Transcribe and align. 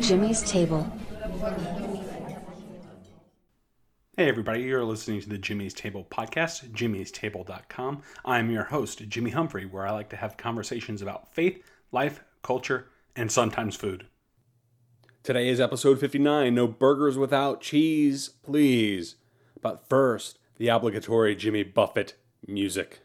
Jimmy's 0.00 0.42
Table. 0.42 0.90
Hey, 4.16 4.28
everybody, 4.28 4.62
you're 4.62 4.84
listening 4.84 5.20
to 5.20 5.28
the 5.28 5.36
Jimmy's 5.36 5.74
Table 5.74 6.06
podcast, 6.10 6.70
jimmy'stable.com. 6.70 8.02
I'm 8.24 8.50
your 8.50 8.64
host, 8.64 9.06
Jimmy 9.08 9.32
Humphrey, 9.32 9.66
where 9.66 9.86
I 9.86 9.90
like 9.90 10.08
to 10.10 10.16
have 10.16 10.38
conversations 10.38 11.02
about 11.02 11.34
faith, 11.34 11.62
life, 11.92 12.24
culture, 12.42 12.88
and 13.14 13.30
sometimes 13.30 13.76
food. 13.76 14.06
Today 15.22 15.48
is 15.48 15.60
episode 15.60 16.00
59 16.00 16.54
No 16.54 16.66
burgers 16.66 17.18
without 17.18 17.60
cheese, 17.60 18.28
please. 18.28 19.16
But 19.60 19.88
first, 19.88 20.38
the 20.56 20.68
obligatory 20.68 21.34
Jimmy 21.36 21.64
Buffett 21.64 22.14
music. 22.46 23.03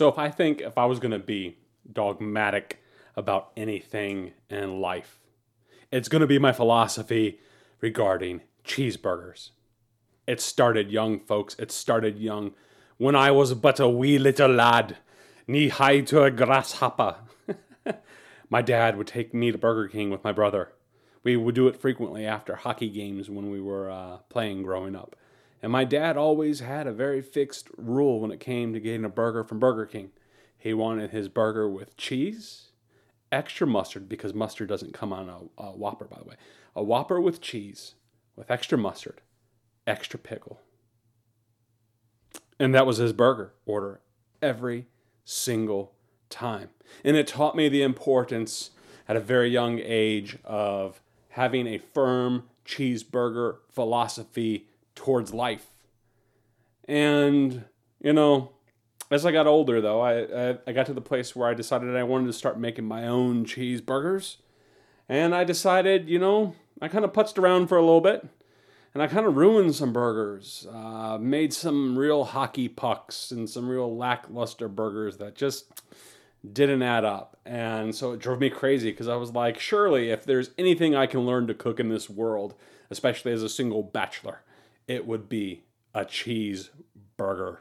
So, 0.00 0.08
if 0.08 0.16
I 0.16 0.30
think 0.30 0.62
if 0.62 0.78
I 0.78 0.86
was 0.86 0.98
going 0.98 1.10
to 1.10 1.18
be 1.18 1.58
dogmatic 1.92 2.82
about 3.16 3.50
anything 3.54 4.32
in 4.48 4.80
life, 4.80 5.20
it's 5.92 6.08
going 6.08 6.22
to 6.22 6.26
be 6.26 6.38
my 6.38 6.52
philosophy 6.52 7.38
regarding 7.82 8.40
cheeseburgers. 8.64 9.50
It 10.26 10.40
started 10.40 10.90
young, 10.90 11.20
folks. 11.20 11.54
It 11.58 11.70
started 11.70 12.18
young. 12.18 12.52
When 12.96 13.14
I 13.14 13.30
was 13.30 13.52
but 13.52 13.78
a 13.78 13.90
wee 13.90 14.16
little 14.18 14.50
lad, 14.50 14.96
knee 15.46 15.68
high 15.68 16.00
to 16.00 16.22
a 16.22 16.30
grasshopper. 16.30 17.16
my 18.48 18.62
dad 18.62 18.96
would 18.96 19.06
take 19.06 19.34
me 19.34 19.52
to 19.52 19.58
Burger 19.58 19.86
King 19.88 20.08
with 20.08 20.24
my 20.24 20.32
brother. 20.32 20.72
We 21.22 21.36
would 21.36 21.54
do 21.54 21.68
it 21.68 21.78
frequently 21.78 22.24
after 22.24 22.56
hockey 22.56 22.88
games 22.88 23.28
when 23.28 23.50
we 23.50 23.60
were 23.60 23.90
uh, 23.90 24.16
playing 24.30 24.62
growing 24.62 24.96
up. 24.96 25.14
And 25.62 25.70
my 25.70 25.84
dad 25.84 26.16
always 26.16 26.60
had 26.60 26.86
a 26.86 26.92
very 26.92 27.20
fixed 27.20 27.68
rule 27.76 28.20
when 28.20 28.30
it 28.30 28.40
came 28.40 28.72
to 28.72 28.80
getting 28.80 29.04
a 29.04 29.10
burger 29.10 29.44
from 29.44 29.58
Burger 29.58 29.86
King. 29.86 30.10
He 30.56 30.74
wanted 30.74 31.10
his 31.10 31.28
burger 31.28 31.68
with 31.68 31.96
cheese, 31.96 32.70
extra 33.30 33.66
mustard, 33.66 34.08
because 34.08 34.34
mustard 34.34 34.68
doesn't 34.68 34.94
come 34.94 35.12
on 35.12 35.28
a, 35.28 35.62
a 35.62 35.72
Whopper, 35.72 36.06
by 36.06 36.18
the 36.18 36.24
way. 36.24 36.36
A 36.74 36.82
Whopper 36.82 37.20
with 37.20 37.40
cheese, 37.40 37.94
with 38.36 38.50
extra 38.50 38.78
mustard, 38.78 39.20
extra 39.86 40.18
pickle. 40.18 40.60
And 42.58 42.74
that 42.74 42.86
was 42.86 42.98
his 42.98 43.12
burger 43.12 43.54
order 43.66 44.00
every 44.42 44.86
single 45.24 45.92
time. 46.28 46.70
And 47.04 47.16
it 47.16 47.26
taught 47.26 47.56
me 47.56 47.68
the 47.68 47.82
importance 47.82 48.70
at 49.08 49.16
a 49.16 49.20
very 49.20 49.48
young 49.48 49.80
age 49.82 50.38
of 50.44 51.00
having 51.30 51.66
a 51.66 51.78
firm 51.78 52.44
cheeseburger 52.66 53.58
philosophy 53.68 54.68
towards 55.00 55.32
life. 55.32 55.66
And, 56.86 57.64
you 58.02 58.12
know, 58.12 58.50
as 59.10 59.24
I 59.24 59.32
got 59.32 59.46
older, 59.46 59.80
though, 59.80 60.00
I, 60.00 60.50
I, 60.50 60.58
I 60.66 60.72
got 60.72 60.84
to 60.86 60.92
the 60.92 61.00
place 61.00 61.34
where 61.34 61.48
I 61.48 61.54
decided 61.54 61.96
I 61.96 62.02
wanted 62.02 62.26
to 62.26 62.34
start 62.34 62.60
making 62.60 62.84
my 62.84 63.06
own 63.06 63.46
cheeseburgers. 63.46 64.36
And 65.08 65.34
I 65.34 65.44
decided, 65.44 66.10
you 66.10 66.18
know, 66.18 66.54
I 66.82 66.88
kind 66.88 67.06
of 67.06 67.14
putzed 67.14 67.38
around 67.38 67.68
for 67.68 67.78
a 67.78 67.82
little 67.82 68.02
bit 68.02 68.28
and 68.92 69.02
I 69.02 69.06
kind 69.06 69.26
of 69.26 69.36
ruined 69.36 69.74
some 69.74 69.94
burgers. 69.94 70.66
Uh, 70.70 71.16
made 71.18 71.54
some 71.54 71.98
real 71.98 72.24
hockey 72.24 72.68
pucks 72.68 73.30
and 73.30 73.48
some 73.48 73.68
real 73.68 73.96
lackluster 73.96 74.68
burgers 74.68 75.16
that 75.16 75.34
just 75.34 75.80
didn't 76.52 76.82
add 76.82 77.06
up. 77.06 77.38
And 77.46 77.94
so 77.94 78.12
it 78.12 78.20
drove 78.20 78.40
me 78.40 78.50
crazy 78.50 78.90
because 78.90 79.08
I 79.08 79.16
was 79.16 79.30
like, 79.30 79.58
surely 79.58 80.10
if 80.10 80.26
there's 80.26 80.50
anything 80.58 80.94
I 80.94 81.06
can 81.06 81.20
learn 81.20 81.46
to 81.46 81.54
cook 81.54 81.80
in 81.80 81.88
this 81.88 82.10
world, 82.10 82.54
especially 82.90 83.32
as 83.32 83.42
a 83.42 83.48
single 83.48 83.82
bachelor, 83.82 84.42
it 84.90 85.06
would 85.06 85.28
be 85.28 85.62
a 85.94 86.04
cheeseburger. 86.04 87.58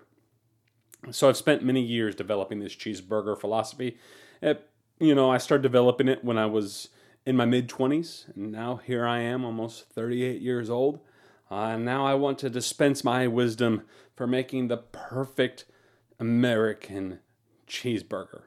So 1.12 1.30
I've 1.30 1.38
spent 1.38 1.64
many 1.64 1.82
years 1.82 2.16
developing 2.16 2.60
this 2.60 2.76
cheeseburger 2.76 3.40
philosophy. 3.40 4.00
It, 4.42 4.68
you 5.00 5.14
know, 5.14 5.30
I 5.30 5.38
started 5.38 5.62
developing 5.62 6.08
it 6.08 6.24
when 6.24 6.40
I 6.40 6.48
was 6.48 6.90
in 7.28 7.36
my 7.36 7.46
mid 7.46 7.70
20s, 7.70 8.36
and 8.36 8.52
now 8.52 8.78
here 8.78 9.06
I 9.06 9.20
am, 9.20 9.46
almost 9.46 9.92
38 9.92 10.42
years 10.42 10.72
old. 10.72 11.02
Uh, 11.52 11.74
and 11.76 11.86
now 11.86 12.04
I 12.04 12.16
want 12.16 12.40
to 12.40 12.50
dispense 12.50 13.04
my 13.04 13.28
wisdom 13.28 13.84
for 14.16 14.26
making 14.26 14.68
the 14.68 14.78
perfect 14.78 15.66
American 16.20 17.20
cheeseburger. 17.68 18.42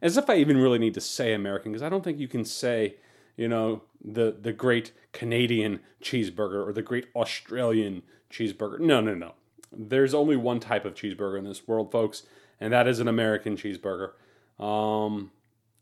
As 0.00 0.16
if 0.16 0.28
I 0.28 0.38
even 0.38 0.58
really 0.58 0.80
need 0.80 0.94
to 0.94 1.00
say 1.00 1.34
American, 1.34 1.70
because 1.70 1.84
I 1.84 1.88
don't 1.88 2.02
think 2.02 2.18
you 2.18 2.26
can 2.26 2.44
say, 2.44 2.96
you 3.36 3.48
know, 3.48 3.82
the, 4.04 4.36
the 4.40 4.52
great 4.52 4.92
Canadian 5.12 5.80
cheeseburger 6.02 6.66
or 6.66 6.72
the 6.72 6.82
great 6.82 7.06
Australian 7.14 8.02
cheeseburger. 8.30 8.80
No, 8.80 9.00
no, 9.00 9.14
no. 9.14 9.34
There's 9.72 10.14
only 10.14 10.36
one 10.36 10.60
type 10.60 10.84
of 10.84 10.94
cheeseburger 10.94 11.38
in 11.38 11.44
this 11.44 11.66
world, 11.66 11.90
folks, 11.90 12.24
and 12.60 12.72
that 12.72 12.86
is 12.86 13.00
an 13.00 13.08
American 13.08 13.56
cheeseburger. 13.56 14.12
Um, 14.62 15.30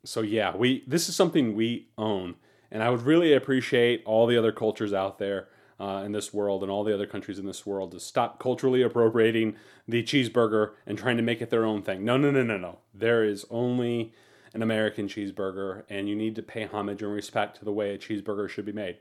so 0.05 0.23
yeah, 0.23 0.57
we 0.57 0.85
this 0.87 1.09
is 1.09 1.17
something 1.17 1.55
we 1.55 1.89
own, 1.99 2.37
and 2.71 2.83
I 2.83 2.91
would 2.91 3.03
really 3.03 3.35
appreciate 3.35 4.03
all 4.07 4.27
the 4.27 4.39
other 4.39 4.53
cultures 4.53 4.93
out 4.93 5.19
there 5.19 5.49
uh, 5.81 6.03
in 6.05 6.13
this 6.13 6.33
world 6.33 6.63
and 6.63 6.71
all 6.71 6.85
the 6.85 6.95
other 6.95 7.07
countries 7.07 7.39
in 7.39 7.47
this 7.47 7.67
world 7.67 7.93
to 7.93 8.01
stop 8.01 8.39
culturally 8.39 8.83
appropriating 8.83 9.57
the 9.89 10.03
cheeseburger 10.03 10.73
and 10.87 10.97
trying 10.97 11.17
to 11.17 11.23
make 11.23 11.41
it 11.41 11.51
their 11.51 11.65
own 11.65 11.83
thing. 11.83 12.05
No, 12.05 12.17
no, 12.17 12.31
no, 12.31 12.43
no, 12.43 12.59
no. 12.59 12.79
There 12.95 13.25
is 13.25 13.45
only 13.51 14.13
an 14.53 14.63
American 14.63 15.09
cheeseburger, 15.09 15.85
and 15.89 16.09
you 16.09 16.17
need 16.17 16.35
to 16.37 16.43
pay 16.43 16.65
homage 16.65 17.03
and 17.03 17.13
respect 17.13 17.59
to 17.59 17.65
the 17.65 17.73
way 17.73 17.95
a 17.95 17.99
cheeseburger 17.99 18.49
should 18.49 18.65
be 18.65 18.73
made. 18.73 18.97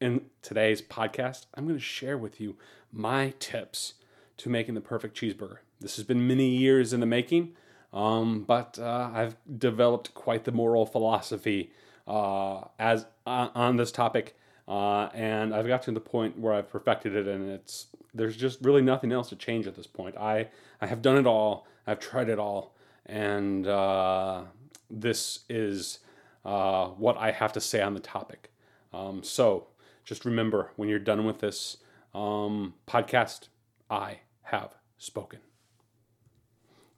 In 0.00 0.26
today's 0.42 0.82
podcast, 0.82 1.46
I'm 1.54 1.66
going 1.66 1.78
to 1.78 1.84
share 1.84 2.18
with 2.18 2.40
you 2.40 2.56
my 2.92 3.34
tips 3.38 3.94
to 4.38 4.48
making 4.48 4.74
the 4.74 4.80
perfect 4.80 5.16
cheeseburger. 5.18 5.58
This 5.80 5.96
has 5.96 6.04
been 6.04 6.26
many 6.26 6.48
years 6.48 6.92
in 6.92 7.00
the 7.00 7.06
making, 7.06 7.54
um, 7.92 8.42
but 8.42 8.78
uh, 8.78 9.10
I've 9.12 9.36
developed 9.58 10.14
quite 10.14 10.44
the 10.44 10.52
moral 10.52 10.86
philosophy 10.86 11.72
uh, 12.06 12.62
as 12.78 13.06
uh, 13.26 13.48
on 13.54 13.76
this 13.76 13.92
topic, 13.92 14.36
uh, 14.68 15.08
and 15.14 15.54
I've 15.54 15.66
got 15.66 15.82
to 15.84 15.92
the 15.92 16.00
point 16.00 16.38
where 16.38 16.52
I've 16.52 16.68
perfected 16.68 17.14
it, 17.14 17.26
and 17.26 17.48
it's 17.50 17.86
there's 18.12 18.36
just 18.36 18.64
really 18.64 18.82
nothing 18.82 19.12
else 19.12 19.28
to 19.30 19.36
change 19.36 19.66
at 19.66 19.74
this 19.74 19.86
point. 19.86 20.16
I 20.16 20.48
I 20.80 20.86
have 20.86 21.02
done 21.02 21.16
it 21.16 21.26
all. 21.26 21.66
I've 21.86 22.00
tried 22.00 22.28
it 22.28 22.38
all, 22.38 22.73
and 23.06 23.66
uh, 23.66 24.42
this 24.90 25.40
is 25.48 26.00
uh, 26.44 26.86
what 26.88 27.16
I 27.16 27.30
have 27.30 27.52
to 27.54 27.60
say 27.60 27.80
on 27.80 27.94
the 27.94 28.00
topic. 28.00 28.52
Um, 28.92 29.22
so 29.22 29.68
just 30.04 30.24
remember 30.24 30.70
when 30.76 30.88
you're 30.88 30.98
done 30.98 31.24
with 31.24 31.40
this 31.40 31.78
um, 32.14 32.74
podcast, 32.86 33.48
I 33.90 34.20
have 34.42 34.74
spoken. 34.98 35.40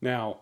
Now, 0.01 0.41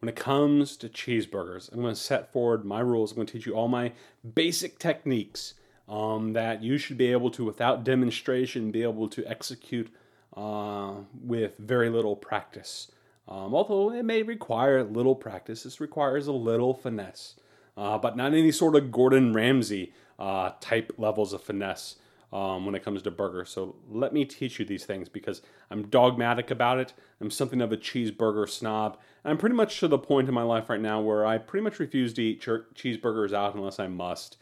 when 0.00 0.08
it 0.08 0.16
comes 0.16 0.76
to 0.78 0.88
cheeseburgers, 0.88 1.72
I'm 1.72 1.80
going 1.80 1.94
to 1.94 2.00
set 2.00 2.32
forward 2.32 2.64
my 2.64 2.80
rules. 2.80 3.12
I'm 3.12 3.16
going 3.16 3.26
to 3.26 3.32
teach 3.32 3.46
you 3.46 3.54
all 3.54 3.68
my 3.68 3.92
basic 4.34 4.78
techniques 4.78 5.54
um, 5.88 6.32
that 6.32 6.62
you 6.62 6.78
should 6.78 6.98
be 6.98 7.12
able 7.12 7.30
to, 7.32 7.44
without 7.44 7.84
demonstration, 7.84 8.70
be 8.70 8.82
able 8.82 9.08
to 9.08 9.26
execute 9.26 9.90
uh, 10.36 10.94
with 11.22 11.56
very 11.58 11.90
little 11.90 12.16
practice. 12.16 12.90
Um, 13.26 13.54
although 13.54 13.90
it 13.90 14.04
may 14.04 14.22
require 14.22 14.78
a 14.78 14.84
little 14.84 15.14
practice, 15.14 15.62
this 15.62 15.80
requires 15.80 16.26
a 16.26 16.32
little 16.32 16.74
finesse, 16.74 17.36
uh, 17.76 17.96
but 17.98 18.16
not 18.16 18.32
any 18.34 18.52
sort 18.52 18.76
of 18.76 18.92
Gordon 18.92 19.32
Ramsay 19.32 19.92
uh, 20.18 20.52
type 20.60 20.92
levels 20.98 21.32
of 21.32 21.42
finesse 21.42 21.96
um, 22.34 22.66
when 22.66 22.74
it 22.74 22.84
comes 22.84 23.00
to 23.02 23.10
burgers. 23.10 23.48
So 23.48 23.76
let 23.88 24.12
me 24.12 24.24
teach 24.24 24.58
you 24.58 24.64
these 24.64 24.84
things 24.84 25.08
because 25.08 25.40
I'm 25.70 25.86
dogmatic 25.86 26.50
about 26.50 26.78
it. 26.78 26.92
I'm 27.20 27.30
something 27.30 27.62
of 27.62 27.72
a 27.72 27.76
cheeseburger 27.76 28.48
snob. 28.48 28.98
I'm 29.24 29.38
pretty 29.38 29.54
much 29.54 29.80
to 29.80 29.88
the 29.88 29.98
point 29.98 30.28
in 30.28 30.34
my 30.34 30.42
life 30.42 30.68
right 30.68 30.80
now 30.80 31.00
where 31.00 31.24
I 31.24 31.38
pretty 31.38 31.64
much 31.64 31.78
refuse 31.78 32.12
to 32.14 32.22
eat 32.22 32.42
cheeseburgers 32.42 33.32
out 33.32 33.54
unless 33.54 33.78
I 33.78 33.86
must. 33.86 34.36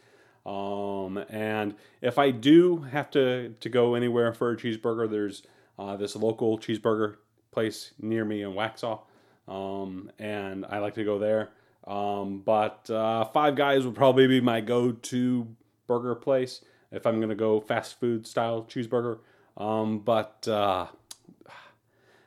Um, 0.45 1.23
and 1.29 1.75
if 2.01 2.17
I 2.17 2.31
do 2.31 2.79
have 2.79 3.09
to, 3.11 3.49
to 3.49 3.69
go 3.69 3.95
anywhere 3.95 4.33
for 4.33 4.51
a 4.51 4.57
cheeseburger, 4.57 5.09
there's 5.09 5.43
uh, 5.79 5.95
this 5.95 6.15
local 6.15 6.57
cheeseburger 6.57 7.17
place 7.53 7.91
near 7.99 8.25
me 8.25 8.41
in 8.41 8.51
Waxhaw. 8.51 8.99
Um, 9.47 10.11
and 10.19 10.65
I 10.65 10.79
like 10.79 10.95
to 10.95 11.03
go 11.03 11.19
there. 11.19 11.49
Um, 11.85 12.41
but 12.45 12.89
uh, 12.89 13.25
Five 13.25 13.55
Guys 13.55 13.85
would 13.85 13.95
probably 13.95 14.27
be 14.27 14.41
my 14.41 14.61
go 14.61 14.91
to 14.91 15.47
burger 15.87 16.15
place 16.15 16.61
if 16.91 17.05
I'm 17.05 17.17
to 17.29 17.35
go 17.35 17.59
fast 17.59 17.99
food 17.99 18.25
style 18.25 18.63
cheeseburger. 18.63 19.19
Um, 19.57 19.99
but 19.99 20.47
uh, 20.47 20.87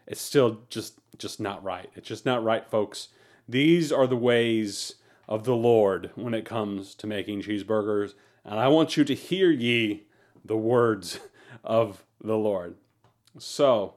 it's 0.07 0.21
still 0.21 0.61
just 0.69 0.99
just 1.19 1.41
not 1.41 1.65
right. 1.65 1.91
It's 1.95 2.09
just 2.09 2.27
not 2.27 2.45
right, 2.45 2.69
folks. 2.69 3.09
These 3.49 3.91
are 3.91 4.07
the 4.07 4.17
ways 4.17 4.97
of 5.29 5.45
the 5.45 5.57
Lord 5.57 6.11
when 6.15 6.35
it 6.35 6.45
comes 6.45 6.95
to 6.97 7.07
making 7.07 7.43
cheeseburgers, 7.43 8.15
and 8.45 8.61
I 8.61 8.69
want 8.69 8.97
you 8.97 9.05
to 9.05 9.15
hear 9.15 9.51
ye 9.51 10.05
the 10.45 10.57
words 10.57 11.19
of 11.65 12.05
the 12.23 12.37
Lord. 12.37 12.77
So, 13.39 13.95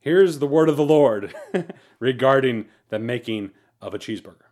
here's 0.00 0.38
the 0.38 0.46
word 0.46 0.68
of 0.68 0.76
the 0.76 0.84
Lord 0.84 1.34
regarding 1.98 2.66
the 2.88 2.98
making 2.98 3.50
of 3.80 3.94
a 3.94 3.98
cheeseburger. 3.98 4.48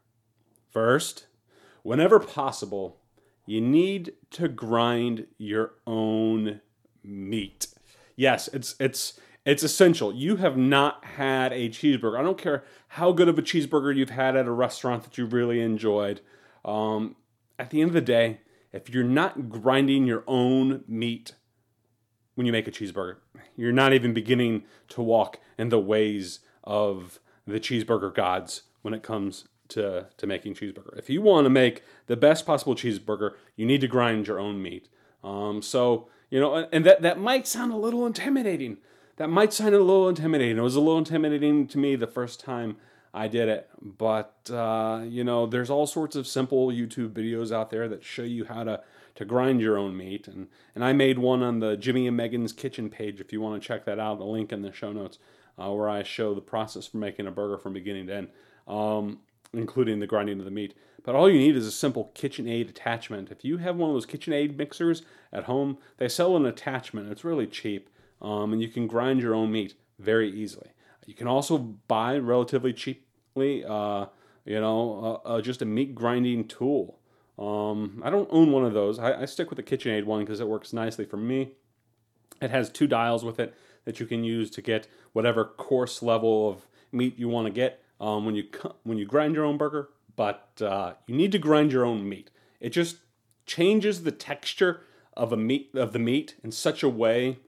First, 0.70 1.26
whenever 1.82 2.20
possible, 2.20 2.98
you 3.46 3.60
need 3.60 4.14
to 4.32 4.48
grind 4.48 5.26
your 5.38 5.72
own 5.86 6.60
meat. 7.02 7.68
Yes, 8.16 8.48
it's 8.48 8.74
it's 8.80 9.18
it's 9.44 9.62
essential. 9.62 10.12
You 10.12 10.36
have 10.36 10.56
not 10.56 11.04
had 11.04 11.52
a 11.52 11.68
cheeseburger. 11.68 12.18
I 12.18 12.22
don't 12.22 12.38
care 12.38 12.64
how 12.88 13.12
good 13.12 13.28
of 13.28 13.38
a 13.38 13.42
cheeseburger 13.42 13.94
you've 13.94 14.10
had 14.10 14.34
at 14.36 14.46
a 14.46 14.52
restaurant 14.52 15.04
that 15.04 15.16
you 15.16 15.24
really 15.24 15.60
enjoyed. 15.60 16.20
Um, 16.64 17.14
at 17.58 17.70
the 17.70 17.80
end 17.80 17.90
of 17.90 17.94
the 17.94 18.00
day, 18.00 18.40
if 18.72 18.90
you're 18.90 19.04
not 19.04 19.48
grinding 19.48 20.06
your 20.06 20.24
own 20.26 20.82
meat 20.88 21.34
when 22.36 22.46
you 22.46 22.52
make 22.52 22.68
a 22.68 22.70
cheeseburger, 22.70 23.16
you're 23.56 23.72
not 23.72 23.92
even 23.92 24.14
beginning 24.14 24.62
to 24.90 25.02
walk 25.02 25.40
in 25.58 25.70
the 25.70 25.80
ways 25.80 26.38
of 26.62 27.18
the 27.46 27.58
cheeseburger 27.58 28.14
gods 28.14 28.62
when 28.82 28.94
it 28.94 29.02
comes 29.02 29.48
to, 29.68 30.06
to 30.16 30.26
making 30.26 30.54
cheeseburger. 30.54 30.96
If 30.96 31.10
you 31.10 31.20
want 31.22 31.46
to 31.46 31.50
make 31.50 31.82
the 32.06 32.16
best 32.16 32.46
possible 32.46 32.74
cheeseburger, 32.74 33.32
you 33.56 33.66
need 33.66 33.80
to 33.80 33.88
grind 33.88 34.28
your 34.28 34.38
own 34.38 34.62
meat. 34.62 34.88
Um, 35.24 35.62
so, 35.62 36.08
you 36.30 36.38
know, 36.38 36.68
and 36.70 36.84
that, 36.84 37.02
that 37.02 37.18
might 37.18 37.46
sound 37.46 37.72
a 37.72 37.76
little 37.76 38.06
intimidating. 38.06 38.78
That 39.16 39.28
might 39.28 39.52
sound 39.52 39.74
a 39.74 39.78
little 39.78 40.08
intimidating. 40.08 40.58
It 40.58 40.62
was 40.62 40.76
a 40.76 40.80
little 40.80 40.98
intimidating 40.98 41.66
to 41.68 41.78
me 41.78 41.96
the 41.96 42.06
first 42.06 42.38
time 42.38 42.76
I 43.14 43.28
did 43.28 43.48
it. 43.48 43.68
But, 43.80 44.34
uh, 44.52 45.02
you 45.04 45.24
know, 45.24 45.46
there's 45.46 45.70
all 45.70 45.86
sorts 45.86 46.16
of 46.16 46.26
simple 46.26 46.68
YouTube 46.68 47.12
videos 47.12 47.50
out 47.50 47.70
there 47.70 47.88
that 47.88 48.04
show 48.04 48.22
you 48.22 48.44
how 48.44 48.64
to, 48.64 48.82
to 49.16 49.24
grind 49.24 49.60
your 49.60 49.76
own 49.76 49.96
meat. 49.96 50.28
And, 50.28 50.48
and 50.74 50.84
I 50.84 50.92
made 50.92 51.18
one 51.18 51.42
on 51.42 51.60
the 51.60 51.76
Jimmy 51.76 52.06
and 52.06 52.16
Megan's 52.16 52.52
Kitchen 52.52 52.88
page 52.88 53.20
if 53.20 53.32
you 53.32 53.40
want 53.40 53.60
to 53.60 53.66
check 53.66 53.84
that 53.86 53.98
out, 53.98 54.18
the 54.18 54.24
link 54.24 54.52
in 54.52 54.62
the 54.62 54.72
show 54.72 54.92
notes, 54.92 55.18
uh, 55.58 55.70
where 55.72 55.88
I 55.88 56.02
show 56.02 56.34
the 56.34 56.40
process 56.40 56.86
for 56.86 56.98
making 56.98 57.26
a 57.26 57.30
burger 57.30 57.58
from 57.58 57.72
beginning 57.72 58.06
to 58.06 58.14
end. 58.14 58.28
Um, 58.68 59.20
including 59.52 60.00
the 60.00 60.06
grinding 60.06 60.38
of 60.38 60.44
the 60.44 60.50
meat. 60.50 60.74
But 61.02 61.14
all 61.14 61.30
you 61.30 61.38
need 61.38 61.56
is 61.56 61.66
a 61.66 61.72
simple 61.72 62.12
KitchenAid 62.14 62.68
attachment. 62.68 63.30
If 63.30 63.44
you 63.44 63.58
have 63.58 63.76
one 63.76 63.90
of 63.90 63.94
those 63.94 64.06
KitchenAid 64.06 64.56
mixers 64.56 65.02
at 65.32 65.44
home, 65.44 65.78
they 65.98 66.08
sell 66.08 66.36
an 66.36 66.46
attachment. 66.46 67.10
It's 67.10 67.24
really 67.24 67.46
cheap, 67.46 67.88
um, 68.20 68.52
and 68.52 68.60
you 68.60 68.68
can 68.68 68.86
grind 68.86 69.20
your 69.20 69.34
own 69.34 69.52
meat 69.52 69.74
very 69.98 70.30
easily. 70.30 70.70
You 71.06 71.14
can 71.14 71.28
also 71.28 71.58
buy 71.58 72.18
relatively 72.18 72.72
cheaply, 72.72 73.64
uh, 73.64 74.06
you 74.44 74.60
know, 74.60 75.20
uh, 75.24 75.28
uh, 75.28 75.40
just 75.40 75.62
a 75.62 75.64
meat 75.64 75.94
grinding 75.94 76.48
tool. 76.48 76.98
Um, 77.38 78.02
I 78.04 78.10
don't 78.10 78.28
own 78.30 78.52
one 78.52 78.64
of 78.64 78.72
those. 78.72 78.98
I, 78.98 79.22
I 79.22 79.24
stick 79.26 79.50
with 79.50 79.56
the 79.56 79.62
KitchenAid 79.62 80.04
one 80.04 80.20
because 80.20 80.40
it 80.40 80.48
works 80.48 80.72
nicely 80.72 81.04
for 81.04 81.16
me. 81.16 81.52
It 82.40 82.50
has 82.50 82.70
two 82.70 82.86
dials 82.86 83.24
with 83.24 83.38
it 83.38 83.54
that 83.84 84.00
you 84.00 84.06
can 84.06 84.24
use 84.24 84.50
to 84.50 84.62
get 84.62 84.88
whatever 85.12 85.44
coarse 85.44 86.02
level 86.02 86.50
of 86.50 86.66
meat 86.92 87.18
you 87.18 87.28
want 87.28 87.46
to 87.46 87.52
get 87.52 87.82
um, 88.00 88.24
when 88.26 88.34
you 88.34 88.44
when 88.84 88.98
you 88.98 89.06
grind 89.06 89.34
your 89.34 89.44
own 89.44 89.56
burger, 89.56 89.88
but 90.16 90.50
uh, 90.60 90.94
you 91.06 91.14
need 91.14 91.32
to 91.32 91.38
grind 91.38 91.72
your 91.72 91.84
own 91.84 92.08
meat. 92.08 92.30
It 92.60 92.70
just 92.70 92.98
changes 93.46 94.02
the 94.02 94.12
texture 94.12 94.80
of 95.14 95.32
a 95.32 95.36
meat 95.36 95.70
of 95.74 95.92
the 95.92 95.98
meat 95.98 96.34
in 96.42 96.52
such 96.52 96.82
a 96.82 96.88
way 96.88 97.38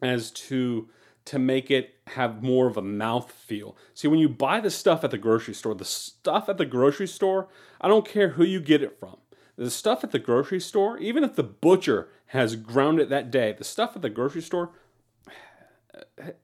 as 0.00 0.30
to 0.30 0.88
to 1.28 1.38
make 1.38 1.70
it 1.70 1.94
have 2.08 2.42
more 2.42 2.66
of 2.66 2.78
a 2.78 2.82
mouth 2.82 3.30
feel. 3.30 3.76
See, 3.92 4.08
when 4.08 4.18
you 4.18 4.30
buy 4.30 4.60
the 4.60 4.70
stuff 4.70 5.04
at 5.04 5.10
the 5.10 5.18
grocery 5.18 5.52
store, 5.52 5.74
the 5.74 5.84
stuff 5.84 6.48
at 6.48 6.56
the 6.56 6.64
grocery 6.64 7.06
store, 7.06 7.48
I 7.82 7.88
don't 7.88 8.08
care 8.08 8.30
who 8.30 8.44
you 8.44 8.60
get 8.60 8.82
it 8.82 8.98
from. 8.98 9.18
The 9.56 9.70
stuff 9.70 10.02
at 10.02 10.10
the 10.10 10.18
grocery 10.18 10.58
store, 10.58 10.96
even 10.96 11.22
if 11.22 11.36
the 11.36 11.42
butcher 11.42 12.08
has 12.28 12.56
ground 12.56 12.98
it 12.98 13.10
that 13.10 13.30
day, 13.30 13.52
the 13.52 13.62
stuff 13.62 13.94
at 13.94 14.00
the 14.00 14.08
grocery 14.08 14.40
store, 14.40 14.70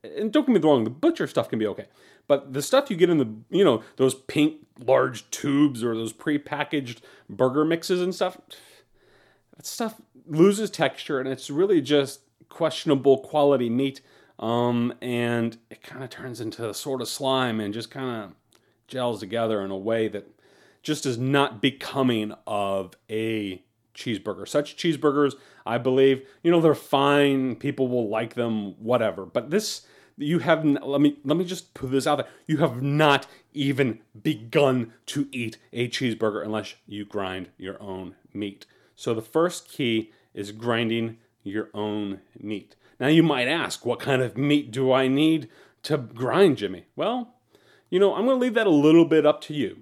and 0.03 0.31
don't 0.31 0.47
get 0.47 0.53
me 0.53 0.61
wrong, 0.61 0.85
the 0.85 0.91
butcher 0.91 1.27
stuff 1.27 1.49
can 1.49 1.59
be 1.59 1.67
okay. 1.67 1.87
But 2.27 2.53
the 2.53 2.61
stuff 2.61 2.91
you 2.91 2.97
get 2.97 3.09
in 3.09 3.17
the, 3.17 3.33
you 3.49 3.65
know, 3.65 3.83
those 3.97 4.15
pink 4.15 4.67
large 4.79 5.31
tubes 5.31 5.83
or 5.83 5.95
those 5.95 6.13
pre-packaged 6.13 7.03
burger 7.31 7.65
mixes 7.65 8.03
and 8.03 8.15
stuff, 8.15 8.37
that 9.57 9.65
stuff 9.65 10.01
loses 10.27 10.71
texture 10.71 11.21
and 11.21 11.29
it's 11.29 11.49
really 11.49 11.81
just 11.81 12.21
questionable 12.51 13.19
quality 13.19 13.71
meat. 13.71 14.01
Um, 14.39 14.95
and 15.01 15.57
it 15.71 15.83
kind 15.83 16.03
of 16.03 16.11
turns 16.11 16.41
into 16.41 16.69
a 16.69 16.75
sort 16.75 17.01
of 17.01 17.09
slime 17.09 17.61
and 17.61 17.73
just 17.73 17.91
kind 17.91 18.25
of 18.25 18.33
gels 18.89 19.21
together 19.21 19.63
in 19.63 19.71
a 19.71 19.77
way 19.77 20.09
that 20.09 20.29
just 20.83 21.07
is 21.07 21.17
not 21.17 21.63
becoming 21.63 22.35
of 22.47 22.95
a 23.09 23.63
cheeseburger. 23.95 24.47
Such 24.47 24.77
cheeseburgers, 24.77 25.35
I 25.65 25.79
believe, 25.79 26.27
you 26.43 26.51
know, 26.51 26.61
they're 26.61 26.75
fine. 26.75 27.57
People 27.57 27.89
will 27.89 28.09
like 28.09 28.35
them, 28.35 28.75
whatever. 28.83 29.25
But 29.25 29.51
this 29.51 29.87
you 30.17 30.39
have 30.41 30.65
let 30.65 31.01
me 31.01 31.17
let 31.25 31.37
me 31.37 31.45
just 31.45 31.75
put 31.75 31.91
this 31.91 32.07
out 32.07 32.17
there 32.17 32.29
you 32.47 32.59
have 32.59 32.83
not 32.83 33.27
even 33.53 34.01
begun 34.23 34.93
to 35.07 35.29
eat 35.33 35.59
a 35.73 35.89
cheeseburger 35.89 36.45
unless 36.45 36.75
you 36.87 37.05
grind 37.05 37.49
your 37.59 37.81
own 37.83 38.15
meat 38.33 38.67
so 38.95 39.13
the 39.13 39.23
first 39.23 39.69
key 39.69 40.13
is 40.33 40.53
grinding 40.53 41.17
your 41.43 41.69
own 41.75 42.21
meat 42.39 42.77
now 42.99 43.09
you 43.09 43.23
might 43.23 43.49
ask 43.49 43.85
what 43.85 44.01
kind 44.01 44.23
of 44.23 44.37
meat 44.37 44.71
do 44.71 44.93
i 44.93 45.09
need 45.09 45.49
to 45.83 45.99
grind 45.99 46.57
jimmy 46.57 46.87
well 46.97 47.35
you 47.91 47.99
know 47.99 48.15
i'm 48.15 48.27
going 48.27 48.39
to 48.39 48.43
leave 48.43 48.55
that 48.55 48.67
a 48.67 48.71
little 48.71 49.05
bit 49.05 49.27
up 49.27 49.41
to 49.41 49.55
you 49.55 49.79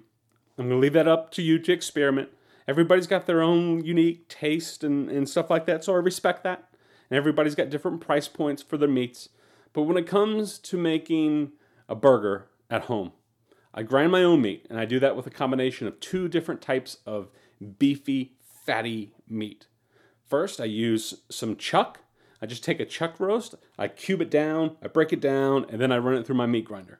i'm 0.57 0.67
going 0.67 0.77
to 0.77 0.81
leave 0.81 0.93
that 0.93 1.07
up 1.07 1.31
to 1.31 1.41
you 1.41 1.57
to 1.59 1.71
experiment 1.71 2.29
everybody's 2.67 3.07
got 3.07 3.25
their 3.25 3.41
own 3.41 3.83
unique 3.83 4.27
taste 4.27 4.83
and, 4.83 5.09
and 5.09 5.27
stuff 5.29 5.49
like 5.49 5.65
that 5.65 5.83
so 5.83 5.93
i 5.93 5.97
respect 5.97 6.43
that 6.43 6.69
and 7.09 7.17
everybody's 7.17 7.55
got 7.55 7.69
different 7.69 8.01
price 8.01 8.27
points 8.27 8.61
for 8.61 8.77
their 8.77 8.89
meats 8.89 9.29
but 9.73 9.83
when 9.83 9.97
it 9.97 10.07
comes 10.07 10.59
to 10.59 10.77
making 10.77 11.53
a 11.89 11.95
burger 11.95 12.47
at 12.69 12.83
home, 12.83 13.11
I 13.73 13.83
grind 13.83 14.11
my 14.11 14.23
own 14.23 14.41
meat, 14.41 14.67
and 14.69 14.79
I 14.79 14.85
do 14.85 14.99
that 14.99 15.15
with 15.15 15.25
a 15.25 15.31
combination 15.31 15.87
of 15.87 15.99
two 15.99 16.27
different 16.27 16.61
types 16.61 16.97
of 17.05 17.29
beefy, 17.79 18.33
fatty 18.39 19.13
meat. 19.27 19.65
First, 20.27 20.61
I 20.61 20.65
use 20.65 21.21
some 21.29 21.55
chuck. 21.55 21.99
I 22.43 22.45
just 22.45 22.61
take 22.61 22.81
a 22.81 22.85
chuck 22.85 23.21
roast, 23.21 23.55
I 23.79 23.87
cube 23.87 24.21
it 24.21 24.29
down, 24.29 24.75
I 24.83 24.89
break 24.89 25.13
it 25.13 25.21
down, 25.21 25.65
and 25.69 25.79
then 25.79 25.93
I 25.93 25.97
run 25.97 26.15
it 26.15 26.27
through 26.27 26.35
my 26.35 26.45
meat 26.45 26.65
grinder. 26.65 26.99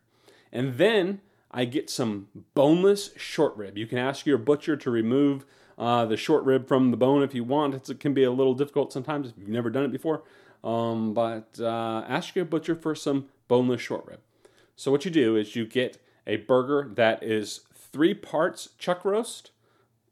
And 0.54 0.78
then 0.78 1.20
I 1.52 1.66
get 1.66 1.90
some 1.90 2.30
boneless 2.54 3.10
short 3.18 3.54
rib. 3.58 3.78
You 3.78 3.86
can 3.86 3.98
ask 3.98 4.26
your 4.26 4.38
butcher 4.38 4.78
to 4.78 4.90
remove 4.90 5.46
uh, 5.78 6.06
the 6.06 6.16
short 6.16 6.46
rib 6.46 6.70
from 6.70 6.92
the 6.92 6.98
bone 6.98 7.24
if 7.24 7.36
you 7.36 7.44
want. 7.44 7.74
It's, 7.74 7.90
it 7.90 8.00
can 8.00 8.14
be 8.14 8.24
a 8.24 8.32
little 8.32 8.54
difficult 8.54 8.94
sometimes 8.94 9.32
if 9.32 9.34
you've 9.38 9.50
never 9.50 9.70
done 9.70 9.84
it 9.84 9.92
before. 9.92 10.24
Um, 10.64 11.14
but 11.14 11.60
uh, 11.60 12.06
ask 12.08 12.38
your 12.38 12.46
butcher 12.46 12.74
for 12.74 12.96
some 12.96 13.26
boneless 13.50 13.82
short 13.82 14.06
rib. 14.06 14.22
So 14.78 14.92
what 14.92 15.04
you 15.04 15.12
do 15.12 15.36
is 15.36 15.58
you 15.58 15.66
get 15.66 15.98
a 16.26 16.38
burger 16.38 16.90
that 16.96 17.22
is 17.22 17.66
three 17.76 18.14
parts 18.14 18.70
chuck 18.78 19.04
roast 19.04 19.52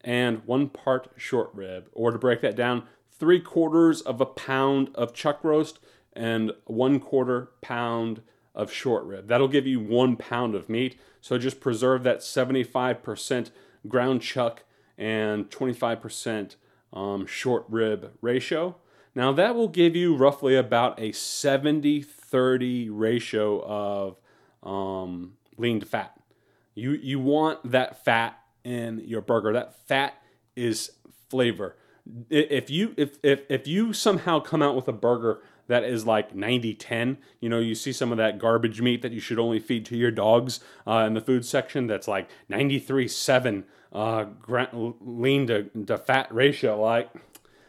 and 0.02 0.44
one 0.46 0.68
part 0.68 1.08
short 1.16 1.52
rib. 1.54 1.88
Or 1.94 2.12
to 2.12 2.20
break 2.20 2.42
that 2.42 2.58
down, 2.58 2.84
three 3.22 3.40
quarters 3.40 4.02
of 4.02 4.20
a 4.20 4.26
pound 4.26 4.90
of 4.96 5.14
chuck 5.14 5.44
roast 5.44 5.78
and 6.14 6.52
one 6.66 7.00
quarter 7.00 7.52
pound 7.62 8.24
of 8.56 8.74
short 8.74 9.04
rib. 9.04 9.28
That'll 9.28 9.48
give 9.48 9.68
you 9.68 9.80
one 9.80 10.16
pound 10.16 10.56
of 10.56 10.68
meat. 10.68 11.00
So 11.22 11.38
just 11.38 11.60
preserve 11.60 12.02
that 12.02 12.22
75% 12.22 13.52
ground 13.88 14.24
chuck 14.24 14.64
and 14.98 15.52
25% 15.52 16.56
um, 16.94 17.28
short 17.28 17.66
rib 17.70 18.12
ratio. 18.22 18.78
Now, 19.14 19.32
that 19.34 19.54
will 19.54 19.68
give 19.68 19.96
you 19.96 20.16
roughly 20.16 20.56
about 20.56 21.00
a 21.00 21.12
70 21.12 22.02
30 22.02 22.90
ratio 22.90 23.62
of 23.64 24.18
um, 24.64 25.34
lean 25.58 25.80
to 25.80 25.86
fat. 25.86 26.20
You, 26.74 26.94
you 26.94 27.20
want 27.20 27.70
that 27.70 28.04
fat 28.04 28.40
in 28.64 29.04
your 29.06 29.22
burger. 29.22 29.54
That 29.54 29.76
fat 29.88 30.16
is 30.56 30.94
flavor. 31.30 31.76
If 32.30 32.70
you 32.70 32.94
if, 32.98 33.18
if 33.24 33.44
if 33.50 33.68
you 33.68 33.94
somehow 33.94 34.40
come 34.40 34.62
out 34.62 34.76
with 34.76 34.88
a 34.88 34.94
burger 34.94 35.42
that 35.68 35.84
is 35.84 36.06
like 36.06 36.36
90 36.36 36.74
10, 36.74 37.18
you 37.40 37.48
know, 37.48 37.60
you 37.60 37.76
see 37.76 37.94
some 37.94 38.12
of 38.12 38.18
that 38.18 38.40
garbage 38.40 38.82
meat 38.82 39.02
that 39.02 39.12
you 39.12 39.20
should 39.20 39.40
only 39.40 39.60
feed 39.60 39.86
to 39.86 39.96
your 39.96 40.12
dogs 40.12 40.60
uh, 40.86 41.06
in 41.08 41.14
the 41.14 41.22
food 41.22 41.46
section 41.46 41.88
that's 41.88 42.08
like 42.08 42.30
93 42.50 43.08
7 43.08 43.64
uh, 43.94 44.26
lean 45.02 45.48
to, 45.48 45.64
to 45.86 45.98
fat 45.98 46.34
ratio. 46.34 46.82
Like, 46.82 47.10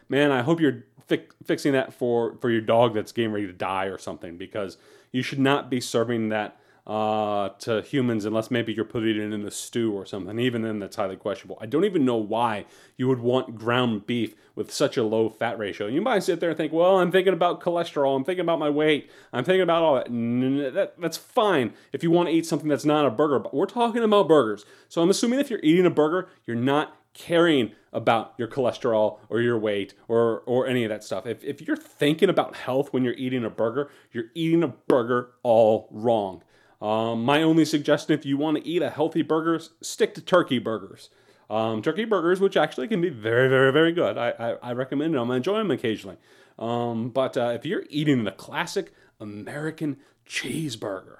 man, 0.09 0.31
I 0.31 0.41
hope 0.41 0.59
you're 0.59 0.83
fi- 1.07 1.27
fixing 1.45 1.73
that 1.73 1.93
for 1.93 2.35
for 2.41 2.49
your 2.49 2.61
dog 2.61 2.93
that's 2.93 3.11
getting 3.11 3.31
ready 3.31 3.47
to 3.47 3.53
die 3.53 3.85
or 3.85 3.97
something 3.97 4.37
because 4.37 4.77
you 5.11 5.21
should 5.21 5.39
not 5.39 5.69
be 5.69 5.79
serving 5.79 6.29
that 6.29 6.57
uh, 6.85 7.49
to 7.59 7.81
humans 7.81 8.25
unless 8.25 8.51
maybe 8.51 8.73
you're 8.73 8.83
putting 8.83 9.15
it 9.15 9.33
in 9.33 9.45
a 9.45 9.51
stew 9.51 9.93
or 9.93 10.05
something. 10.05 10.37
Even 10.39 10.63
then, 10.63 10.79
that's 10.79 10.97
highly 10.97 11.15
questionable. 11.15 11.57
I 11.61 11.65
don't 11.65 11.85
even 11.85 12.03
know 12.03 12.17
why 12.17 12.65
you 12.97 13.07
would 13.07 13.19
want 13.19 13.55
ground 13.55 14.05
beef 14.05 14.35
with 14.55 14.71
such 14.71 14.97
a 14.97 15.03
low 15.03 15.29
fat 15.29 15.57
ratio. 15.57 15.87
You 15.87 16.01
might 16.01 16.23
sit 16.23 16.39
there 16.39 16.49
and 16.49 16.57
think, 16.57 16.73
well, 16.73 16.99
I'm 16.99 17.11
thinking 17.11 17.33
about 17.33 17.61
cholesterol, 17.61 18.15
I'm 18.15 18.25
thinking 18.25 18.41
about 18.41 18.59
my 18.59 18.69
weight, 18.69 19.09
I'm 19.31 19.45
thinking 19.45 19.61
about 19.61 19.81
all 19.81 19.95
that. 19.95 20.73
That 20.73 20.99
that's 20.99 21.17
fine 21.17 21.73
if 21.93 22.03
you 22.03 22.11
want 22.11 22.29
to 22.29 22.35
eat 22.35 22.45
something 22.45 22.67
that's 22.67 22.85
not 22.85 23.05
a 23.05 23.11
burger, 23.11 23.39
but 23.39 23.53
we're 23.53 23.65
talking 23.65 24.03
about 24.03 24.27
burgers. 24.27 24.65
So 24.89 25.01
I'm 25.01 25.09
assuming 25.09 25.39
if 25.39 25.49
you're 25.49 25.59
eating 25.63 25.85
a 25.85 25.89
burger, 25.91 26.29
you're 26.45 26.57
not 26.57 26.97
caring 27.13 27.71
about 27.93 28.33
your 28.37 28.47
cholesterol 28.47 29.19
or 29.29 29.39
your 29.39 29.57
weight 29.57 29.93
or 30.07 30.41
or 30.45 30.67
any 30.67 30.83
of 30.83 30.89
that 30.89 31.03
stuff. 31.03 31.25
If, 31.25 31.43
if 31.43 31.61
you're 31.61 31.77
thinking 31.77 32.29
about 32.29 32.55
health 32.55 32.91
when 32.91 33.03
you're 33.03 33.13
eating 33.13 33.45
a 33.45 33.49
burger, 33.49 33.89
you're 34.11 34.31
eating 34.33 34.63
a 34.63 34.67
burger 34.67 35.29
all 35.43 35.87
wrong. 35.91 36.43
Um, 36.83 37.23
my 37.23 37.41
only 37.41 37.63
suggestion 37.63 38.13
if 38.13 38.25
you 38.25 38.35
want 38.37 38.57
to 38.57 38.67
eat 38.67 38.81
a 38.81 38.89
healthy 38.89 39.21
burger, 39.21 39.63
stick 39.81 40.13
to 40.15 40.21
turkey 40.21 40.59
burgers. 40.59 41.09
Um, 41.49 41.81
turkey 41.81 42.03
burgers, 42.03 42.41
which 42.41 42.57
actually 42.57 42.89
can 42.89 42.99
be 42.99 43.09
very, 43.09 43.47
very, 43.47 43.71
very 43.71 43.93
good. 43.93 44.17
I, 44.17 44.31
I, 44.37 44.49
I 44.61 44.73
recommend 44.73 45.13
them. 45.13 45.31
I 45.31 45.37
enjoy 45.37 45.59
them 45.59 45.71
occasionally. 45.71 46.17
Um, 46.59 47.09
but 47.09 47.37
uh, 47.37 47.51
if 47.55 47.65
you're 47.65 47.85
eating 47.89 48.25
the 48.25 48.31
classic 48.31 48.93
American 49.21 49.97
cheeseburger, 50.27 51.19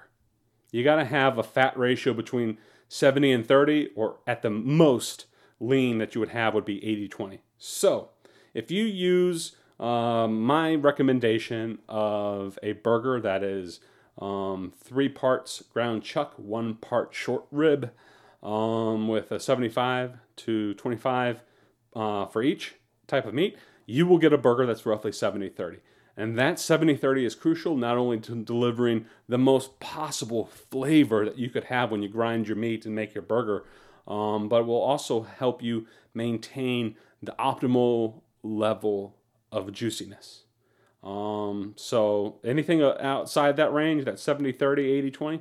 you 0.70 0.84
got 0.84 0.96
to 0.96 1.04
have 1.06 1.38
a 1.38 1.42
fat 1.42 1.78
ratio 1.78 2.12
between 2.12 2.58
70 2.88 3.32
and 3.32 3.46
30, 3.46 3.90
or 3.96 4.18
at 4.26 4.42
the 4.42 4.50
most, 4.50 5.24
lean 5.60 5.96
that 5.96 6.14
you 6.14 6.20
would 6.20 6.30
have 6.30 6.52
would 6.52 6.66
be 6.66 6.84
80 6.84 7.08
20. 7.08 7.42
So 7.56 8.10
if 8.52 8.70
you 8.70 8.84
use 8.84 9.56
um, 9.80 10.42
my 10.42 10.74
recommendation 10.74 11.78
of 11.88 12.58
a 12.62 12.72
burger 12.72 13.18
that 13.20 13.42
is 13.42 13.80
um, 14.18 14.72
three 14.78 15.08
parts 15.08 15.62
ground 15.72 16.02
chuck, 16.02 16.34
one 16.36 16.74
part 16.74 17.14
short 17.14 17.44
rib, 17.50 17.90
um, 18.42 19.08
with 19.08 19.32
a 19.32 19.40
75 19.40 20.18
to 20.36 20.74
25 20.74 21.42
uh, 21.96 22.26
for 22.26 22.42
each 22.42 22.74
type 23.06 23.26
of 23.26 23.34
meat, 23.34 23.56
you 23.86 24.06
will 24.06 24.18
get 24.18 24.32
a 24.32 24.38
burger 24.38 24.66
that's 24.66 24.86
roughly 24.86 25.12
70 25.12 25.48
30. 25.48 25.78
And 26.16 26.38
that 26.38 26.60
70 26.60 26.96
30 26.96 27.24
is 27.24 27.34
crucial 27.34 27.76
not 27.76 27.96
only 27.96 28.20
to 28.20 28.36
delivering 28.36 29.06
the 29.28 29.38
most 29.38 29.80
possible 29.80 30.46
flavor 30.46 31.24
that 31.24 31.38
you 31.38 31.50
could 31.50 31.64
have 31.64 31.90
when 31.90 32.02
you 32.02 32.08
grind 32.08 32.46
your 32.46 32.56
meat 32.56 32.86
and 32.86 32.94
make 32.94 33.14
your 33.14 33.22
burger, 33.22 33.64
um, 34.06 34.48
but 34.48 34.66
will 34.66 34.80
also 34.80 35.22
help 35.22 35.62
you 35.62 35.86
maintain 36.12 36.96
the 37.22 37.34
optimal 37.38 38.22
level 38.42 39.16
of 39.50 39.72
juiciness. 39.72 40.43
Um, 41.04 41.74
so 41.76 42.36
anything 42.42 42.82
outside 42.82 43.56
that 43.56 43.72
range, 43.72 44.06
that 44.06 44.18
70, 44.18 44.52
30, 44.52 44.90
80, 44.90 45.10
20, 45.10 45.40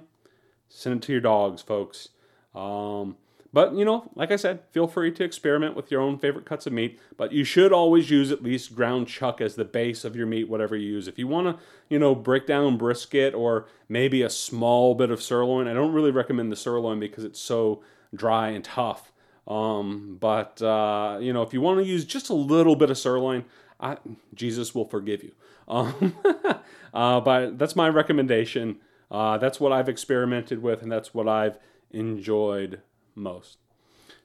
send 0.67 0.97
it 0.97 1.05
to 1.07 1.11
your 1.13 1.21
dogs, 1.21 1.61
folks. 1.61 2.09
Um, 2.53 3.15
but, 3.53 3.75
you 3.75 3.85
know, 3.85 4.11
like 4.15 4.31
I 4.31 4.35
said, 4.35 4.61
feel 4.71 4.87
free 4.87 5.11
to 5.11 5.23
experiment 5.23 5.75
with 5.75 5.91
your 5.91 6.01
own 6.01 6.17
favorite 6.17 6.45
cuts 6.45 6.65
of 6.65 6.73
meat, 6.73 6.99
but 7.15 7.31
you 7.31 7.43
should 7.43 7.71
always 7.71 8.09
use 8.09 8.31
at 8.31 8.43
least 8.43 8.75
ground 8.75 9.07
chuck 9.07 9.39
as 9.39 9.55
the 9.55 9.63
base 9.63 10.03
of 10.03 10.15
your 10.15 10.25
meat, 10.25 10.49
whatever 10.49 10.75
you 10.75 10.89
use. 10.89 11.07
If 11.07 11.19
you 11.19 11.27
want 11.27 11.47
to, 11.47 11.63
you 11.87 11.99
know, 11.99 12.15
break 12.15 12.47
down 12.47 12.77
brisket 12.77 13.35
or 13.35 13.67
maybe 13.87 14.23
a 14.23 14.29
small 14.29 14.95
bit 14.95 15.11
of 15.11 15.21
sirloin, 15.21 15.67
I 15.67 15.73
don't 15.73 15.93
really 15.93 16.09
recommend 16.09 16.51
the 16.51 16.55
sirloin 16.55 16.99
because 16.99 17.23
it's 17.23 17.39
so 17.39 17.83
dry 18.13 18.49
and 18.49 18.65
tough. 18.65 19.11
Um, 19.47 20.17
but, 20.19 20.59
uh, 20.61 21.19
you 21.21 21.31
know, 21.31 21.43
if 21.43 21.53
you 21.53 21.61
want 21.61 21.79
to 21.79 21.85
use 21.85 22.05
just 22.05 22.29
a 22.29 22.33
little 22.33 22.75
bit 22.75 22.89
of 22.89 22.97
sirloin, 22.97 23.45
I, 23.79 23.97
Jesus 24.33 24.73
will 24.73 24.85
forgive 24.85 25.23
you. 25.23 25.33
Um, 25.67 26.15
uh, 26.93 27.19
but 27.21 27.57
that's 27.57 27.75
my 27.75 27.89
recommendation. 27.89 28.77
Uh, 29.09 29.37
that's 29.37 29.59
what 29.59 29.71
I've 29.71 29.89
experimented 29.89 30.61
with, 30.61 30.81
and 30.81 30.91
that's 30.91 31.13
what 31.13 31.27
I've 31.27 31.57
enjoyed 31.91 32.81
most. 33.15 33.57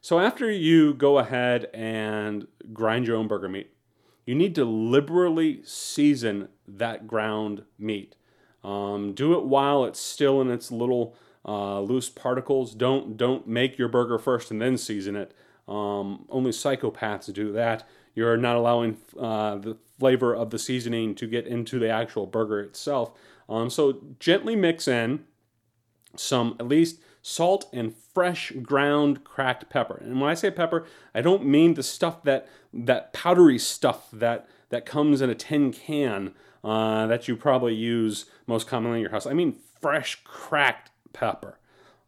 So 0.00 0.20
after 0.20 0.50
you 0.50 0.94
go 0.94 1.18
ahead 1.18 1.68
and 1.74 2.46
grind 2.72 3.06
your 3.06 3.16
own 3.16 3.28
burger 3.28 3.48
meat, 3.48 3.72
you 4.24 4.34
need 4.34 4.54
to 4.54 4.64
liberally 4.64 5.62
season 5.64 6.48
that 6.66 7.06
ground 7.06 7.64
meat. 7.78 8.14
Um, 8.62 9.14
do 9.14 9.38
it 9.38 9.44
while 9.44 9.84
it's 9.84 10.00
still 10.00 10.40
in 10.40 10.50
its 10.50 10.70
little 10.70 11.16
uh, 11.46 11.80
loose 11.80 12.08
particles. 12.08 12.74
Don't 12.74 13.16
don't 13.16 13.46
make 13.46 13.78
your 13.78 13.88
burger 13.88 14.18
first 14.18 14.50
and 14.50 14.60
then 14.60 14.76
season 14.76 15.16
it. 15.16 15.32
Um, 15.66 16.26
only 16.28 16.50
psychopaths 16.50 17.32
do 17.32 17.52
that. 17.52 17.86
You're 18.18 18.36
not 18.36 18.56
allowing 18.56 18.96
uh, 19.16 19.58
the 19.58 19.76
flavor 20.00 20.34
of 20.34 20.50
the 20.50 20.58
seasoning 20.58 21.14
to 21.14 21.26
get 21.28 21.46
into 21.46 21.78
the 21.78 21.88
actual 21.88 22.26
burger 22.26 22.58
itself. 22.58 23.12
Um, 23.48 23.70
so 23.70 24.00
gently 24.18 24.56
mix 24.56 24.88
in 24.88 25.24
some 26.16 26.56
at 26.58 26.66
least 26.66 27.00
salt 27.22 27.68
and 27.72 27.94
fresh 27.94 28.50
ground 28.60 29.22
cracked 29.22 29.70
pepper. 29.70 30.02
And 30.04 30.20
when 30.20 30.28
I 30.28 30.34
say 30.34 30.50
pepper, 30.50 30.84
I 31.14 31.20
don't 31.20 31.46
mean 31.46 31.74
the 31.74 31.84
stuff 31.84 32.24
that 32.24 32.48
that 32.74 33.12
powdery 33.12 33.56
stuff 33.56 34.08
that 34.12 34.48
that 34.70 34.84
comes 34.84 35.20
in 35.20 35.30
a 35.30 35.36
tin 35.36 35.72
can 35.72 36.34
uh, 36.64 37.06
that 37.06 37.28
you 37.28 37.36
probably 37.36 37.76
use 37.76 38.24
most 38.48 38.66
commonly 38.66 38.98
in 38.98 39.02
your 39.02 39.12
house. 39.12 39.26
I 39.26 39.32
mean 39.32 39.54
fresh 39.80 40.20
cracked 40.24 40.90
pepper. 41.12 41.60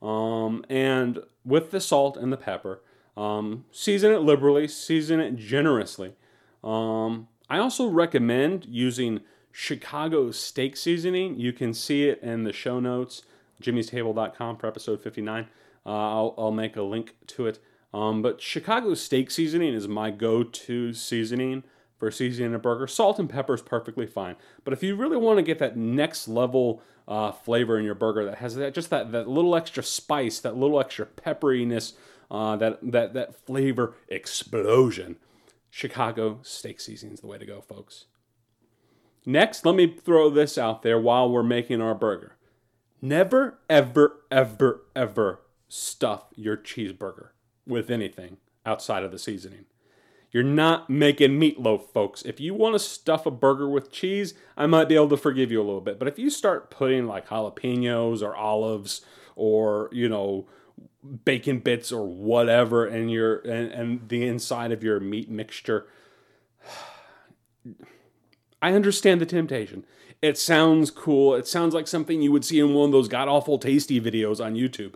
Um, 0.02 0.64
and 0.68 1.20
with 1.44 1.70
the 1.70 1.80
salt 1.80 2.16
and 2.16 2.32
the 2.32 2.36
pepper, 2.36 2.82
um, 3.16 3.64
season 3.70 4.12
it 4.12 4.18
liberally, 4.18 4.68
season 4.68 5.20
it 5.20 5.36
generously. 5.36 6.14
Um, 6.62 7.28
I 7.48 7.58
also 7.58 7.88
recommend 7.88 8.66
using 8.66 9.20
Chicago 9.52 10.30
steak 10.30 10.76
seasoning. 10.76 11.38
You 11.38 11.52
can 11.52 11.74
see 11.74 12.08
it 12.08 12.22
in 12.22 12.44
the 12.44 12.52
show 12.52 12.80
notes, 12.80 13.22
jimmystable.com 13.62 14.56
for 14.56 14.66
episode 14.66 15.02
59. 15.02 15.46
Uh, 15.84 15.88
I'll, 15.88 16.34
I'll, 16.38 16.50
make 16.52 16.76
a 16.76 16.82
link 16.82 17.16
to 17.28 17.46
it. 17.46 17.58
Um, 17.92 18.22
but 18.22 18.40
Chicago 18.40 18.94
steak 18.94 19.30
seasoning 19.30 19.74
is 19.74 19.88
my 19.88 20.10
go 20.10 20.42
to 20.42 20.92
seasoning 20.92 21.64
for 21.98 22.10
seasoning 22.10 22.54
a 22.54 22.58
burger. 22.58 22.86
Salt 22.86 23.18
and 23.18 23.28
pepper 23.28 23.54
is 23.54 23.62
perfectly 23.62 24.06
fine. 24.06 24.36
But 24.64 24.72
if 24.72 24.82
you 24.82 24.94
really 24.94 25.16
want 25.16 25.38
to 25.38 25.42
get 25.42 25.58
that 25.58 25.76
next 25.76 26.28
level 26.28 26.82
uh, 27.08 27.32
flavor 27.32 27.78
in 27.78 27.84
your 27.84 27.94
burger 27.94 28.24
that 28.24 28.38
has 28.38 28.54
that 28.54 28.72
just 28.72 28.90
that, 28.90 29.10
that 29.12 29.28
little 29.28 29.56
extra 29.56 29.82
spice, 29.82 30.38
that 30.40 30.56
little 30.56 30.78
extra 30.78 31.06
pepperiness, 31.06 31.94
uh, 32.30 32.56
that, 32.56 32.78
that, 32.82 33.14
that 33.14 33.34
flavor 33.46 33.94
explosion, 34.08 35.16
Chicago 35.70 36.40
steak 36.42 36.80
seasoning 36.80 37.14
is 37.14 37.20
the 37.20 37.26
way 37.26 37.38
to 37.38 37.46
go, 37.46 37.60
folks. 37.60 38.06
Next, 39.26 39.66
let 39.66 39.74
me 39.74 39.86
throw 39.86 40.30
this 40.30 40.56
out 40.56 40.82
there 40.82 40.98
while 40.98 41.30
we're 41.30 41.42
making 41.42 41.80
our 41.80 41.94
burger. 41.94 42.36
Never, 43.02 43.58
ever, 43.68 44.20
ever, 44.30 44.82
ever 44.94 45.40
stuff 45.68 46.24
your 46.34 46.56
cheeseburger 46.56 47.28
with 47.66 47.90
anything 47.90 48.38
outside 48.66 49.02
of 49.04 49.12
the 49.12 49.18
seasoning. 49.18 49.66
You're 50.32 50.42
not 50.44 50.88
making 50.88 51.40
meatloaf, 51.40 51.92
folks. 51.92 52.22
If 52.22 52.40
you 52.40 52.54
want 52.54 52.74
to 52.74 52.78
stuff 52.78 53.26
a 53.26 53.30
burger 53.30 53.68
with 53.68 53.90
cheese, 53.90 54.34
I 54.56 54.66
might 54.66 54.88
be 54.88 54.94
able 54.94 55.08
to 55.08 55.16
forgive 55.16 55.50
you 55.50 55.60
a 55.60 55.64
little 55.64 55.80
bit. 55.80 55.98
But 55.98 56.08
if 56.08 56.18
you 56.18 56.30
start 56.30 56.70
putting 56.70 57.06
like 57.06 57.28
jalapenos 57.28 58.22
or 58.22 58.36
olives 58.36 59.04
or, 59.34 59.88
you 59.92 60.08
know, 60.08 60.46
bacon 61.24 61.58
bits 61.58 61.90
or 61.90 62.06
whatever 62.06 62.86
and 62.86 63.10
your 63.10 63.38
and, 63.40 63.72
and 63.72 64.08
the 64.08 64.26
inside 64.26 64.70
of 64.72 64.82
your 64.82 65.00
meat 65.00 65.30
mixture 65.30 65.86
I 68.62 68.74
understand 68.74 69.22
the 69.22 69.26
temptation. 69.26 69.86
It 70.20 70.36
sounds 70.36 70.90
cool. 70.90 71.34
It 71.34 71.46
sounds 71.46 71.72
like 71.72 71.88
something 71.88 72.20
you 72.20 72.30
would 72.30 72.44
see 72.44 72.60
in 72.60 72.74
one 72.74 72.86
of 72.86 72.92
those 72.92 73.08
god 73.08 73.26
awful 73.28 73.58
tasty 73.58 74.00
videos 74.00 74.44
on 74.44 74.54
YouTube. 74.54 74.94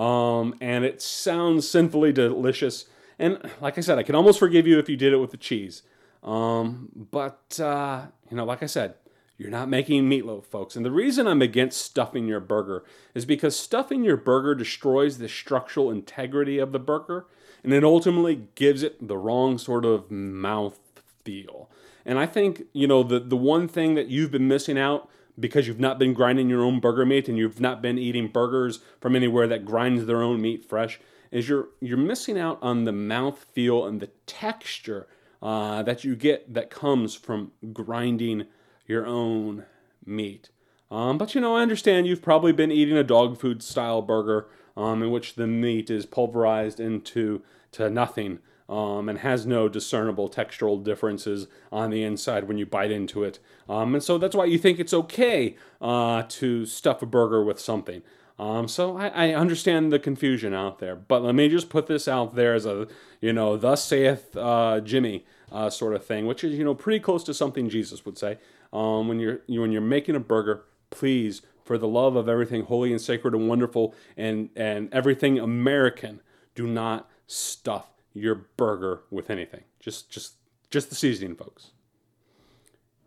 Um, 0.00 0.54
and 0.60 0.84
it 0.84 1.02
sounds 1.02 1.68
sinfully 1.68 2.12
delicious. 2.12 2.86
And 3.18 3.38
like 3.60 3.76
I 3.76 3.82
said, 3.82 3.98
I 3.98 4.02
can 4.02 4.14
almost 4.14 4.38
forgive 4.38 4.66
you 4.66 4.78
if 4.78 4.88
you 4.88 4.96
did 4.96 5.12
it 5.12 5.18
with 5.18 5.30
the 5.30 5.36
cheese. 5.36 5.82
Um, 6.22 6.88
but, 7.10 7.60
uh, 7.60 8.06
you 8.30 8.36
know, 8.36 8.44
like 8.44 8.62
I 8.62 8.66
said, 8.66 8.94
you're 9.42 9.50
not 9.50 9.68
making 9.68 10.08
meatloaf, 10.08 10.44
folks. 10.44 10.76
And 10.76 10.86
the 10.86 10.92
reason 10.92 11.26
I'm 11.26 11.42
against 11.42 11.80
stuffing 11.80 12.28
your 12.28 12.38
burger 12.38 12.84
is 13.12 13.24
because 13.24 13.58
stuffing 13.58 14.04
your 14.04 14.16
burger 14.16 14.54
destroys 14.54 15.18
the 15.18 15.28
structural 15.28 15.90
integrity 15.90 16.58
of 16.58 16.70
the 16.70 16.78
burger 16.78 17.26
and 17.64 17.72
it 17.72 17.82
ultimately 17.82 18.46
gives 18.54 18.84
it 18.84 19.06
the 19.06 19.16
wrong 19.16 19.58
sort 19.58 19.84
of 19.84 20.12
mouth 20.12 20.78
feel. 21.24 21.68
And 22.06 22.20
I 22.20 22.26
think, 22.26 22.62
you 22.72 22.86
know, 22.86 23.02
the, 23.02 23.18
the 23.18 23.36
one 23.36 23.66
thing 23.66 23.96
that 23.96 24.06
you've 24.06 24.30
been 24.30 24.46
missing 24.46 24.78
out 24.78 25.08
because 25.38 25.66
you've 25.66 25.80
not 25.80 25.98
been 25.98 26.14
grinding 26.14 26.48
your 26.48 26.62
own 26.62 26.78
burger 26.78 27.04
meat 27.04 27.28
and 27.28 27.36
you've 27.36 27.60
not 27.60 27.82
been 27.82 27.98
eating 27.98 28.28
burgers 28.28 28.78
from 29.00 29.16
anywhere 29.16 29.48
that 29.48 29.64
grinds 29.64 30.06
their 30.06 30.22
own 30.22 30.40
meat 30.40 30.64
fresh 30.64 31.00
is 31.32 31.48
you're 31.48 31.68
you're 31.80 31.96
missing 31.96 32.38
out 32.38 32.58
on 32.60 32.84
the 32.84 32.92
mouth 32.92 33.46
feel 33.52 33.86
and 33.86 34.00
the 34.00 34.10
texture 34.26 35.08
uh, 35.40 35.82
that 35.82 36.04
you 36.04 36.14
get 36.14 36.52
that 36.52 36.68
comes 36.68 37.14
from 37.14 37.50
grinding 37.72 38.44
your 38.86 39.06
own 39.06 39.64
meat. 40.04 40.50
Um, 40.90 41.16
but 41.16 41.34
you 41.34 41.40
know, 41.40 41.56
I 41.56 41.62
understand 41.62 42.06
you've 42.06 42.22
probably 42.22 42.52
been 42.52 42.70
eating 42.70 42.96
a 42.96 43.04
dog 43.04 43.38
food 43.38 43.62
style 43.62 44.02
burger 44.02 44.46
um, 44.76 45.02
in 45.02 45.10
which 45.10 45.34
the 45.34 45.46
meat 45.46 45.90
is 45.90 46.06
pulverized 46.06 46.80
into 46.80 47.42
to 47.72 47.88
nothing 47.88 48.40
um, 48.68 49.08
and 49.08 49.18
has 49.18 49.46
no 49.46 49.68
discernible 49.68 50.28
textural 50.28 50.82
differences 50.82 51.46
on 51.70 51.90
the 51.90 52.02
inside 52.02 52.44
when 52.44 52.58
you 52.58 52.66
bite 52.66 52.90
into 52.90 53.24
it. 53.24 53.38
Um, 53.68 53.94
and 53.94 54.02
so 54.02 54.18
that's 54.18 54.36
why 54.36 54.44
you 54.44 54.58
think 54.58 54.78
it's 54.78 54.94
okay 54.94 55.56
uh, 55.80 56.24
to 56.28 56.66
stuff 56.66 57.02
a 57.02 57.06
burger 57.06 57.44
with 57.44 57.58
something. 57.60 58.02
Um, 58.38 58.66
so 58.68 58.96
I, 58.96 59.08
I, 59.08 59.34
understand 59.34 59.92
the 59.92 59.98
confusion 59.98 60.54
out 60.54 60.78
there, 60.78 60.96
but 60.96 61.22
let 61.22 61.34
me 61.34 61.48
just 61.48 61.68
put 61.68 61.86
this 61.86 62.08
out 62.08 62.34
there 62.34 62.54
as 62.54 62.64
a, 62.64 62.88
you 63.20 63.32
know, 63.32 63.56
thus 63.56 63.84
saith 63.84 64.34
uh, 64.36 64.80
Jimmy 64.80 65.24
uh, 65.52 65.68
sort 65.68 65.94
of 65.94 66.04
thing, 66.04 66.26
which 66.26 66.42
is 66.42 66.54
you 66.58 66.64
know 66.64 66.74
pretty 66.74 66.98
close 66.98 67.22
to 67.24 67.34
something 67.34 67.68
Jesus 67.68 68.04
would 68.04 68.18
say. 68.18 68.38
Um, 68.72 69.08
when 69.08 69.20
you're 69.20 69.40
you, 69.46 69.60
when 69.60 69.72
you're 69.72 69.82
making 69.82 70.16
a 70.16 70.20
burger, 70.20 70.64
please, 70.90 71.42
for 71.64 71.76
the 71.76 71.88
love 71.88 72.16
of 72.16 72.28
everything 72.28 72.64
holy 72.64 72.90
and 72.90 73.00
sacred 73.00 73.34
and 73.34 73.48
wonderful 73.48 73.94
and 74.16 74.50
and 74.56 74.92
everything 74.92 75.38
American, 75.38 76.20
do 76.54 76.66
not 76.66 77.10
stuff 77.26 77.88
your 78.14 78.34
burger 78.56 79.02
with 79.10 79.30
anything. 79.30 79.64
Just 79.80 80.10
just 80.10 80.34
just 80.70 80.88
the 80.88 80.94
seasoning, 80.94 81.36
folks. 81.36 81.72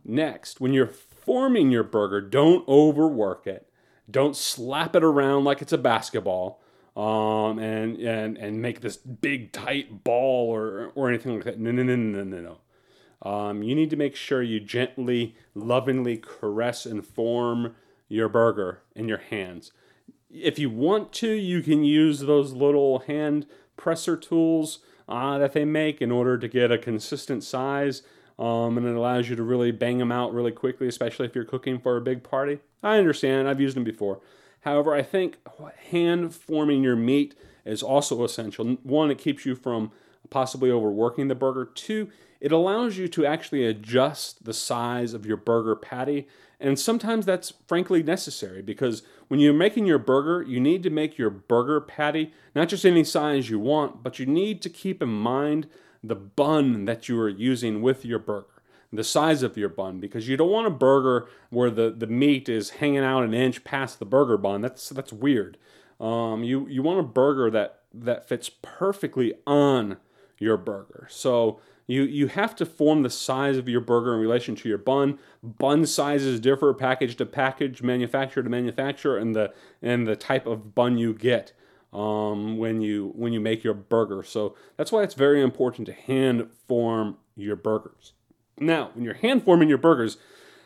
Next, 0.04 0.62
when 0.62 0.74
you're 0.74 0.88
forming 0.88 1.72
your 1.72 1.84
burger, 1.84 2.22
don't 2.22 2.68
overwork 2.68 3.48
it. 3.48 3.68
Don't 4.10 4.36
slap 4.36 4.96
it 4.96 5.04
around 5.04 5.46
like 5.46 5.62
it's 5.62 5.74
a 5.74 5.78
basketball. 5.78 6.62
Um, 6.96 7.60
and, 7.60 7.98
and 7.98 8.38
and 8.38 8.62
make 8.62 8.80
this 8.80 8.96
big 8.96 9.52
tight 9.52 10.06
ball 10.06 10.50
or 10.50 10.94
or 10.96 11.10
anything 11.10 11.36
like 11.36 11.44
that. 11.44 11.60
No, 11.60 11.72
no, 11.72 11.84
no, 11.84 11.96
no, 11.96 12.24
no, 12.24 12.40
no. 12.40 12.58
Um, 13.22 13.64
you 13.64 13.76
need 13.76 13.90
to 13.90 13.96
make 13.96 14.16
sure 14.16 14.42
you 14.42 14.60
gently, 14.60 15.36
lovingly 15.54 16.18
caress 16.18 16.86
and 16.86 17.06
form 17.06 17.76
your 18.08 18.30
burger 18.30 18.82
in 18.96 19.08
your 19.08 19.18
hands. 19.18 19.72
If 20.30 20.60
you 20.60 20.70
want 20.70 21.14
to, 21.14 21.32
you 21.32 21.62
can 21.62 21.84
use 21.84 22.20
those 22.20 22.54
little 22.54 23.00
hand 23.00 23.46
presser 23.78 24.18
tools 24.18 24.80
uh, 25.08 25.38
that 25.38 25.54
they 25.54 25.66
make 25.66 26.02
in 26.02 26.12
order 26.12 26.38
to 26.38 26.48
get 26.48 26.72
a 26.72 26.78
consistent 26.78 27.44
size. 27.44 28.02
Um, 28.38 28.78
and 28.78 28.86
it 28.86 28.96
allows 28.96 29.30
you 29.30 29.36
to 29.38 29.44
really 29.44 29.72
bang 29.72 29.98
them 29.98 30.12
out 30.12 30.34
really 30.34 30.52
quickly, 30.52 30.88
especially 30.88 31.26
if 31.26 31.36
you're 31.36 31.46
cooking 31.46 31.80
for 31.80 31.96
a 31.96 32.02
big 32.02 32.22
party. 32.22 32.60
I 32.84 32.98
understand, 32.98 33.48
I've 33.48 33.62
used 33.62 33.78
them 33.78 33.86
before. 33.86 34.20
However, 34.62 34.94
I 34.94 35.04
think 35.04 35.38
hand 35.92 36.36
forming 36.36 36.84
your 36.84 36.96
meat 36.96 37.36
is 37.64 37.82
also 37.82 38.24
essential. 38.24 38.66
One, 38.84 39.10
it 39.10 39.18
keeps 39.18 39.46
you 39.46 39.56
from 39.56 39.92
possibly 40.30 40.70
overworking 40.70 41.28
the 41.28 41.36
burger. 41.36 41.66
Two, 41.66 42.10
it 42.46 42.52
allows 42.52 42.96
you 42.96 43.08
to 43.08 43.26
actually 43.26 43.66
adjust 43.66 44.46
the 44.46 44.54
size 44.54 45.16
of 45.16 45.26
your 45.26 45.36
burger 45.36 45.76
patty. 45.76 46.28
And 46.60 46.78
sometimes 46.78 47.26
that's 47.26 47.54
frankly 47.66 48.04
necessary 48.04 48.62
because 48.62 49.02
when 49.30 49.40
you're 49.40 49.52
making 49.52 49.88
your 49.88 49.98
burger, 49.98 50.44
you 50.44 50.60
need 50.60 50.84
to 50.84 50.92
make 50.92 51.18
your 51.18 51.32
burger 51.32 51.82
patty 51.82 52.34
not 52.54 52.70
just 52.70 52.86
any 52.86 53.04
size 53.04 53.50
you 53.50 53.58
want, 53.58 54.04
but 54.04 54.20
you 54.20 54.28
need 54.28 54.62
to 54.62 54.70
keep 54.70 55.02
in 55.02 55.10
mind 55.10 55.66
the 56.04 56.14
bun 56.14 56.86
that 56.86 57.10
you 57.10 57.20
are 57.20 57.30
using 57.30 57.82
with 57.82 58.06
your 58.06 58.20
burger, 58.20 58.62
the 58.94 59.04
size 59.04 59.42
of 59.42 59.58
your 59.58 59.70
bun, 59.70 60.00
because 60.00 60.30
you 60.30 60.38
don't 60.38 60.52
want 60.52 60.68
a 60.68 60.70
burger 60.70 61.28
where 61.50 61.72
the, 61.72 61.90
the 61.90 62.06
meat 62.06 62.48
is 62.48 62.70
hanging 62.70 63.00
out 63.00 63.24
an 63.24 63.34
inch 63.34 63.64
past 63.64 63.98
the 63.98 64.06
burger 64.06 64.38
bun. 64.38 64.62
That's 64.62 64.90
that's 64.90 65.12
weird. 65.12 65.58
Um, 66.00 66.44
you 66.44 66.68
you 66.68 66.84
want 66.84 67.00
a 67.00 67.04
burger 67.04 67.50
that 67.50 67.80
that 67.92 68.30
fits 68.30 68.52
perfectly 68.62 69.34
on 69.48 69.98
your 70.38 70.58
burger. 70.58 71.08
So 71.10 71.60
you 71.88 72.04
you 72.04 72.28
have 72.28 72.56
to 72.56 72.66
form 72.66 73.04
the 73.04 73.10
size 73.10 73.58
of 73.58 73.70
your 73.70 73.82
burger 73.82 74.14
in 74.14 74.20
relation 74.20 74.56
to 74.56 74.70
your 74.70 74.78
bun. 74.78 75.20
Bun 75.44 75.86
sizes 75.86 76.40
differ 76.40 76.74
package 76.74 77.16
to 77.18 77.26
package, 77.26 77.82
manufacturer 77.82 78.44
to 78.44 78.50
manufacturer, 78.50 79.18
and 79.18 79.36
the 79.36 79.54
and 79.82 80.08
the 80.08 80.16
type 80.16 80.48
of 80.48 80.74
bun 80.74 80.98
you 80.98 81.14
get 81.14 81.54
um, 81.94 82.58
when 82.58 82.82
you 82.82 83.12
when 83.16 83.34
you 83.34 83.40
make 83.40 83.64
your 83.64 83.74
burger. 83.74 84.24
So 84.24 84.56
that's 84.78 84.92
why 84.92 85.04
it's 85.04 85.14
very 85.14 85.42
important 85.42 85.86
to 85.88 85.94
hand 85.94 86.50
form 86.68 87.18
your 87.36 87.56
burgers. 87.56 88.14
Now, 88.58 88.92
when 88.94 89.04
you're 89.04 89.16
hand 89.16 89.44
forming 89.44 89.70
your 89.70 89.78
burgers, 89.78 90.18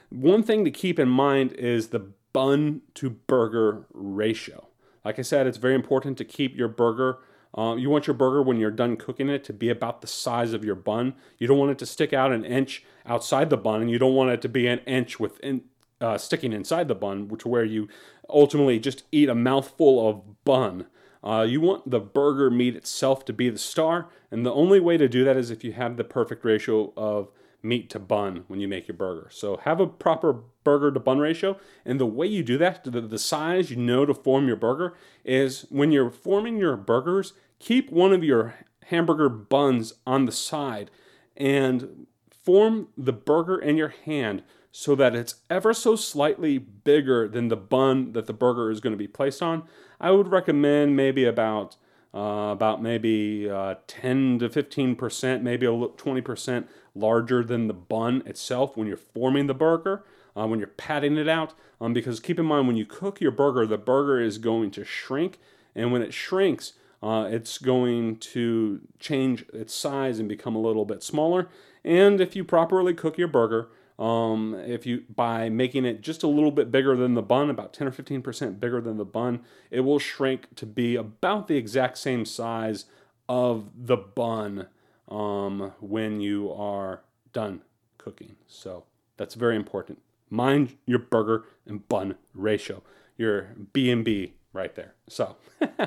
one 0.10 0.44
thing 0.44 0.64
to 0.66 0.72
keep 0.72 1.00
in 1.00 1.10
mind 1.10 1.54
is 1.54 1.88
the 1.88 2.12
bun 2.32 2.82
to 2.96 3.10
burger 3.10 3.86
ratio. 3.94 4.68
Like 5.04 5.20
I 5.20 5.24
said, 5.24 5.48
it's 5.48 5.58
very 5.58 5.76
important 5.76 6.18
to 6.20 6.26
keep 6.26 6.56
your 6.56 6.68
burger. 6.68 7.20
Uh, 7.58 7.76
you 7.76 7.90
want 7.90 8.08
your 8.08 8.14
burger 8.14 8.42
when 8.42 8.58
you're 8.58 8.72
done 8.72 8.96
cooking 8.96 9.30
it 9.30 9.44
to 9.44 9.54
be 9.54 9.70
about 9.70 10.02
the 10.02 10.08
size 10.08 10.54
of 10.54 10.64
your 10.64 10.76
bun. 10.76 11.16
You 11.38 11.48
don't 11.48 11.58
want 11.58 11.72
it 11.72 11.80
to 11.80 11.86
stick 11.86 12.14
out 12.14 12.32
an 12.32 12.46
inch 12.46 12.84
outside 13.06 13.50
the 13.50 13.58
bun, 13.58 13.82
and 13.82 13.90
you 13.90 13.98
don't 13.98 14.14
want 14.14 14.32
it 14.32 14.42
to 14.44 14.50
be 14.50 14.68
an 14.68 14.80
inch 14.80 15.20
within 15.20 15.62
uh, 16.00 16.18
sticking 16.18 16.54
inside 16.54 16.88
the 16.88 16.96
bun, 16.96 17.28
which 17.28 17.46
where 17.46 17.66
you 17.66 17.88
ultimately 18.30 18.80
just 18.80 19.04
eat 19.12 19.30
a 19.30 19.36
mouthful 19.36 20.08
of 20.08 20.44
bun. 20.46 20.86
Uh, 21.24 21.46
you 21.48 21.60
want 21.60 21.90
the 21.90 22.00
burger 22.00 22.50
meat 22.50 22.76
itself 22.76 23.26
to 23.26 23.34
be 23.34 23.50
the 23.50 23.58
star, 23.58 24.10
and 24.32 24.46
the 24.46 24.54
only 24.54 24.80
way 24.80 24.96
to 24.96 25.10
do 25.10 25.24
that 25.24 25.36
is 25.36 25.50
if 25.50 25.64
you 25.64 25.74
have 25.74 25.98
the 25.98 26.04
perfect 26.04 26.46
ratio 26.46 26.94
of 26.96 27.30
meat 27.62 27.90
to 27.90 28.00
bun 28.00 28.44
when 28.48 28.60
you 28.60 28.68
make 28.68 28.88
your 28.88 28.98
burger. 28.98 29.30
So 29.32 29.58
have 29.58 29.80
a 29.80 29.88
proper 29.88 30.34
burger 30.64 30.92
to 30.92 31.00
bun 31.00 31.20
ratio, 31.20 31.58
and 31.86 32.00
the 32.00 32.06
way 32.06 32.28
you 32.28 32.44
do 32.44 32.58
that, 32.58 32.84
the, 32.84 33.02
the 33.02 33.20
size 33.20 33.70
you 33.70 33.78
know 33.78 34.06
to 34.06 34.14
form 34.14 34.48
your 34.48 34.56
burger, 34.56 34.96
is 35.26 35.66
when 35.70 35.92
you're 35.92 36.12
forming 36.12 36.58
your 36.58 36.78
burgers, 36.78 37.34
keep 37.60 37.92
one 37.92 38.14
of 38.14 38.24
your 38.24 38.56
hamburger 38.86 39.30
buns 39.30 39.94
on 40.06 40.26
the 40.26 40.32
side 40.32 40.90
and 41.38 42.08
form 42.30 42.88
the 42.98 43.14
burger 43.14 43.60
in 43.60 43.78
your 43.78 43.94
hand 44.06 44.44
so 44.72 44.96
that 44.96 45.16
it's 45.16 45.36
ever 45.50 45.74
so 45.74 45.96
slightly 45.96 46.58
bigger 46.58 47.28
than 47.28 47.48
the 47.48 47.58
bun 47.58 48.14
that 48.14 48.28
the 48.28 48.34
burger 48.34 48.70
is 48.70 48.80
going 48.80 48.92
to 48.92 48.98
be 48.98 49.08
placed 49.08 49.42
on. 49.42 49.64
I 50.00 50.12
would 50.12 50.28
recommend 50.28 50.96
maybe 50.96 51.26
about 51.26 51.76
uh, 52.14 52.50
about 52.52 52.82
maybe 52.82 53.48
uh, 53.48 53.76
10 53.86 54.40
to 54.40 54.50
15 54.50 54.96
percent, 54.96 55.44
maybe 55.44 55.66
a 55.66 55.72
20 55.72 56.22
percent 56.22 56.68
larger 56.96 57.44
than 57.44 57.68
the 57.68 57.74
bun 57.74 58.24
itself 58.26 58.76
when 58.76 58.88
you're 58.88 58.98
forming 58.98 59.48
the 59.48 59.54
burger, 59.54 60.04
uh, 60.36 60.48
when 60.48 60.60
you're 60.60 60.68
patting 60.68 61.18
it 61.18 61.28
out. 61.28 61.54
Um, 61.82 61.94
because 61.94 62.20
keep 62.20 62.40
in 62.40 62.46
mind, 62.46 62.68
when 62.68 62.78
you 62.78 62.86
cook 62.86 63.22
your 63.22 63.32
burger, 63.32 63.66
the 63.66 63.78
burger 63.78 64.20
is 64.20 64.38
going 64.38 64.72
to 64.72 64.84
shrink, 64.84 65.40
and 65.76 65.92
when 65.92 66.02
it 66.02 66.14
shrinks, 66.14 66.74
uh, 67.02 67.28
it's 67.32 67.58
going 67.58 68.18
to 68.18 68.82
change 69.00 69.46
its 69.54 69.74
size 69.74 70.20
and 70.20 70.28
become 70.28 70.56
a 70.56 70.62
little 70.62 70.86
bit 70.86 71.02
smaller. 71.02 71.48
And 71.84 72.20
if 72.20 72.36
you 72.36 72.44
properly 72.44 72.94
cook 72.94 73.18
your 73.18 73.30
burger, 73.30 73.70
um, 73.98 74.56
if 74.66 74.86
you 74.86 75.04
by 75.14 75.50
making 75.50 75.86
it 75.86 76.02
just 76.02 76.24
a 76.24 76.28
little 76.28 76.52
bit 76.52 76.72
bigger 76.72 76.96
than 76.96 77.14
the 77.14 77.22
bun, 77.22 77.50
about 77.50 77.74
10 77.74 77.88
or 77.88 77.92
15 77.92 78.22
percent 78.22 78.60
bigger 78.60 78.80
than 78.80 78.98
the 78.98 79.06
bun, 79.06 79.42
it 79.72 79.82
will 79.82 80.00
shrink 80.00 80.56
to 80.56 80.66
be 80.66 80.96
about 80.96 81.48
the 81.48 81.58
exact 81.58 81.98
same 81.98 82.26
size 82.26 82.86
of 83.28 83.70
the 83.76 83.98
bun 83.98 84.68
um, 85.10 85.74
when 85.80 86.22
you 86.22 86.52
are 86.52 87.02
done 87.34 87.62
cooking. 87.98 88.36
So 88.48 88.86
that's 89.18 89.36
very 89.36 89.56
important. 89.56 90.00
Mind 90.30 90.78
your 90.86 91.00
burger 91.00 91.46
and 91.66 91.88
bun 91.88 92.16
ratio. 92.34 92.84
Your 93.18 93.50
B 93.74 93.92
and 93.92 94.06
B 94.06 94.34
right 94.54 94.74
there. 94.76 94.94
So, 95.08 95.36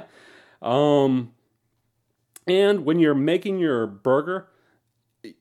um, 0.62 1.32
and 2.46 2.84
when 2.84 2.98
you're 2.98 3.14
making 3.14 3.58
your 3.58 3.86
burger, 3.86 4.48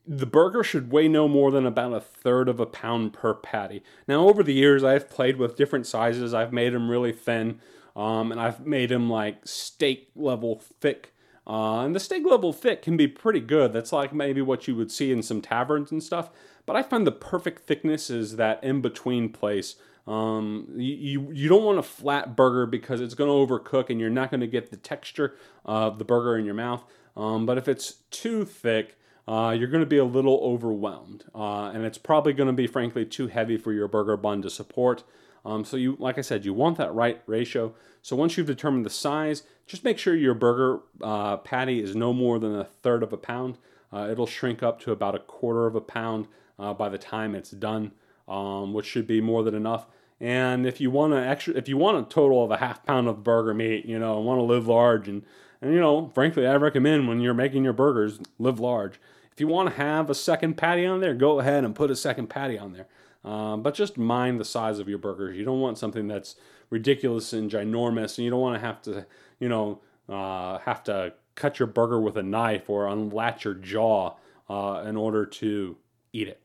the 0.07 0.27
burger 0.27 0.63
should 0.63 0.91
weigh 0.91 1.07
no 1.07 1.27
more 1.27 1.51
than 1.51 1.65
about 1.65 1.93
a 1.93 1.99
third 1.99 2.47
of 2.47 2.59
a 2.59 2.65
pound 2.65 3.13
per 3.13 3.33
patty. 3.33 3.83
Now, 4.07 4.27
over 4.27 4.43
the 4.43 4.53
years, 4.53 4.83
I've 4.83 5.09
played 5.09 5.37
with 5.37 5.55
different 5.55 5.87
sizes. 5.87 6.33
I've 6.33 6.53
made 6.53 6.73
them 6.73 6.89
really 6.89 7.11
thin, 7.11 7.59
um, 7.95 8.31
and 8.31 8.39
I've 8.39 8.65
made 8.65 8.89
them 8.89 9.09
like 9.09 9.47
steak 9.47 10.09
level 10.15 10.61
thick. 10.79 11.13
Uh, 11.51 11.83
and 11.83 11.93
the 11.93 11.99
steak 11.99 12.23
level 12.25 12.53
thick 12.53 12.81
can 12.81 12.95
be 12.95 13.09
pretty 13.09 13.41
good. 13.41 13.73
That's 13.73 13.91
like 13.91 14.13
maybe 14.13 14.41
what 14.41 14.69
you 14.69 14.75
would 14.77 14.89
see 14.89 15.11
in 15.11 15.21
some 15.21 15.41
taverns 15.41 15.91
and 15.91 16.01
stuff. 16.01 16.29
But 16.65 16.77
I 16.77 16.81
find 16.81 17.05
the 17.05 17.11
perfect 17.11 17.67
thickness 17.67 18.09
is 18.09 18.37
that 18.37 18.63
in 18.63 18.79
between 18.79 19.27
place. 19.27 19.75
Um, 20.07 20.69
you, 20.77 21.29
you, 21.33 21.49
don't 21.49 21.65
want 21.65 21.77
a 21.77 21.83
flat 21.83 22.37
burger 22.37 22.65
because 22.65 23.01
it's 23.01 23.13
going 23.15 23.27
to 23.27 23.53
overcook 23.53 23.89
and 23.89 23.99
you're 23.99 24.09
not 24.09 24.31
going 24.31 24.39
to 24.39 24.47
get 24.47 24.71
the 24.71 24.77
texture 24.77 25.35
of 25.65 25.99
the 25.99 26.05
burger 26.05 26.37
in 26.37 26.45
your 26.45 26.53
mouth. 26.53 26.85
Um, 27.17 27.45
but 27.45 27.57
if 27.57 27.67
it's 27.67 27.95
too 28.11 28.45
thick, 28.45 28.97
uh, 29.27 29.53
you're 29.57 29.67
going 29.67 29.83
to 29.83 29.89
be 29.89 29.97
a 29.97 30.05
little 30.05 30.39
overwhelmed. 30.41 31.25
Uh, 31.35 31.65
and 31.65 31.83
it's 31.83 31.97
probably 31.97 32.31
going 32.31 32.47
to 32.47 32.53
be, 32.53 32.65
frankly, 32.65 33.05
too 33.05 33.27
heavy 33.27 33.57
for 33.57 33.73
your 33.73 33.89
burger 33.89 34.15
bun 34.15 34.41
to 34.41 34.49
support. 34.49 35.03
Um, 35.43 35.65
so 35.65 35.77
you, 35.77 35.95
like 35.99 36.17
I 36.17 36.21
said, 36.21 36.45
you 36.45 36.53
want 36.53 36.77
that 36.77 36.93
right 36.93 37.21
ratio. 37.25 37.73
So 38.01 38.15
once 38.15 38.37
you've 38.37 38.47
determined 38.47 38.85
the 38.85 38.91
size, 38.91 39.43
just 39.67 39.83
make 39.83 39.97
sure 39.97 40.15
your 40.15 40.33
burger 40.33 40.81
uh, 41.01 41.37
patty 41.37 41.81
is 41.81 41.95
no 41.95 42.13
more 42.13 42.39
than 42.39 42.55
a 42.55 42.63
third 42.63 43.03
of 43.03 43.13
a 43.13 43.17
pound. 43.17 43.57
Uh, 43.91 44.07
it'll 44.09 44.27
shrink 44.27 44.63
up 44.63 44.79
to 44.81 44.91
about 44.91 45.15
a 45.15 45.19
quarter 45.19 45.67
of 45.67 45.75
a 45.75 45.81
pound 45.81 46.27
uh, 46.59 46.73
by 46.73 46.89
the 46.89 46.97
time 46.97 47.35
it's 47.35 47.51
done, 47.51 47.91
um, 48.27 48.73
which 48.73 48.85
should 48.85 49.07
be 49.07 49.21
more 49.21 49.43
than 49.43 49.55
enough. 49.55 49.87
And 50.19 50.67
if 50.67 50.79
you 50.79 50.91
want 50.91 51.13
to 51.13 51.17
extra, 51.17 51.55
if 51.55 51.67
you 51.67 51.77
want 51.77 51.97
a 51.97 52.09
total 52.09 52.43
of 52.43 52.51
a 52.51 52.57
half 52.57 52.85
pound 52.85 53.07
of 53.07 53.23
burger 53.23 53.53
meat, 53.53 53.85
you 53.85 53.97
know, 53.97 54.19
want 54.19 54.37
to 54.37 54.43
live 54.43 54.67
large 54.67 55.07
and 55.07 55.23
and 55.61 55.73
you 55.73 55.79
know, 55.79 56.09
frankly, 56.13 56.47
I 56.47 56.55
recommend 56.55 57.07
when 57.07 57.21
you're 57.21 57.33
making 57.33 57.63
your 57.63 57.73
burgers, 57.73 58.19
live 58.39 58.59
large. 58.59 58.99
If 59.31 59.39
you 59.39 59.47
want 59.47 59.69
to 59.69 59.75
have 59.75 60.09
a 60.09 60.15
second 60.15 60.57
patty 60.57 60.85
on 60.85 60.99
there, 60.99 61.13
go 61.13 61.39
ahead 61.39 61.63
and 61.63 61.75
put 61.75 61.91
a 61.91 61.95
second 61.95 62.27
patty 62.27 62.57
on 62.57 62.73
there. 62.73 62.87
Um, 63.23 63.61
but 63.61 63.75
just 63.75 63.97
mind 63.97 64.39
the 64.39 64.45
size 64.45 64.79
of 64.79 64.89
your 64.89 64.97
burgers. 64.97 65.37
You 65.37 65.45
don't 65.45 65.59
want 65.59 65.77
something 65.77 66.07
that's 66.07 66.35
ridiculous 66.69 67.33
and 67.33 67.51
ginormous, 67.51 68.17
and 68.17 68.25
you 68.25 68.31
don't 68.31 68.41
want 68.41 68.59
to 68.59 68.65
have 68.65 68.81
to, 68.83 69.05
you 69.39 69.47
know, 69.47 69.81
uh, 70.09 70.57
have 70.59 70.83
to 70.85 71.13
cut 71.35 71.59
your 71.59 71.67
burger 71.67 71.99
with 71.99 72.17
a 72.17 72.23
knife 72.23 72.69
or 72.69 72.87
unlatch 72.87 73.45
your 73.45 73.53
jaw 73.53 74.15
uh, 74.49 74.83
in 74.85 74.97
order 74.97 75.25
to 75.25 75.77
eat 76.13 76.27
it. 76.27 76.41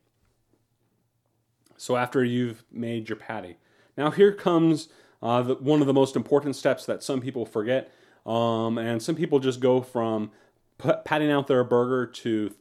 So 1.77 1.97
after 1.97 2.25
you've 2.25 2.65
made 2.71 3.09
your 3.09 3.17
patty, 3.17 3.57
now 3.97 4.11
here 4.11 4.33
comes 4.33 4.89
uh, 5.23 5.43
the, 5.43 5.55
one 5.55 5.81
of 5.81 5.87
the 5.87 5.95
most 5.95 6.17
important 6.17 6.57
steps 6.57 6.87
that 6.87 7.03
some 7.03 7.21
people 7.21 7.47
forget, 7.47 7.91
um, 8.25 8.79
and 8.79 9.03
some 9.03 9.15
people 9.15 9.39
just 9.39 9.61
go 9.61 9.81
from 9.81 10.31
put, 10.79 11.05
patting 11.05 11.31
out 11.31 11.47
their 11.47 11.65
burger 11.65 12.07
to 12.07 12.55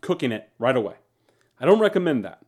cooking 0.00 0.32
it 0.32 0.48
right 0.58 0.76
away. 0.76 0.94
I 1.60 1.66
don't 1.66 1.80
recommend 1.80 2.24
that. 2.24 2.40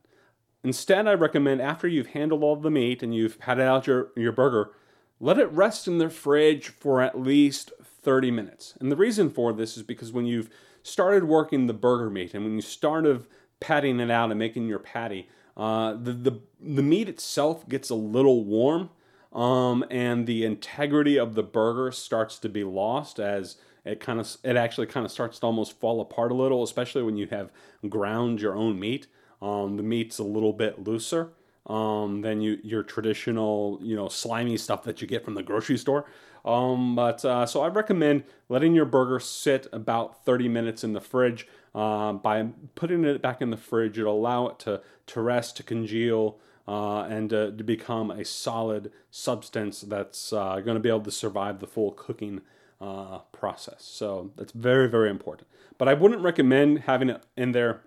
Instead, 0.63 1.07
I 1.07 1.13
recommend 1.13 1.61
after 1.61 1.87
you've 1.87 2.07
handled 2.07 2.43
all 2.43 2.55
the 2.55 2.69
meat 2.69 3.01
and 3.01 3.15
you've 3.15 3.39
patted 3.39 3.63
out 3.63 3.87
your, 3.87 4.09
your 4.15 4.31
burger, 4.31 4.71
let 5.19 5.39
it 5.39 5.51
rest 5.51 5.87
in 5.87 5.97
the 5.97 6.09
fridge 6.09 6.69
for 6.69 7.01
at 7.01 7.19
least 7.19 7.71
30 7.83 8.31
minutes. 8.31 8.75
And 8.79 8.91
the 8.91 8.95
reason 8.95 9.29
for 9.29 9.53
this 9.53 9.77
is 9.77 9.83
because 9.83 10.11
when 10.11 10.25
you've 10.25 10.49
started 10.83 11.23
working 11.23 11.67
the 11.67 11.73
burger 11.73 12.09
meat 12.09 12.33
and 12.33 12.43
when 12.43 12.55
you 12.55 12.61
started 12.61 13.25
patting 13.59 13.99
it 13.99 14.11
out 14.11 14.29
and 14.29 14.39
making 14.39 14.67
your 14.67 14.79
patty, 14.79 15.29
uh, 15.57 15.93
the, 15.93 16.13
the, 16.13 16.39
the 16.59 16.83
meat 16.83 17.09
itself 17.09 17.67
gets 17.67 17.89
a 17.89 17.95
little 17.95 18.43
warm 18.43 18.89
um, 19.33 19.85
and 19.89 20.27
the 20.27 20.45
integrity 20.45 21.17
of 21.17 21.35
the 21.35 21.43
burger 21.43 21.91
starts 21.91 22.37
to 22.39 22.49
be 22.49 22.63
lost 22.63 23.19
as 23.19 23.57
it 23.83 23.99
kind 23.99 24.19
of 24.19 24.37
it 24.43 24.55
actually 24.55 24.87
kind 24.87 25.05
of 25.05 25.11
starts 25.11 25.39
to 25.39 25.45
almost 25.45 25.79
fall 25.79 26.01
apart 26.01 26.31
a 26.31 26.35
little, 26.35 26.61
especially 26.61 27.01
when 27.01 27.17
you 27.17 27.27
have 27.27 27.51
ground 27.89 28.39
your 28.39 28.55
own 28.55 28.79
meat. 28.79 29.07
Um, 29.41 29.77
the 29.77 29.83
meat's 29.83 30.19
a 30.19 30.23
little 30.23 30.53
bit 30.53 30.83
looser 30.83 31.33
um, 31.67 32.21
than 32.21 32.41
you 32.41 32.59
your 32.63 32.83
traditional 32.83 33.79
you 33.81 33.95
know 33.95 34.07
slimy 34.07 34.57
stuff 34.57 34.83
that 34.83 35.01
you 35.01 35.07
get 35.07 35.23
from 35.23 35.35
the 35.35 35.43
grocery 35.43 35.77
store. 35.77 36.05
Um, 36.43 36.95
but 36.95 37.23
uh, 37.23 37.45
so 37.45 37.61
I 37.61 37.67
recommend 37.67 38.23
letting 38.49 38.73
your 38.73 38.85
burger 38.85 39.19
sit 39.19 39.67
about 39.71 40.25
30 40.25 40.49
minutes 40.49 40.83
in 40.83 40.93
the 40.93 41.01
fridge. 41.01 41.47
Uh, 41.73 42.13
by 42.13 42.47
putting 42.75 43.05
it 43.05 43.21
back 43.21 43.41
in 43.41 43.51
the 43.51 43.57
fridge, 43.57 43.97
it'll 43.97 44.17
allow 44.17 44.47
it 44.47 44.59
to 44.59 44.81
to 45.07 45.21
rest, 45.21 45.57
to 45.57 45.63
congeal, 45.63 46.39
uh, 46.67 47.03
and 47.03 47.29
to, 47.29 47.51
to 47.51 47.63
become 47.63 48.11
a 48.11 48.25
solid 48.25 48.91
substance 49.09 49.81
that's 49.81 50.33
uh, 50.33 50.59
going 50.59 50.75
to 50.75 50.79
be 50.79 50.89
able 50.89 51.01
to 51.01 51.11
survive 51.11 51.59
the 51.59 51.67
full 51.67 51.91
cooking 51.91 52.41
uh, 52.81 53.19
process. 53.31 53.83
So 53.85 54.31
that's 54.35 54.51
very 54.51 54.89
very 54.89 55.09
important. 55.09 55.47
But 55.77 55.87
I 55.87 55.93
wouldn't 55.93 56.21
recommend 56.21 56.79
having 56.81 57.09
it 57.09 57.23
in 57.37 57.51
there 57.53 57.81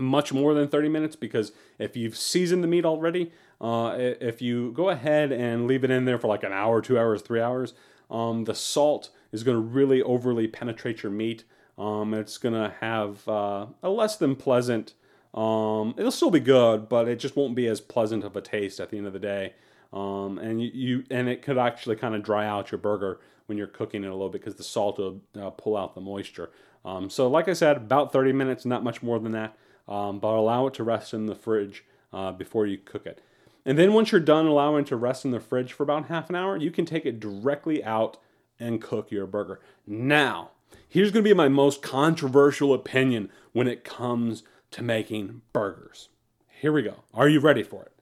much 0.00 0.32
more 0.32 0.54
than 0.54 0.68
30 0.68 0.88
minutes 0.88 1.14
because 1.14 1.52
if 1.78 1.96
you've 1.96 2.16
seasoned 2.16 2.64
the 2.64 2.68
meat 2.68 2.84
already, 2.84 3.30
uh, 3.60 3.94
if 3.98 4.40
you 4.40 4.72
go 4.72 4.88
ahead 4.88 5.30
and 5.30 5.66
leave 5.66 5.84
it 5.84 5.90
in 5.90 6.06
there 6.06 6.18
for 6.18 6.28
like 6.28 6.42
an 6.42 6.52
hour, 6.52 6.80
two 6.80 6.98
hours, 6.98 7.22
three 7.22 7.40
hours, 7.40 7.74
um, 8.10 8.44
the 8.44 8.54
salt 8.54 9.10
is 9.30 9.42
going 9.42 9.56
to 9.56 9.60
really 9.62 10.02
overly 10.02 10.48
penetrate 10.48 11.02
your 11.02 11.12
meat. 11.12 11.44
Um, 11.78 12.14
it's 12.14 12.38
going 12.38 12.54
to 12.54 12.74
have 12.80 13.28
uh, 13.28 13.66
a 13.82 13.90
less 13.90 14.16
than 14.16 14.34
pleasant. 14.34 14.94
Um, 15.34 15.94
it'll 15.96 16.10
still 16.10 16.30
be 16.30 16.40
good, 16.40 16.88
but 16.88 17.06
it 17.06 17.20
just 17.20 17.36
won't 17.36 17.54
be 17.54 17.68
as 17.68 17.80
pleasant 17.80 18.24
of 18.24 18.34
a 18.34 18.40
taste 18.40 18.80
at 18.80 18.90
the 18.90 18.98
end 18.98 19.06
of 19.06 19.12
the 19.12 19.20
day. 19.20 19.54
Um, 19.92 20.38
and 20.38 20.60
you, 20.60 20.70
you, 20.72 21.04
and 21.10 21.28
it 21.28 21.42
could 21.42 21.58
actually 21.58 21.96
kind 21.96 22.14
of 22.14 22.22
dry 22.22 22.46
out 22.46 22.72
your 22.72 22.78
burger 22.78 23.20
when 23.46 23.58
you're 23.58 23.66
cooking 23.66 24.04
it 24.04 24.08
a 24.08 24.12
little 24.12 24.28
bit 24.28 24.40
because 24.40 24.54
the 24.54 24.64
salt 24.64 24.98
will 24.98 25.20
uh, 25.38 25.50
pull 25.50 25.76
out 25.76 25.94
the 25.94 26.00
moisture. 26.00 26.50
Um, 26.84 27.10
so, 27.10 27.28
like 27.28 27.48
I 27.48 27.52
said, 27.52 27.76
about 27.76 28.12
30 28.12 28.32
minutes, 28.32 28.64
not 28.64 28.82
much 28.82 29.02
more 29.02 29.18
than 29.18 29.32
that 29.32 29.56
um, 29.90 30.20
but 30.20 30.34
allow 30.34 30.68
it 30.68 30.74
to 30.74 30.84
rest 30.84 31.12
in 31.12 31.26
the 31.26 31.34
fridge 31.34 31.84
uh, 32.12 32.32
before 32.32 32.66
you 32.66 32.78
cook 32.78 33.04
it. 33.04 33.20
And 33.66 33.76
then 33.76 33.92
once 33.92 34.12
you're 34.12 34.20
done 34.20 34.46
allowing 34.46 34.84
it 34.84 34.88
to 34.88 34.96
rest 34.96 35.24
in 35.24 35.32
the 35.32 35.40
fridge 35.40 35.72
for 35.72 35.82
about 35.82 36.06
half 36.06 36.30
an 36.30 36.36
hour, 36.36 36.56
you 36.56 36.70
can 36.70 36.86
take 36.86 37.04
it 37.04 37.20
directly 37.20 37.84
out 37.84 38.16
and 38.58 38.80
cook 38.80 39.10
your 39.10 39.26
burger. 39.26 39.60
Now, 39.86 40.52
here's 40.88 41.10
going 41.10 41.24
to 41.24 41.28
be 41.28 41.34
my 41.34 41.48
most 41.48 41.82
controversial 41.82 42.72
opinion 42.72 43.30
when 43.52 43.66
it 43.68 43.84
comes 43.84 44.44
to 44.70 44.82
making 44.82 45.42
burgers. 45.52 46.08
Here 46.48 46.72
we 46.72 46.82
go. 46.82 47.04
Are 47.12 47.28
you 47.28 47.40
ready 47.40 47.62
for 47.62 47.84
it? 47.84 47.92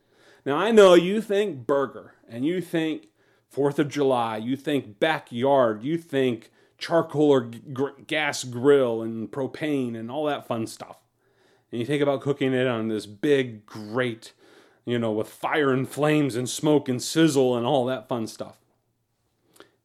Now, 0.44 0.56
I 0.56 0.70
know 0.70 0.94
you 0.94 1.20
think 1.20 1.66
burger 1.66 2.14
and 2.28 2.44
you 2.44 2.60
think 2.60 3.08
4th 3.54 3.78
of 3.78 3.88
July, 3.88 4.36
you 4.36 4.56
think 4.56 5.00
backyard, 5.00 5.82
you 5.82 5.96
think 5.96 6.50
charcoal 6.76 7.30
or 7.30 7.40
g- 7.46 7.60
gas 8.06 8.44
grill 8.44 9.02
and 9.02 9.30
propane 9.30 9.98
and 9.98 10.10
all 10.10 10.26
that 10.26 10.46
fun 10.46 10.66
stuff 10.66 10.98
and 11.70 11.80
you 11.80 11.86
think 11.86 12.02
about 12.02 12.20
cooking 12.20 12.52
it 12.52 12.66
on 12.66 12.88
this 12.88 13.06
big 13.06 13.66
grate, 13.66 14.32
you 14.84 14.98
know, 14.98 15.12
with 15.12 15.28
fire 15.28 15.72
and 15.72 15.88
flames 15.88 16.34
and 16.36 16.48
smoke 16.48 16.88
and 16.88 17.02
sizzle 17.02 17.56
and 17.56 17.66
all 17.66 17.84
that 17.86 18.08
fun 18.08 18.26
stuff. 18.26 18.56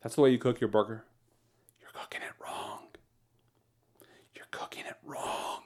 That's 0.01 0.15
the 0.15 0.21
way 0.21 0.31
you 0.31 0.37
cook 0.37 0.59
your 0.61 0.69
burger. 0.69 1.05
You're 1.81 1.91
cooking 1.93 2.21
it 2.21 2.33
wrong. 2.43 2.87
You're 4.35 4.45
cooking 4.51 4.85
it 4.85 4.97
wrong. 5.03 5.61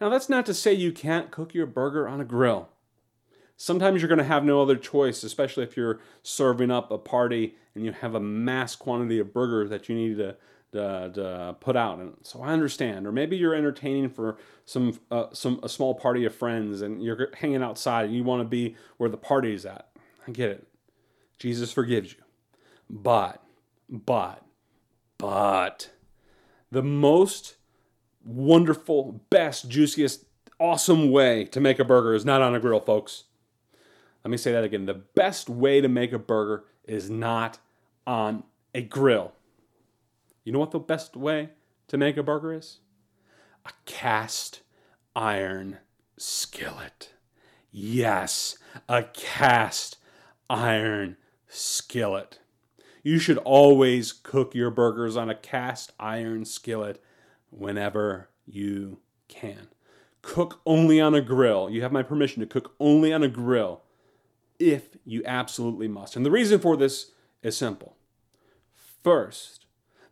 Now, 0.00 0.08
that's 0.08 0.28
not 0.28 0.46
to 0.46 0.54
say 0.54 0.72
you 0.72 0.92
can't 0.92 1.30
cook 1.30 1.54
your 1.54 1.66
burger 1.66 2.08
on 2.08 2.20
a 2.20 2.24
grill. 2.24 2.68
Sometimes 3.56 4.02
you're 4.02 4.08
going 4.08 4.18
to 4.18 4.24
have 4.24 4.44
no 4.44 4.60
other 4.60 4.74
choice, 4.74 5.22
especially 5.22 5.62
if 5.62 5.76
you're 5.76 6.00
serving 6.24 6.72
up 6.72 6.90
a 6.90 6.98
party 6.98 7.54
and 7.74 7.84
you 7.84 7.92
have 7.92 8.16
a 8.16 8.20
mass 8.20 8.74
quantity 8.74 9.20
of 9.20 9.32
burgers 9.32 9.70
that 9.70 9.88
you 9.88 9.94
need 9.94 10.16
to 10.16 10.36
to, 10.72 11.10
to 11.14 11.56
put 11.60 11.76
out. 11.76 11.98
And 11.98 12.14
so 12.22 12.42
I 12.42 12.52
understand. 12.52 13.06
Or 13.06 13.12
maybe 13.12 13.36
you're 13.36 13.54
entertaining 13.54 14.10
for 14.10 14.38
some 14.64 14.98
uh, 15.10 15.26
some 15.32 15.60
a 15.62 15.68
small 15.68 15.94
party 15.94 16.24
of 16.24 16.34
friends, 16.34 16.82
and 16.82 17.02
you're 17.02 17.30
hanging 17.34 17.62
outside, 17.62 18.06
and 18.06 18.14
you 18.14 18.24
want 18.24 18.40
to 18.40 18.48
be 18.48 18.76
where 18.96 19.10
the 19.10 19.16
party's 19.16 19.64
at. 19.64 19.88
I 20.26 20.30
get 20.30 20.50
it. 20.50 20.66
Jesus 21.38 21.72
forgives 21.72 22.12
you, 22.12 22.20
but 22.88 23.42
but 23.88 24.42
but 25.18 25.90
the 26.70 26.82
most 26.82 27.56
wonderful, 28.24 29.20
best, 29.30 29.68
juiciest, 29.68 30.24
awesome 30.58 31.10
way 31.10 31.44
to 31.44 31.60
make 31.60 31.78
a 31.78 31.84
burger 31.84 32.14
is 32.14 32.24
not 32.24 32.40
on 32.40 32.54
a 32.54 32.60
grill, 32.60 32.80
folks. 32.80 33.24
Let 34.24 34.30
me 34.30 34.36
say 34.36 34.52
that 34.52 34.64
again. 34.64 34.86
The 34.86 34.94
best 34.94 35.48
way 35.48 35.80
to 35.80 35.88
make 35.88 36.12
a 36.12 36.18
burger 36.18 36.64
is 36.84 37.10
not 37.10 37.58
on 38.06 38.44
a 38.74 38.82
grill. 38.82 39.32
You 40.44 40.52
know 40.52 40.58
what 40.58 40.70
the 40.70 40.78
best 40.78 41.16
way 41.16 41.50
to 41.88 41.96
make 41.96 42.16
a 42.16 42.22
burger 42.22 42.52
is? 42.52 42.80
A 43.64 43.70
cast 43.86 44.62
iron 45.14 45.78
skillet. 46.16 47.12
Yes, 47.70 48.58
a 48.88 49.04
cast 49.04 49.98
iron 50.50 51.16
skillet. 51.48 52.40
You 53.02 53.18
should 53.18 53.38
always 53.38 54.12
cook 54.12 54.54
your 54.54 54.70
burgers 54.70 55.16
on 55.16 55.30
a 55.30 55.34
cast 55.34 55.92
iron 55.98 56.44
skillet 56.44 57.02
whenever 57.50 58.28
you 58.46 58.98
can. 59.28 59.68
Cook 60.22 60.60
only 60.64 61.00
on 61.00 61.14
a 61.14 61.20
grill. 61.20 61.68
You 61.68 61.82
have 61.82 61.92
my 61.92 62.02
permission 62.02 62.40
to 62.40 62.46
cook 62.46 62.74
only 62.78 63.12
on 63.12 63.22
a 63.22 63.28
grill 63.28 63.82
if 64.58 64.96
you 65.04 65.22
absolutely 65.24 65.88
must. 65.88 66.14
And 66.14 66.24
the 66.24 66.30
reason 66.30 66.60
for 66.60 66.76
this 66.76 67.12
is 67.42 67.56
simple. 67.56 67.96
First, 69.02 69.61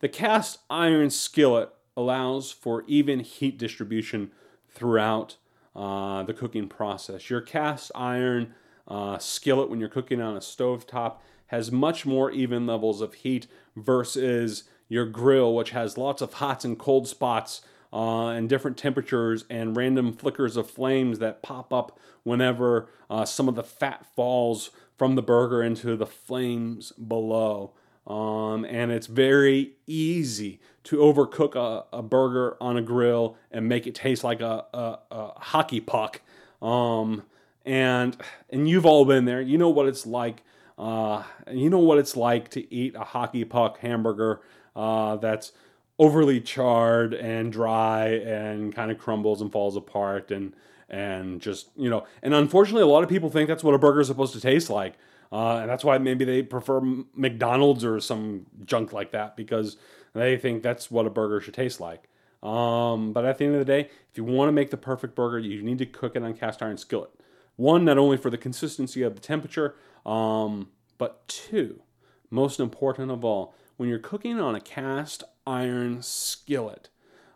the 0.01 0.09
cast 0.09 0.59
iron 0.69 1.11
skillet 1.11 1.71
allows 1.97 2.51
for 2.51 2.85
even 2.87 3.21
heat 3.21 3.59
distribution 3.59 4.31
throughout 4.69 5.37
uh, 5.77 6.23
the 6.23 6.35
cooking 6.35 6.69
process. 6.69 7.31
Your 7.31 7.41
cast 7.41 7.93
iron 7.95 8.55
uh, 8.89 9.19
skillet, 9.19 9.71
when 9.71 9.81
you're 9.81 9.89
cooking 9.89 10.21
on 10.21 10.37
a 10.37 10.41
stove 10.41 10.87
top, 10.87 11.23
has 11.47 11.71
much 11.71 12.07
more 12.07 12.31
even 12.31 12.67
levels 12.67 13.01
of 13.01 13.15
heat 13.15 13.47
versus 13.77 14.65
your 14.89 15.07
grill, 15.07 15.55
which 15.55 15.71
has 15.71 15.99
lots 15.99 16.23
of 16.23 16.35
hot 16.35 16.65
and 16.65 16.79
cold 16.79 17.07
spots 17.07 17.63
uh, 17.93 18.29
and 18.29 18.49
different 18.49 18.77
temperatures 18.77 19.45
and 19.51 19.77
random 19.77 20.13
flickers 20.13 20.57
of 20.57 20.71
flames 20.71 21.19
that 21.19 21.43
pop 21.43 21.73
up 21.73 21.99
whenever 22.23 22.89
uh, 23.09 23.25
some 23.25 23.49
of 23.49 23.55
the 23.55 23.65
fat 23.65 24.07
falls 24.15 24.71
from 24.97 25.15
the 25.15 25.23
burger 25.23 25.63
into 25.63 25.97
the 25.97 26.07
flames 26.07 26.93
below. 26.93 27.73
Um, 28.07 28.65
and 28.65 28.91
it's 28.91 29.07
very 29.07 29.73
easy 29.87 30.61
to 30.85 30.97
overcook 30.97 31.55
a, 31.55 31.85
a, 31.97 32.03
burger 32.03 32.57
on 32.61 32.77
a 32.77 32.83
grill 32.83 33.37
and 33.51 33.69
make 33.69 33.87
it 33.87 33.95
taste 33.95 34.25
like 34.25 34.41
a, 34.41 34.65
a, 34.73 34.99
a 35.11 35.39
hockey 35.39 35.81
puck. 35.81 36.23
Um, 36.63 37.23
and 37.65 38.17
and 38.49 38.69
you've 38.69 38.87
all 38.87 39.05
been 39.05 39.27
there. 39.27 39.41
You 39.41 39.59
know 39.59 39.69
what 39.69 39.87
it's 39.87 40.07
like. 40.07 40.43
Uh, 40.79 41.23
you 41.53 41.69
know 41.69 41.79
what 41.79 41.99
it's 41.99 42.17
like 42.17 42.49
to 42.51 42.75
eat 42.75 42.95
a 42.95 43.05
hockey 43.05 43.45
puck 43.45 43.79
hamburger 43.81 44.41
uh, 44.75 45.17
that's 45.17 45.53
overly 45.99 46.41
charred 46.41 47.13
and 47.13 47.53
dry 47.53 48.07
and 48.07 48.75
kind 48.75 48.91
of 48.91 48.99
crumbles 48.99 49.43
and 49.43 49.53
falls 49.53 49.77
apart 49.77 50.31
and 50.31 50.55
and 50.89 51.41
just 51.41 51.69
you 51.77 51.91
know. 51.91 52.07
And 52.23 52.35
unfortunately, 52.35 52.83
a 52.83 52.87
lot 52.87 53.03
of 53.03 53.09
people 53.09 53.31
think 53.31 53.49
that's 53.49 53.63
what 53.63 53.75
a 53.75 53.79
burger 53.79 54.01
is 54.01 54.07
supposed 54.09 54.33
to 54.33 54.41
taste 54.41 54.71
like. 54.71 54.95
Uh, 55.33 55.59
and 55.59 55.71
that's 55.71 55.85
why 55.85 55.99
maybe 55.99 56.25
they 56.25 56.43
prefer 56.43 56.81
McDonald's 57.15 57.85
or 57.85 58.01
some 58.01 58.47
junk 58.65 58.93
like 58.93 59.13
that 59.13 59.37
because 59.37 59.77
they 60.13 60.37
think 60.37 60.63
that's 60.63 60.91
what 60.91 61.07
a 61.07 61.11
burger 61.11 61.41
should 61.41 61.55
taste 61.55 61.81
like. 61.81 62.09
Um, 62.43 63.13
but 63.13 63.25
at 63.25 63.39
the 63.39 63.45
end 63.45 63.55
of 63.55 63.61
the 63.61 63.65
day, 63.65 63.91
if 64.11 64.17
you 64.17 64.25
want 64.25 64.49
to 64.49 64.53
make 64.53 64.71
the 64.71 64.77
perfect 64.77 65.15
burger, 65.15 65.39
you 65.39 65.63
need 65.63 65.79
to 65.79 65.87
cook 65.87 66.17
it 66.17 66.23
on 66.23 66.35
cast 66.35 66.63
iron 66.63 66.79
skillet. 66.79 67.11
One, 67.57 67.85
not 67.85 67.99
only 67.99 68.17
for 68.17 68.31
the 68.31 68.39
consistency 68.39 69.03
of 69.03 69.15
the 69.15 69.21
temperature, 69.21 69.75
um, 70.07 70.71
but 70.99 71.29
two, 71.29 71.83
most 72.31 72.59
important 72.59 73.11
of 73.11 73.25
all, 73.25 73.55
when 73.77 73.89
you're 73.89 73.99
cooking 73.99 74.41
on 74.41 74.55
a 74.55 74.61
cast 74.61 75.23
iron 75.47 76.03
skillet, 76.03 76.89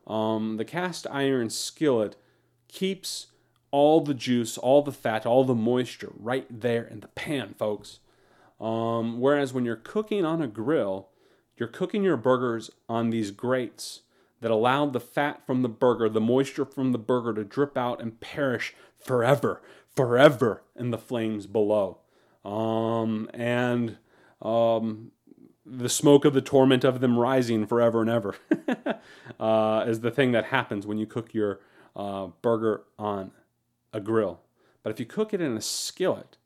um, 0.07 0.57
the 0.57 0.65
cast 0.65 1.07
iron 1.11 1.51
skillet 1.51 2.17
keeps 2.69 3.29
all 3.75 4.01
the 4.01 4.15
juice, 4.15 4.57
all 4.57 4.83
the 4.83 4.93
fat, 4.93 5.27
all 5.27 5.43
the 5.43 5.53
moisture 5.53 6.13
right 6.17 6.47
there 6.49 6.85
in 6.85 7.01
the 7.01 7.09
pan, 7.09 7.53
folks. 7.59 7.99
Um, 8.61 9.19
whereas 9.19 9.53
when 9.53 9.65
you're 9.65 9.75
cooking 9.75 10.25
on 10.25 10.41
a 10.41 10.47
grill, 10.47 11.09
you're 11.57 11.69
cooking 11.69 12.05
your 12.05 12.17
burgers 12.17 12.71
on 12.89 13.11
these 13.11 13.33
grates 13.33 14.03
that 14.41 14.53
allow 14.53 14.87
the 14.87 15.01
fat 15.01 15.45
from 15.45 15.63
the 15.63 15.69
burger, 15.69 16.09
the 16.09 16.21
moisture 16.21 16.65
from 16.65 16.93
the 16.93 16.99
burger 16.99 17.35
to 17.35 17.43
drip 17.43 17.77
out 17.77 18.01
and 18.01 18.21
perish 18.21 18.77
forever, 18.97 19.61
forever 19.97 20.63
in 20.77 20.93
the 20.93 20.99
flames 20.99 21.49
below. 21.49 21.99
Um, 22.45 23.29
and 23.35 23.99
um, 24.41 25.11
the 25.67 25.89
smoke 25.89 26.25
of 26.25 26.33
the 26.33 26.41
torment 26.41 26.85
of 26.85 27.01
them 27.01 27.19
rising 27.19 27.67
forever 27.67 28.03
and 28.03 28.11
ever 28.11 28.37
uh, 29.41 29.85
is 29.89 29.99
the 29.99 30.13
thing 30.13 30.31
that 30.31 30.45
happens 30.45 30.87
when 30.87 30.97
you 30.97 31.07
cook 31.07 31.35
your 31.35 31.59
uh, 31.97 32.29
burger 32.41 32.85
on 33.01 33.33
a 33.95 34.01
grill. 34.01 34.41
But 34.83 34.91
if 34.91 35.01
you 35.01 35.07
cook 35.07 35.33
it 35.33 35.41
in 35.41 35.57
a 35.57 35.63
skillet, 35.63 36.37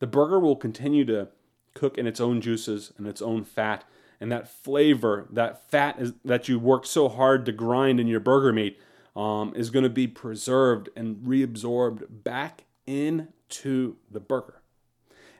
the 0.00 0.08
burger 0.08 0.40
will 0.40 0.56
continue 0.56 1.04
to 1.04 1.28
cook 1.74 1.96
in 1.96 2.06
its 2.06 2.20
own 2.20 2.40
juices 2.40 2.92
and 2.98 3.06
its 3.06 3.22
own 3.22 3.44
fat 3.44 3.84
and 4.20 4.32
that 4.32 4.48
flavor, 4.48 5.26
that 5.30 5.70
fat 5.70 6.00
is, 6.00 6.14
that 6.24 6.48
you 6.48 6.58
worked 6.58 6.86
so 6.86 7.08
hard 7.08 7.44
to 7.46 7.52
grind 7.52 8.00
in 8.00 8.06
your 8.06 8.20
burger 8.20 8.52
meat, 8.52 8.80
um, 9.14 9.52
is 9.54 9.70
going 9.70 9.82
to 9.82 9.90
be 9.90 10.06
preserved 10.06 10.88
and 10.96 11.16
reabsorbed 11.16 12.04
back 12.08 12.64
into 12.86 13.96
the 14.10 14.20
burger. 14.20 14.62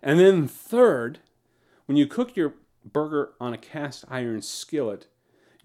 And 0.03 0.21
then, 0.21 0.47
third, 0.47 1.21
when 1.87 1.97
you 1.97 2.07
cook 2.07 2.37
your 2.37 2.55
burger 2.85 3.31
on 3.41 3.53
a 3.53 3.59
cast 3.59 4.05
iron 4.09 4.43
skillet, 4.43 5.07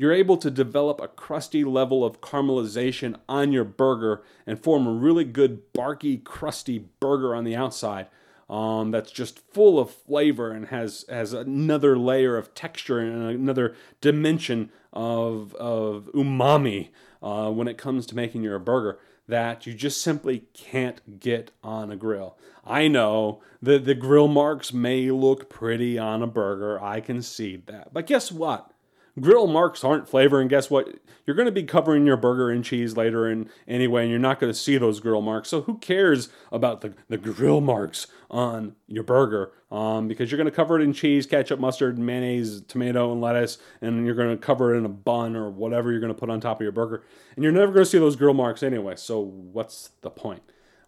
you're 0.01 0.11
able 0.11 0.35
to 0.37 0.49
develop 0.49 0.99
a 0.99 1.07
crusty 1.07 1.63
level 1.63 2.03
of 2.03 2.21
caramelization 2.21 3.15
on 3.29 3.51
your 3.51 3.63
burger 3.63 4.23
and 4.47 4.59
form 4.59 4.87
a 4.87 4.91
really 4.91 5.23
good, 5.23 5.71
barky, 5.73 6.17
crusty 6.17 6.79
burger 6.99 7.35
on 7.35 7.43
the 7.43 7.55
outside 7.55 8.07
um, 8.49 8.89
that's 8.89 9.11
just 9.11 9.39
full 9.53 9.77
of 9.77 9.91
flavor 9.91 10.51
and 10.51 10.69
has 10.69 11.05
has 11.07 11.33
another 11.33 11.97
layer 11.97 12.35
of 12.35 12.55
texture 12.55 12.97
and 12.97 13.29
another 13.29 13.75
dimension 14.01 14.71
of 14.91 15.53
of 15.55 16.09
umami 16.15 16.89
uh, 17.21 17.51
when 17.51 17.67
it 17.67 17.77
comes 17.77 18.07
to 18.07 18.15
making 18.15 18.41
your 18.41 18.57
burger 18.57 18.97
that 19.27 19.67
you 19.67 19.73
just 19.75 20.01
simply 20.01 20.45
can't 20.53 21.19
get 21.19 21.51
on 21.63 21.91
a 21.91 21.95
grill. 21.95 22.37
I 22.65 22.87
know 22.87 23.41
that 23.61 23.85
the 23.85 23.95
grill 23.95 24.27
marks 24.27 24.73
may 24.73 25.11
look 25.11 25.47
pretty 25.47 25.97
on 25.97 26.21
a 26.21 26.27
burger. 26.27 26.81
I 26.83 26.99
concede 26.99 27.67
that. 27.67 27.93
But 27.93 28.07
guess 28.07 28.31
what? 28.31 28.70
Grill 29.19 29.47
marks 29.47 29.83
aren't 29.83 30.07
flavor 30.07 30.39
and 30.39 30.49
guess 30.49 30.69
what? 30.69 30.87
You're 31.25 31.35
going 31.35 31.47
to 31.47 31.51
be 31.51 31.63
covering 31.63 32.05
your 32.05 32.17
burger 32.17 32.51
in 32.51 32.63
cheese 32.63 32.95
later 32.95 33.27
and 33.27 33.49
anyway 33.67 34.03
and 34.03 34.09
you're 34.09 34.19
not 34.19 34.39
going 34.39 34.51
to 34.51 34.57
see 34.57 34.77
those 34.77 34.99
grill 34.99 35.21
marks. 35.21 35.49
So 35.49 35.61
who 35.61 35.77
cares 35.77 36.29
about 36.51 36.81
the, 36.81 36.93
the 37.09 37.17
grill 37.17 37.61
marks 37.61 38.07
on 38.29 38.75
your 38.87 39.03
burger? 39.03 39.51
Um, 39.71 40.07
because 40.07 40.31
you're 40.31 40.37
going 40.37 40.49
to 40.49 40.55
cover 40.55 40.79
it 40.79 40.83
in 40.83 40.93
cheese 40.93 41.25
ketchup 41.25 41.59
mustard 41.59 41.97
mayonnaise 41.97 42.61
tomato 42.61 43.11
and 43.11 43.21
lettuce 43.21 43.57
and 43.81 44.05
you're 44.05 44.15
going 44.15 44.35
to 44.35 44.37
cover 44.37 44.73
it 44.73 44.77
in 44.77 44.85
a 44.85 44.89
bun 44.89 45.35
or 45.35 45.49
whatever 45.49 45.91
you're 45.91 46.01
going 46.01 46.13
to 46.13 46.19
put 46.19 46.29
on 46.29 46.39
top 46.39 46.57
of 46.57 46.61
your 46.63 46.71
burger. 46.71 47.03
And 47.35 47.43
you're 47.43 47.53
never 47.53 47.71
going 47.71 47.85
to 47.85 47.89
see 47.89 47.99
those 47.99 48.15
grill 48.15 48.33
marks 48.33 48.63
anyway 48.63 48.95
so 48.95 49.19
what's 49.19 49.91
the 50.01 50.09
point? 50.09 50.43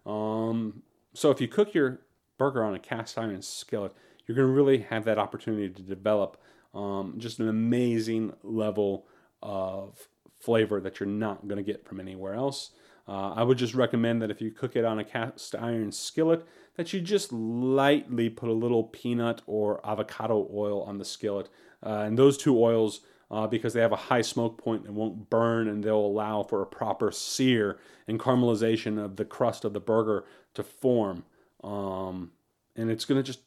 Um, 0.06 0.82
so 1.14 1.30
if 1.30 1.40
you 1.40 1.48
cook 1.48 1.74
your 1.74 2.00
burger 2.38 2.64
on 2.64 2.74
a 2.74 2.78
cast 2.78 3.18
iron 3.18 3.42
skillet 3.42 3.92
you're 4.26 4.36
going 4.36 4.48
to 4.48 4.52
really 4.52 4.78
have 4.78 5.04
that 5.04 5.18
opportunity 5.18 5.68
to 5.68 5.82
develop 5.82 6.40
um, 6.74 7.14
just 7.18 7.38
an 7.38 7.48
amazing 7.48 8.32
level 8.42 9.06
of 9.42 10.08
flavor 10.38 10.80
that 10.80 11.00
you're 11.00 11.08
not 11.08 11.46
going 11.48 11.62
to 11.64 11.72
get 11.72 11.86
from 11.86 12.00
anywhere 12.00 12.34
else. 12.34 12.70
Uh, 13.06 13.32
I 13.32 13.42
would 13.42 13.58
just 13.58 13.74
recommend 13.74 14.22
that 14.22 14.30
if 14.30 14.40
you 14.40 14.50
cook 14.50 14.76
it 14.76 14.84
on 14.84 14.98
a 14.98 15.04
cast 15.04 15.54
iron 15.54 15.92
skillet, 15.92 16.46
that 16.76 16.92
you 16.92 17.00
just 17.00 17.32
lightly 17.32 18.30
put 18.30 18.48
a 18.48 18.52
little 18.52 18.84
peanut 18.84 19.42
or 19.46 19.86
avocado 19.86 20.48
oil 20.52 20.82
on 20.82 20.98
the 20.98 21.04
skillet. 21.04 21.48
Uh, 21.84 22.04
and 22.06 22.18
those 22.18 22.38
two 22.38 22.58
oils, 22.58 23.00
uh, 23.30 23.46
because 23.46 23.74
they 23.74 23.80
have 23.80 23.92
a 23.92 23.96
high 23.96 24.22
smoke 24.22 24.56
point 24.56 24.86
and 24.86 24.96
won't 24.96 25.28
burn, 25.28 25.68
and 25.68 25.84
they'll 25.84 25.96
allow 25.96 26.42
for 26.42 26.62
a 26.62 26.66
proper 26.66 27.10
sear 27.10 27.78
and 28.08 28.18
caramelization 28.18 29.02
of 29.02 29.16
the 29.16 29.24
crust 29.24 29.64
of 29.64 29.74
the 29.74 29.80
burger 29.80 30.24
to 30.54 30.62
form. 30.62 31.24
Um, 31.62 32.32
and 32.76 32.90
it's 32.90 33.04
going 33.04 33.18
to 33.18 33.26
just 33.26 33.40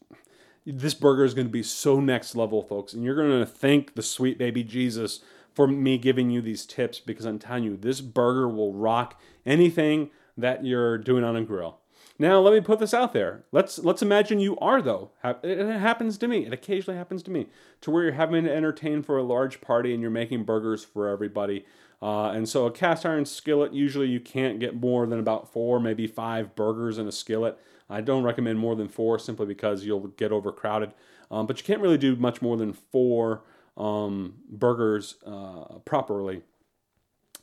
this 0.68 0.94
burger 0.94 1.24
is 1.24 1.34
going 1.34 1.48
to 1.48 1.52
be 1.52 1.64
so 1.64 2.00
next 2.00 2.36
level, 2.36 2.62
folks. 2.62 2.94
And 2.94 3.04
you're 3.04 3.16
going 3.16 3.40
to 3.40 3.46
thank 3.46 3.96
the 3.96 4.04
sweet 4.04 4.38
baby 4.38 4.64
Jesus 4.64 5.22
for 5.54 5.66
me 5.66 5.98
giving 5.98 6.30
you 6.30 6.42
these 6.42 6.66
tips 6.66 7.00
because 7.00 7.26
I'm 7.26 7.40
telling 7.40 7.64
you, 7.64 7.78
this 7.78 8.02
burger 8.02 8.50
will 8.50 8.74
rock 8.74 9.20
anything 9.46 10.12
that 10.38 10.66
you're 10.66 10.98
doing 10.98 11.24
on 11.24 11.36
a 11.36 11.44
grill. 11.44 11.80
Now, 12.20 12.40
let 12.40 12.54
me 12.54 12.62
put 12.62 12.80
this 12.80 12.94
out 12.94 13.14
there. 13.14 13.44
Let's 13.52 13.80
let's 13.80 14.02
imagine 14.02 14.40
you 14.40 14.58
are 14.58 14.82
though. 14.82 15.12
It 15.24 15.80
happens 15.80 16.18
to 16.18 16.28
me. 16.28 16.46
It 16.46 16.54
occasionally 16.54 16.98
happens 16.98 17.22
to 17.24 17.32
me, 17.32 17.48
to 17.82 17.92
where 17.92 18.04
you're 18.04 18.14
having 18.14 18.44
to 18.44 18.54
entertain 18.54 19.04
for 19.04 19.18
a 19.18 19.24
large 19.24 19.62
party 19.62 19.94
and 19.94 20.02
you're 20.02 20.12
making 20.12 20.44
burgers 20.44 20.84
for 20.84 21.08
everybody. 21.08 21.66
Uh, 22.02 22.30
and 22.30 22.48
so 22.50 22.66
a 22.66 22.72
cast 22.72 23.06
iron 23.06 23.26
skillet, 23.26 23.74
usually 23.74 24.08
you 24.08 24.20
can't 24.20 24.60
get 24.60 24.76
more 24.76 25.06
than 25.06 25.20
about 25.20 25.52
four, 25.52 25.80
maybe 25.80 26.08
five 26.08 26.56
burgers 26.56 26.98
in 26.98 27.08
a 27.08 27.12
skillet. 27.12 27.58
I 27.90 28.02
don't 28.02 28.24
recommend 28.24 28.60
more 28.60 28.76
than 28.76 28.90
four 28.90 29.18
simply 29.20 29.46
because 29.46 29.86
you'll 29.86 30.08
get 30.08 30.32
overcrowded. 30.32 30.94
Um, 31.32 31.48
but 31.48 31.58
you 31.58 31.64
can't 31.64 31.82
really 31.82 31.98
do 31.98 32.16
much 32.16 32.42
more 32.42 32.58
than 32.58 32.74
four 32.74 33.44
um, 33.76 34.36
burgers 34.50 35.16
uh, 35.26 35.80
properly 35.86 36.42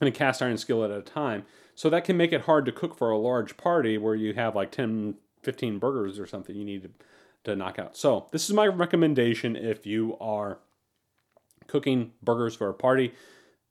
in 0.00 0.08
a 0.08 0.12
cast 0.12 0.42
iron 0.42 0.58
skillet 0.58 0.90
at 0.90 0.98
a 0.98 1.02
time. 1.02 1.44
So 1.74 1.90
that 1.90 2.04
can 2.04 2.16
make 2.16 2.32
it 2.32 2.42
hard 2.42 2.66
to 2.66 2.72
cook 2.72 2.96
for 2.96 3.10
a 3.10 3.18
large 3.18 3.56
party 3.56 3.98
where 3.98 4.14
you 4.14 4.34
have 4.34 4.54
like 4.54 4.70
10, 4.70 5.14
15 5.42 5.78
burgers 5.78 6.18
or 6.18 6.26
something 6.26 6.54
you 6.54 6.64
need 6.64 6.82
to, 6.82 6.90
to 7.44 7.56
knock 7.56 7.78
out. 7.78 7.96
So 7.96 8.28
this 8.30 8.48
is 8.48 8.54
my 8.54 8.66
recommendation 8.66 9.56
if 9.56 9.86
you 9.86 10.16
are 10.20 10.58
cooking 11.66 12.12
burgers 12.22 12.54
for 12.54 12.68
a 12.68 12.74
party. 12.74 13.12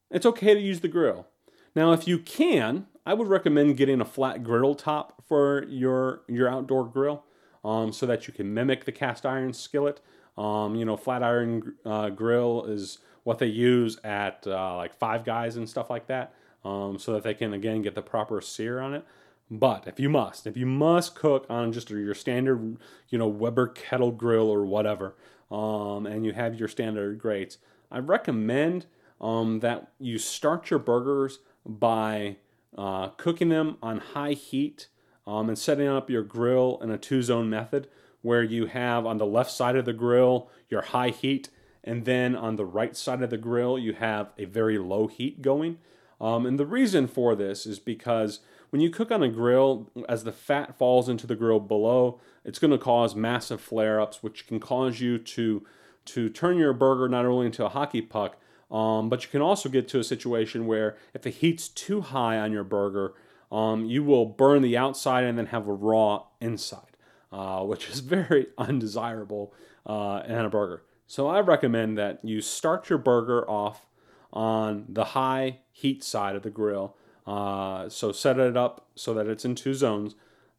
It's 0.09 0.25
okay 0.25 0.53
to 0.53 0.59
use 0.59 0.81
the 0.81 0.87
grill. 0.87 1.27
Now, 1.75 1.91
if 1.91 2.07
you 2.07 2.19
can, 2.19 2.87
I 3.05 3.13
would 3.13 3.27
recommend 3.27 3.77
getting 3.77 3.99
a 3.99 4.05
flat 4.05 4.43
griddle 4.43 4.75
top 4.75 5.12
for 5.27 5.65
your 5.69 6.21
your 6.27 6.49
outdoor 6.49 6.85
grill, 6.85 7.23
um, 7.63 7.91
so 7.91 8.05
that 8.05 8.27
you 8.27 8.33
can 8.33 8.53
mimic 8.53 8.85
the 8.85 8.91
cast 8.91 9.25
iron 9.25 9.53
skillet. 9.53 10.01
Um, 10.37 10.75
you 10.75 10.85
know, 10.85 10.97
flat 10.97 11.23
iron 11.23 11.75
uh, 11.85 12.09
grill 12.09 12.65
is 12.65 12.99
what 13.23 13.39
they 13.39 13.47
use 13.47 13.97
at 14.03 14.45
uh, 14.47 14.75
like 14.75 14.95
Five 14.95 15.23
Guys 15.23 15.55
and 15.55 15.69
stuff 15.69 15.89
like 15.89 16.07
that, 16.07 16.33
um, 16.65 16.97
so 16.99 17.13
that 17.13 17.23
they 17.23 17.33
can 17.33 17.53
again 17.53 17.81
get 17.81 17.95
the 17.95 18.01
proper 18.01 18.41
sear 18.41 18.79
on 18.79 18.93
it. 18.93 19.05
But 19.51 19.87
if 19.87 19.99
you 19.99 20.09
must, 20.09 20.47
if 20.47 20.57
you 20.57 20.65
must 20.65 21.15
cook 21.15 21.45
on 21.49 21.73
just 21.73 21.89
your 21.89 22.15
standard, 22.15 22.77
you 23.09 23.17
know, 23.17 23.27
Weber 23.27 23.67
kettle 23.67 24.11
grill 24.11 24.49
or 24.49 24.65
whatever, 24.65 25.15
um, 25.51 26.07
and 26.07 26.25
you 26.25 26.33
have 26.33 26.55
your 26.55 26.67
standard 26.67 27.19
grates, 27.19 27.59
I 27.91 27.99
recommend 27.99 28.87
um, 29.21 29.59
that 29.59 29.91
you 29.99 30.17
start 30.17 30.69
your 30.69 30.79
burgers 30.79 31.39
by 31.65 32.37
uh, 32.77 33.09
cooking 33.09 33.49
them 33.49 33.77
on 33.81 33.99
high 33.99 34.33
heat 34.33 34.87
um, 35.25 35.49
and 35.49 35.57
setting 35.57 35.87
up 35.87 36.09
your 36.09 36.23
grill 36.23 36.79
in 36.81 36.91
a 36.91 36.97
two 36.97 37.21
zone 37.21 37.49
method 37.49 37.87
where 38.21 38.43
you 38.43 38.67
have 38.67 39.05
on 39.05 39.17
the 39.17 39.25
left 39.25 39.51
side 39.51 39.75
of 39.75 39.85
the 39.85 39.93
grill 39.93 40.49
your 40.69 40.81
high 40.81 41.09
heat 41.09 41.49
and 41.83 42.05
then 42.05 42.35
on 42.35 42.55
the 42.55 42.65
right 42.65 42.95
side 42.95 43.21
of 43.21 43.29
the 43.29 43.37
grill 43.37 43.77
you 43.77 43.93
have 43.93 44.31
a 44.37 44.45
very 44.45 44.77
low 44.77 45.07
heat 45.07 45.41
going. 45.41 45.77
Um, 46.21 46.45
and 46.45 46.57
the 46.57 46.65
reason 46.65 47.07
for 47.07 47.35
this 47.35 47.65
is 47.65 47.79
because 47.79 48.39
when 48.69 48.81
you 48.81 48.89
cook 48.89 49.11
on 49.11 49.21
a 49.21 49.29
grill, 49.29 49.91
as 50.07 50.23
the 50.23 50.31
fat 50.31 50.77
falls 50.77 51.09
into 51.09 51.27
the 51.27 51.35
grill 51.35 51.59
below, 51.59 52.19
it's 52.43 52.59
going 52.59 52.71
to 52.71 52.77
cause 52.77 53.13
massive 53.13 53.61
flare 53.61 53.99
ups, 53.99 54.23
which 54.23 54.47
can 54.47 54.59
cause 54.59 54.99
you 54.99 55.17
to 55.19 55.65
to 56.05 56.27
turn 56.29 56.57
your 56.57 56.73
burger 56.73 57.07
not 57.07 57.25
only 57.25 57.45
into 57.45 57.65
a 57.65 57.69
hockey 57.69 58.01
puck, 58.01 58.37
um, 58.71 59.09
but 59.09 59.23
you 59.23 59.29
can 59.29 59.41
also 59.41 59.69
get 59.69 59.87
to 59.89 59.99
a 59.99 60.03
situation 60.03 60.65
where 60.65 60.97
if 61.13 61.21
the 61.21 61.29
heat's 61.29 61.69
too 61.69 62.01
high 62.01 62.37
on 62.37 62.51
your 62.51 62.63
burger, 62.63 63.13
um, 63.53 63.85
you 63.85 64.03
will 64.03 64.25
burn 64.25 64.61
the 64.61 64.75
outside 64.75 65.23
and 65.23 65.37
then 65.37 65.47
have 65.47 65.67
a 65.67 65.73
raw 65.73 66.23
inside, 66.41 66.97
uh, 67.31 67.63
which 67.63 67.89
is 67.89 67.99
very 68.01 68.47
undesirable 68.57 69.53
uh, 69.85 70.23
in 70.25 70.33
a 70.33 70.49
burger. 70.49 70.83
So 71.07 71.27
I 71.27 71.39
recommend 71.41 71.97
that 71.97 72.19
you 72.23 72.41
start 72.41 72.89
your 72.89 72.97
burger 72.97 73.49
off 73.49 73.85
on 74.31 74.85
the 74.89 75.03
high 75.05 75.59
heat 75.71 76.03
side 76.03 76.35
of 76.35 76.41
the 76.41 76.49
grill. 76.49 76.95
Uh, 77.27 77.87
so 77.87 78.11
set 78.11 78.39
it 78.39 78.57
up 78.57 78.87
so 78.95 79.13
that 79.13 79.27
it's 79.27 79.45
in 79.45 79.55
two 79.55 79.73
zones 79.73 80.15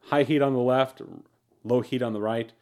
high 0.06 0.22
heat 0.22 0.42
on 0.42 0.52
the 0.52 0.60
left, 0.60 1.02
low 1.62 1.80
heat 1.80 2.02
on 2.02 2.12
the 2.12 2.20
right. 2.20 2.52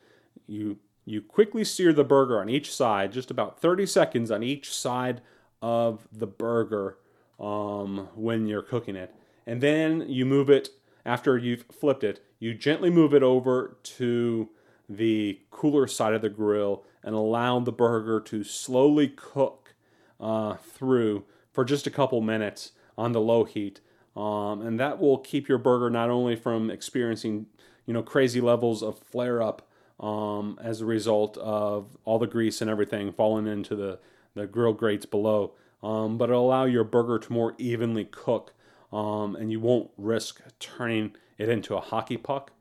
You 0.47 0.79
you 1.05 1.21
quickly 1.21 1.65
sear 1.65 1.93
the 1.93 2.05
burger 2.05 2.41
on 2.41 2.49
each 2.49 2.73
side, 2.73 3.13
just 3.13 3.31
about 3.31 3.61
30 3.61 3.87
seconds 3.87 4.31
on 4.31 4.45
each 4.45 4.73
side 4.73 5.21
of 5.61 6.07
the 6.13 6.29
burger 6.29 6.97
um, 7.41 8.09
when 8.15 8.47
you're 8.47 8.63
cooking 8.63 8.95
it. 8.95 9.13
And 9.47 9.61
then 9.61 10.09
you 10.09 10.25
move 10.25 10.51
it 10.51 10.71
after 11.05 11.37
you've 11.37 11.65
flipped 11.65 12.05
it, 12.05 12.25
you 12.39 12.55
gently 12.55 12.91
move 12.91 13.15
it 13.15 13.23
over 13.23 13.77
to 13.83 14.49
the 14.89 15.41
cooler 15.51 15.87
side 15.87 16.15
of 16.15 16.23
the 16.23 16.29
grill 16.29 16.85
and 17.03 17.15
allow 17.15 17.59
the 17.61 17.73
burger 17.73 18.21
to 18.21 18.45
slowly 18.45 19.09
cook 19.09 19.75
uh, 20.21 20.55
through 20.55 21.25
for 21.53 21.65
just 21.65 21.87
a 21.87 21.91
couple 21.91 22.21
minutes 22.21 22.73
on 22.97 23.13
the 23.13 23.21
low 23.21 23.45
heat. 23.45 23.81
Um, 24.17 24.61
and 24.61 24.79
that 24.79 25.01
will 25.01 25.19
keep 25.19 25.49
your 25.49 25.59
burger 25.59 25.91
not 25.91 26.11
only 26.11 26.37
from 26.37 26.71
experiencing 26.71 27.47
you 27.87 27.95
know 27.95 28.03
crazy 28.03 28.41
levels 28.41 28.83
of 28.83 28.99
flare 28.99 29.43
up 29.43 29.69
um, 29.99 30.59
as 30.63 30.81
a 30.81 30.87
result 30.87 31.37
of 31.39 31.97
all 32.05 32.19
the 32.19 32.27
grease 32.27 32.61
and 32.61 32.71
everything 32.71 33.13
falling 33.13 33.47
into 33.47 33.75
the, 33.75 33.99
the 34.35 34.47
grill 34.47 34.73
grates 34.73 35.07
below, 35.07 35.53
um, 35.83 36.19
but 36.19 36.29
it'll 36.29 36.47
allow 36.47 36.65
your 36.65 36.85
burger 36.85 37.19
to 37.19 37.33
more 37.33 37.55
evenly 37.59 38.05
cook 38.05 38.53
um, 38.93 39.37
and 39.37 39.51
you 39.51 39.61
won't 39.61 39.91
risk 39.97 40.41
turning 40.59 41.15
it 41.39 41.49
into 41.49 41.77
a 41.77 41.81
hockey 41.81 42.17
puck 42.17 42.53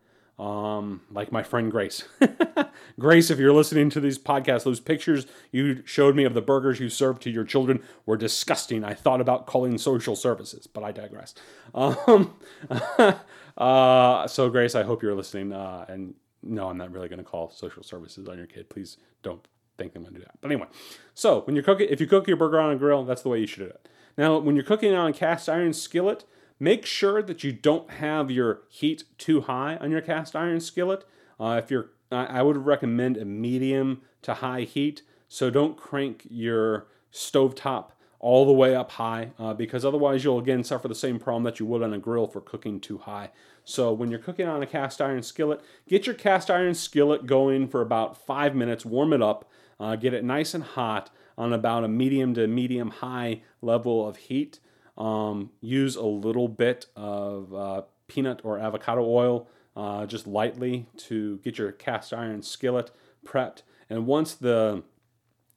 um, 0.41 1.01
like 1.11 1.31
my 1.31 1.43
friend 1.43 1.69
Grace. 1.69 2.03
Grace, 2.99 3.29
if 3.29 3.37
you're 3.37 3.53
listening 3.53 3.91
to 3.91 3.99
these 3.99 4.17
podcasts, 4.17 4.63
those 4.63 4.79
pictures 4.79 5.27
you 5.51 5.83
showed 5.85 6.15
me 6.15 6.23
of 6.23 6.33
the 6.33 6.41
burgers 6.41 6.79
you 6.79 6.89
served 6.89 7.21
to 7.23 7.29
your 7.29 7.43
children 7.43 7.83
were 8.07 8.17
disgusting. 8.17 8.83
I 8.83 8.95
thought 8.95 9.21
about 9.21 9.45
calling 9.45 9.77
social 9.77 10.15
services, 10.15 10.65
but 10.65 10.83
I 10.83 10.91
digress. 10.91 11.35
Um, 11.75 12.33
uh, 13.57 14.27
so, 14.27 14.49
Grace, 14.49 14.73
I 14.73 14.81
hope 14.81 15.03
you're 15.03 15.13
listening. 15.13 15.53
Uh, 15.53 15.85
and 15.87 16.15
no, 16.41 16.69
I'm 16.69 16.77
not 16.77 16.91
really 16.91 17.07
going 17.07 17.19
to 17.19 17.23
call 17.23 17.51
social 17.51 17.83
services 17.83 18.27
on 18.27 18.37
your 18.39 18.47
kid. 18.47 18.67
Please 18.67 18.97
don't 19.21 19.47
think 19.77 19.95
I'm 19.95 20.01
going 20.01 20.15
to 20.15 20.19
do 20.21 20.25
that. 20.25 20.41
But 20.41 20.51
anyway, 20.51 20.67
so 21.13 21.41
when 21.41 21.55
you're 21.55 21.63
cooking, 21.63 21.87
if 21.87 22.01
you 22.01 22.07
cook 22.07 22.27
your 22.27 22.37
burger 22.37 22.59
on 22.59 22.71
a 22.71 22.75
grill, 22.75 23.03
that's 23.05 23.21
the 23.21 23.29
way 23.29 23.39
you 23.39 23.47
should 23.47 23.59
do 23.59 23.65
it. 23.65 23.87
Now, 24.17 24.37
when 24.37 24.55
you're 24.55 24.65
cooking 24.65 24.93
on 24.93 25.09
a 25.09 25.13
cast 25.13 25.49
iron 25.49 25.73
skillet, 25.73 26.25
Make 26.61 26.85
sure 26.85 27.23
that 27.23 27.43
you 27.43 27.51
don't 27.51 27.89
have 27.89 28.29
your 28.29 28.61
heat 28.69 29.05
too 29.17 29.41
high 29.41 29.77
on 29.77 29.89
your 29.89 29.99
cast 29.99 30.35
iron 30.35 30.59
skillet. 30.59 31.03
Uh, 31.39 31.59
if 31.63 31.71
you're, 31.71 31.89
I 32.11 32.43
would 32.43 32.67
recommend 32.67 33.17
a 33.17 33.25
medium 33.25 34.03
to 34.21 34.35
high 34.35 34.61
heat. 34.61 35.01
So 35.27 35.49
don't 35.49 35.75
crank 35.75 36.27
your 36.29 36.85
stovetop 37.11 37.93
all 38.19 38.45
the 38.45 38.53
way 38.53 38.75
up 38.75 38.91
high 38.91 39.31
uh, 39.39 39.55
because 39.55 39.83
otherwise 39.83 40.23
you'll 40.23 40.37
again 40.37 40.63
suffer 40.63 40.87
the 40.87 40.93
same 40.93 41.17
problem 41.17 41.41
that 41.45 41.59
you 41.59 41.65
would 41.65 41.81
on 41.81 41.95
a 41.95 41.97
grill 41.97 42.27
for 42.27 42.41
cooking 42.41 42.79
too 42.79 42.99
high. 42.99 43.31
So 43.65 43.91
when 43.91 44.11
you're 44.11 44.19
cooking 44.19 44.47
on 44.47 44.61
a 44.61 44.67
cast 44.67 45.01
iron 45.01 45.23
skillet, 45.23 45.61
get 45.89 46.05
your 46.05 46.13
cast 46.13 46.51
iron 46.51 46.75
skillet 46.75 47.25
going 47.25 47.69
for 47.69 47.81
about 47.81 48.23
five 48.23 48.53
minutes, 48.53 48.85
warm 48.85 49.13
it 49.13 49.21
up, 49.23 49.49
uh, 49.79 49.95
get 49.95 50.13
it 50.13 50.23
nice 50.23 50.53
and 50.53 50.63
hot 50.63 51.09
on 51.37 51.53
about 51.53 51.83
a 51.83 51.87
medium 51.87 52.33
to 52.35 52.47
medium 52.47 52.89
high 52.89 53.41
level 53.61 54.07
of 54.07 54.17
heat. 54.17 54.59
Um, 54.97 55.51
use 55.61 55.95
a 55.95 56.05
little 56.05 56.47
bit 56.47 56.85
of 56.95 57.53
uh, 57.53 57.81
peanut 58.07 58.41
or 58.43 58.59
avocado 58.59 59.03
oil 59.05 59.47
uh, 59.75 60.05
just 60.05 60.27
lightly 60.27 60.87
to 60.97 61.37
get 61.37 61.57
your 61.57 61.71
cast 61.71 62.13
iron 62.13 62.41
skillet 62.41 62.91
prepped. 63.25 63.63
And 63.89 64.05
once 64.05 64.33
the 64.33 64.83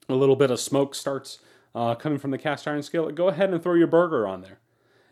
a 0.09 0.15
little 0.15 0.37
bit 0.37 0.51
of 0.51 0.61
smoke 0.61 0.95
starts 0.95 1.39
uh, 1.75 1.95
coming 1.95 2.19
from 2.19 2.31
the 2.31 2.39
cast 2.39 2.69
iron 2.69 2.83
skillet, 2.83 3.15
go 3.15 3.29
ahead 3.29 3.51
and 3.51 3.63
throw 3.63 3.75
your 3.75 3.87
burger 3.87 4.27
on 4.27 4.43
there. 4.43 4.59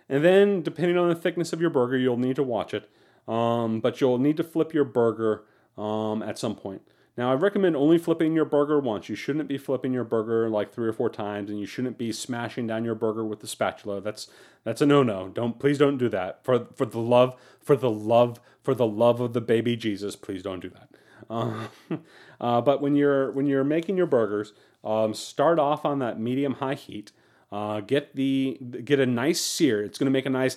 And 0.08 0.24
then, 0.24 0.62
depending 0.62 0.98
on 0.98 1.08
the 1.08 1.14
thickness 1.14 1.52
of 1.52 1.60
your 1.60 1.70
burger, 1.70 1.96
you'll 1.96 2.18
need 2.18 2.36
to 2.36 2.42
watch 2.42 2.74
it. 2.74 2.90
Um, 3.26 3.80
but 3.80 4.00
you'll 4.00 4.18
need 4.18 4.36
to 4.36 4.44
flip 4.44 4.74
your 4.74 4.84
burger 4.84 5.44
um, 5.78 6.22
at 6.22 6.38
some 6.38 6.54
point. 6.54 6.82
Now, 7.16 7.30
I 7.30 7.34
recommend 7.34 7.76
only 7.76 7.98
flipping 7.98 8.34
your 8.34 8.46
burger 8.46 8.78
once. 8.78 9.10
You 9.10 9.16
shouldn't 9.16 9.48
be 9.48 9.58
flipping 9.58 9.92
your 9.92 10.04
burger 10.04 10.48
like 10.48 10.72
three 10.72 10.88
or 10.88 10.94
four 10.94 11.10
times, 11.10 11.50
and 11.50 11.60
you 11.60 11.66
shouldn't 11.66 11.98
be 11.98 12.10
smashing 12.10 12.66
down 12.66 12.84
your 12.84 12.94
burger 12.94 13.24
with 13.24 13.40
the 13.40 13.46
spatula. 13.46 14.00
That's 14.00 14.28
that's 14.64 14.80
a 14.80 14.86
no-no. 14.86 15.28
Don't 15.28 15.58
please 15.58 15.76
don't 15.76 15.98
do 15.98 16.08
that. 16.08 16.42
For 16.42 16.68
for 16.74 16.86
the 16.86 17.00
love 17.00 17.38
for 17.60 17.76
the 17.76 17.90
love 17.90 18.40
for 18.62 18.74
the 18.74 18.86
love 18.86 19.20
of 19.20 19.34
the 19.34 19.42
baby 19.42 19.76
Jesus, 19.76 20.16
please 20.16 20.42
don't 20.42 20.60
do 20.60 20.70
that. 20.70 20.88
Uh, 21.28 21.66
uh, 22.40 22.60
but 22.62 22.80
when 22.80 22.96
you're 22.96 23.30
when 23.32 23.44
you're 23.46 23.64
making 23.64 23.98
your 23.98 24.06
burgers, 24.06 24.54
um, 24.82 25.12
start 25.12 25.58
off 25.58 25.84
on 25.84 25.98
that 25.98 26.18
medium 26.18 26.54
high 26.54 26.74
heat. 26.74 27.12
Uh, 27.50 27.80
get 27.80 28.16
the 28.16 28.56
get 28.84 28.98
a 28.98 29.04
nice 29.04 29.38
sear. 29.38 29.82
It's 29.82 29.98
going 29.98 30.06
to 30.06 30.10
make 30.10 30.24
a 30.24 30.30
nice 30.30 30.56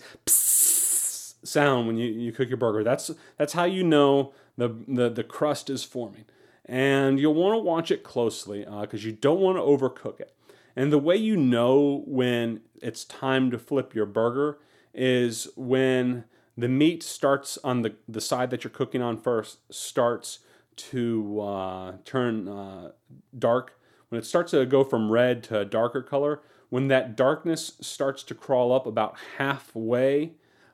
sound 1.44 1.88
when 1.88 1.98
you, 1.98 2.08
you 2.10 2.32
cook 2.32 2.48
your 2.48 2.56
burger. 2.56 2.82
That's 2.82 3.12
that's 3.38 3.52
how 3.52 3.66
you 3.66 3.84
know 3.84 4.34
the 4.58 4.70
the, 4.88 5.10
the 5.10 5.24
crust 5.26 5.70
is 5.70 5.84
forming 5.84 6.24
and 6.66 7.20
you'll 7.20 7.34
want 7.34 7.54
to 7.54 7.60
watch 7.60 7.92
it 7.92 8.04
closely 8.04 8.60
because 8.60 9.04
uh, 9.04 9.08
you 9.08 9.12
don't 9.12 9.40
want 9.40 9.58
to 9.58 9.62
overcook 9.62 10.20
it. 10.20 10.36
And 10.76 10.92
the 10.92 10.98
way 10.98 11.16
you 11.16 11.38
know 11.38 12.04
when 12.06 12.62
it's 12.82 13.06
time 13.06 13.52
to 13.52 13.58
flip 13.60 13.94
your 13.96 14.06
burger 14.06 14.58
is 14.94 15.48
when 15.56 16.26
the 16.58 16.68
meat 16.68 17.04
starts 17.04 17.58
on 17.64 17.82
the, 17.82 17.96
the 18.08 18.22
side 18.22 18.50
that 18.50 18.64
you're 18.64 18.72
cooking 18.72 19.02
on 19.02 19.18
first, 19.18 19.60
starts 19.74 20.40
to 20.78 21.42
uh, 21.42 21.94
turn 22.04 22.48
uh, 22.48 22.92
dark. 23.38 23.80
When 24.10 24.20
it 24.20 24.26
starts 24.26 24.52
to 24.52 24.66
go 24.66 24.84
from 24.84 25.12
red 25.12 25.44
to 25.46 25.60
a 25.60 25.66
darker 25.66 26.02
color, 26.02 26.42
when 26.70 26.88
that 26.88 27.16
darkness 27.16 27.74
starts 27.82 28.24
to 28.24 28.36
crawl 28.36 28.74
up 28.74 28.86
about 28.86 29.16
halfway 29.38 30.34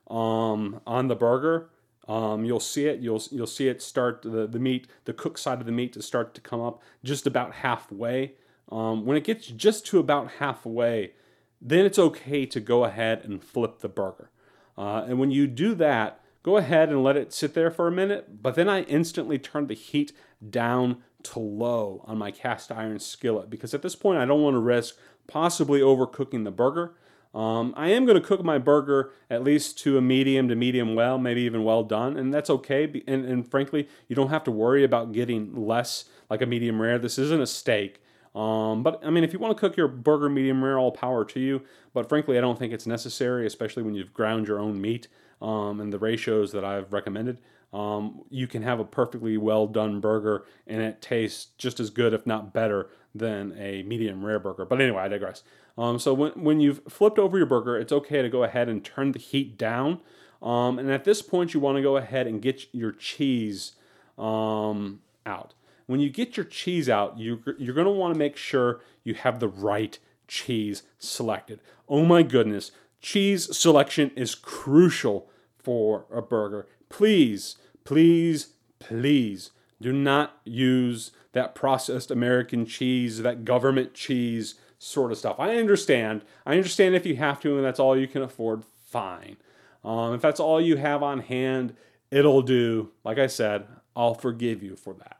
um, 0.09 0.81
on 0.85 1.07
the 1.07 1.15
burger, 1.15 1.69
um, 2.07 2.45
you'll 2.45 2.59
see 2.59 2.87
it. 2.87 2.99
You'll 2.99 3.21
you'll 3.31 3.47
see 3.47 3.67
it 3.67 3.81
start 3.81 4.21
the 4.23 4.47
the 4.47 4.59
meat, 4.59 4.87
the 5.05 5.13
cooked 5.13 5.39
side 5.39 5.59
of 5.59 5.65
the 5.65 5.71
meat, 5.71 5.93
to 5.93 6.01
start 6.01 6.33
to 6.35 6.41
come 6.41 6.61
up 6.61 6.81
just 7.03 7.27
about 7.27 7.55
halfway. 7.55 8.33
Um, 8.71 9.05
when 9.05 9.17
it 9.17 9.23
gets 9.23 9.47
just 9.47 9.85
to 9.87 9.99
about 9.99 10.31
halfway, 10.39 11.13
then 11.61 11.85
it's 11.85 11.99
okay 11.99 12.45
to 12.45 12.59
go 12.59 12.85
ahead 12.85 13.23
and 13.23 13.43
flip 13.43 13.79
the 13.79 13.89
burger. 13.89 14.29
Uh, 14.77 15.05
and 15.07 15.19
when 15.19 15.29
you 15.29 15.45
do 15.45 15.75
that, 15.75 16.21
go 16.41 16.57
ahead 16.57 16.89
and 16.89 17.03
let 17.03 17.17
it 17.17 17.33
sit 17.33 17.53
there 17.53 17.69
for 17.69 17.87
a 17.87 17.91
minute. 17.91 18.41
But 18.41 18.55
then 18.55 18.69
I 18.69 18.83
instantly 18.83 19.37
turn 19.37 19.67
the 19.67 19.75
heat 19.75 20.13
down 20.47 21.03
to 21.23 21.39
low 21.39 22.03
on 22.07 22.17
my 22.17 22.31
cast 22.31 22.71
iron 22.71 22.99
skillet 22.99 23.49
because 23.49 23.73
at 23.73 23.83
this 23.83 23.95
point 23.95 24.19
I 24.19 24.25
don't 24.25 24.41
want 24.41 24.55
to 24.55 24.59
risk 24.59 24.97
possibly 25.27 25.81
overcooking 25.81 26.43
the 26.43 26.51
burger. 26.51 26.95
Um, 27.33 27.73
I 27.77 27.89
am 27.89 28.05
going 28.05 28.19
to 28.19 28.27
cook 28.27 28.43
my 28.43 28.57
burger 28.57 29.11
at 29.29 29.43
least 29.43 29.79
to 29.79 29.97
a 29.97 30.01
medium 30.01 30.49
to 30.49 30.55
medium 30.55 30.95
well, 30.95 31.17
maybe 31.17 31.41
even 31.41 31.63
well 31.63 31.83
done, 31.83 32.17
and 32.17 32.33
that's 32.33 32.49
okay. 32.49 33.03
And, 33.07 33.25
and 33.25 33.49
frankly, 33.49 33.87
you 34.07 34.15
don't 34.15 34.29
have 34.29 34.43
to 34.45 34.51
worry 34.51 34.83
about 34.83 35.13
getting 35.13 35.55
less 35.55 36.05
like 36.29 36.41
a 36.41 36.45
medium 36.45 36.81
rare. 36.81 36.99
This 36.99 37.17
isn't 37.17 37.41
a 37.41 37.47
steak. 37.47 38.01
Um, 38.35 38.83
but 38.83 39.01
I 39.03 39.09
mean, 39.09 39.23
if 39.23 39.33
you 39.33 39.39
want 39.39 39.55
to 39.55 39.59
cook 39.59 39.77
your 39.77 39.87
burger 39.87 40.29
medium 40.29 40.63
rare, 40.63 40.79
all 40.79 40.91
power 40.91 41.25
to 41.25 41.39
you. 41.39 41.61
But 41.93 42.07
frankly, 42.07 42.37
I 42.37 42.41
don't 42.41 42.57
think 42.57 42.73
it's 42.73 42.87
necessary, 42.87 43.45
especially 43.45 43.83
when 43.83 43.93
you've 43.93 44.13
ground 44.13 44.47
your 44.47 44.59
own 44.59 44.79
meat 44.79 45.07
um, 45.41 45.81
and 45.81 45.91
the 45.91 45.99
ratios 45.99 46.51
that 46.53 46.63
I've 46.63 46.93
recommended. 46.93 47.39
Um, 47.73 48.23
you 48.29 48.47
can 48.47 48.63
have 48.63 48.79
a 48.79 48.85
perfectly 48.85 49.37
well 49.37 49.65
done 49.65 50.01
burger 50.01 50.45
and 50.67 50.81
it 50.81 51.01
tastes 51.01 51.47
just 51.57 51.79
as 51.79 51.89
good, 51.89 52.13
if 52.13 52.25
not 52.25 52.53
better, 52.53 52.89
than 53.13 53.55
a 53.57 53.83
medium 53.83 54.25
rare 54.25 54.39
burger. 54.39 54.65
But 54.65 54.81
anyway, 54.81 55.03
I 55.03 55.07
digress. 55.07 55.43
Um, 55.77 55.99
so 55.99 56.13
when, 56.13 56.31
when 56.31 56.59
you've 56.59 56.81
flipped 56.87 57.19
over 57.19 57.37
your 57.37 57.47
burger, 57.47 57.77
it's 57.77 57.91
okay 57.91 58.21
to 58.21 58.29
go 58.29 58.43
ahead 58.43 58.69
and 58.69 58.83
turn 58.83 59.11
the 59.11 59.19
heat 59.19 59.57
down. 59.57 59.99
Um, 60.41 60.79
and 60.79 60.89
at 60.91 61.03
this 61.03 61.21
point, 61.21 61.53
you 61.53 61.59
want 61.59 61.77
to 61.77 61.81
go 61.81 61.97
ahead 61.97 62.27
and 62.27 62.41
get 62.41 62.65
your 62.73 62.91
cheese 62.91 63.73
um, 64.17 65.01
out. 65.25 65.53
When 65.85 65.99
you 65.99 66.09
get 66.09 66.37
your 66.37 66.45
cheese 66.45 66.89
out, 66.89 67.17
you, 67.17 67.43
you're 67.57 67.75
going 67.75 67.85
to 67.85 67.91
want 67.91 68.13
to 68.13 68.17
make 68.19 68.37
sure 68.37 68.81
you 69.03 69.13
have 69.13 69.39
the 69.39 69.47
right 69.47 69.97
cheese 70.27 70.83
selected. 70.97 71.59
Oh 71.89 72.05
my 72.05 72.23
goodness, 72.23 72.71
cheese 73.01 73.55
selection 73.55 74.11
is 74.15 74.33
crucial 74.33 75.29
for 75.57 76.05
a 76.11 76.21
burger. 76.21 76.67
Please, 76.89 77.57
please, 77.83 78.53
please 78.79 79.51
do 79.81 79.91
not 79.91 80.37
use 80.45 81.11
that 81.33 81.55
processed 81.55 82.11
American 82.11 82.65
cheese, 82.65 83.21
that 83.21 83.45
government 83.45 83.93
cheese 83.93 84.55
sort 84.79 85.11
of 85.11 85.17
stuff. 85.17 85.39
I 85.39 85.55
understand. 85.57 86.23
I 86.45 86.55
understand 86.55 86.95
if 86.95 87.05
you 87.05 87.15
have 87.17 87.39
to 87.41 87.55
and 87.55 87.65
that's 87.65 87.79
all 87.79 87.97
you 87.97 88.07
can 88.07 88.21
afford, 88.21 88.63
fine. 88.85 89.37
Um, 89.83 90.13
if 90.13 90.21
that's 90.21 90.39
all 90.39 90.59
you 90.59 90.77
have 90.77 91.01
on 91.03 91.19
hand, 91.19 91.75
it'll 92.09 92.41
do. 92.41 92.91
Like 93.03 93.17
I 93.17 93.27
said, 93.27 93.65
I'll 93.95 94.13
forgive 94.13 94.61
you 94.61 94.75
for 94.75 94.93
that. 94.95 95.17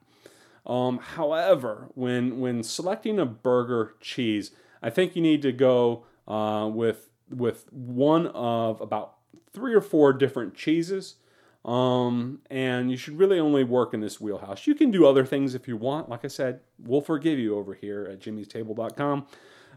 Um, 0.65 0.99
however, 0.99 1.89
when 1.95 2.39
when 2.39 2.63
selecting 2.63 3.19
a 3.19 3.25
burger 3.25 3.95
cheese, 3.99 4.51
I 4.81 4.89
think 4.89 5.15
you 5.15 5.21
need 5.21 5.41
to 5.41 5.51
go 5.51 6.05
uh, 6.27 6.69
with 6.71 7.09
with 7.29 7.71
one 7.71 8.27
of 8.27 8.79
about 8.81 9.15
three 9.53 9.73
or 9.73 9.81
four 9.81 10.13
different 10.13 10.53
cheeses. 10.53 11.15
Um, 11.63 12.39
and 12.49 12.89
you 12.89 12.97
should 12.97 13.19
really 13.19 13.39
only 13.39 13.63
work 13.63 13.93
in 13.93 13.99
this 13.99 14.19
wheelhouse. 14.19 14.65
You 14.65 14.73
can 14.73 14.89
do 14.89 15.05
other 15.05 15.25
things 15.25 15.53
if 15.53 15.67
you 15.67 15.77
want. 15.77 16.09
Like 16.09 16.25
I 16.25 16.27
said, 16.27 16.61
we'll 16.79 17.01
forgive 17.01 17.37
you 17.37 17.55
over 17.55 17.73
here 17.73 18.07
at 18.11 18.19
jimmystable.com. 18.19 19.27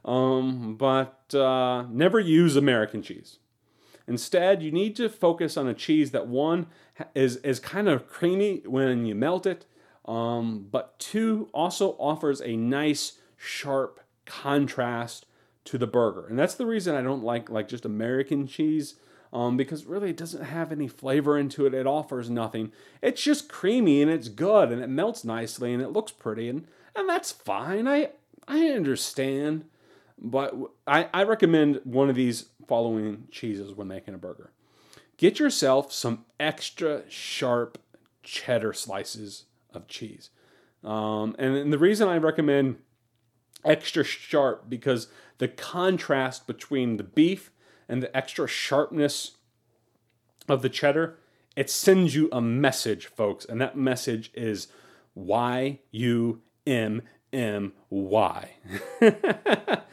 Um, 0.04 0.76
but 0.76 1.34
uh, 1.34 1.84
never 1.90 2.20
use 2.20 2.56
American 2.56 3.02
cheese. 3.02 3.38
Instead, 4.06 4.62
you 4.62 4.70
need 4.70 4.96
to 4.96 5.08
focus 5.08 5.56
on 5.56 5.66
a 5.66 5.74
cheese 5.74 6.10
that 6.10 6.26
one 6.26 6.66
is, 7.14 7.36
is 7.36 7.58
kind 7.58 7.88
of 7.88 8.08
creamy 8.08 8.62
when 8.66 9.06
you 9.06 9.14
melt 9.14 9.46
it, 9.46 9.64
um, 10.04 10.66
but 10.70 10.98
two 10.98 11.48
also 11.54 11.92
offers 11.92 12.42
a 12.42 12.56
nice, 12.56 13.18
sharp 13.36 14.00
contrast 14.26 15.26
to 15.64 15.78
the 15.78 15.86
burger. 15.86 16.26
And 16.26 16.38
that's 16.38 16.54
the 16.54 16.66
reason 16.66 16.94
I 16.94 17.02
don't 17.02 17.24
like 17.24 17.48
like 17.48 17.68
just 17.68 17.84
American 17.84 18.46
cheese 18.46 18.96
um, 19.34 19.56
because 19.56 19.84
really 19.84 20.10
it 20.10 20.16
doesn't 20.16 20.44
have 20.44 20.70
any 20.70 20.86
flavor 20.86 21.36
into 21.36 21.66
it. 21.66 21.74
It 21.74 21.88
offers 21.88 22.30
nothing. 22.30 22.70
It's 23.02 23.20
just 23.20 23.48
creamy 23.48 24.00
and 24.00 24.10
it's 24.10 24.28
good 24.28 24.70
and 24.70 24.80
it 24.80 24.88
melts 24.88 25.24
nicely 25.24 25.74
and 25.74 25.82
it 25.82 25.88
looks 25.88 26.12
pretty 26.12 26.48
and 26.48 26.66
and 26.96 27.08
that's 27.08 27.32
fine. 27.32 27.88
I 27.88 28.10
I 28.46 28.68
understand, 28.68 29.64
but 30.16 30.54
I 30.86 31.08
I 31.12 31.24
recommend 31.24 31.80
one 31.82 32.08
of 32.08 32.14
these 32.14 32.46
following 32.68 33.26
cheeses 33.32 33.74
when 33.74 33.88
making 33.88 34.14
a 34.14 34.18
burger. 34.18 34.52
Get 35.16 35.40
yourself 35.40 35.92
some 35.92 36.24
extra 36.38 37.02
sharp 37.10 37.78
cheddar 38.22 38.72
slices 38.72 39.46
of 39.72 39.88
cheese. 39.88 40.30
Um, 40.84 41.34
and, 41.38 41.56
and 41.56 41.72
the 41.72 41.78
reason 41.78 42.08
I 42.08 42.18
recommend 42.18 42.76
extra 43.64 44.04
sharp 44.04 44.66
because 44.68 45.08
the 45.38 45.48
contrast 45.48 46.46
between 46.46 46.98
the 46.98 47.02
beef 47.02 47.50
and 47.88 48.02
the 48.02 48.16
extra 48.16 48.46
sharpness 48.46 49.32
of 50.48 50.62
the 50.62 50.68
cheddar, 50.68 51.18
it 51.56 51.70
sends 51.70 52.14
you 52.14 52.28
a 52.32 52.40
message, 52.40 53.06
folks, 53.06 53.44
and 53.44 53.60
that 53.60 53.76
message 53.76 54.30
is 54.34 54.68
Y 55.14 55.78
U 55.90 56.40
M 56.66 57.02
M 57.32 57.72
Y. 57.90 58.50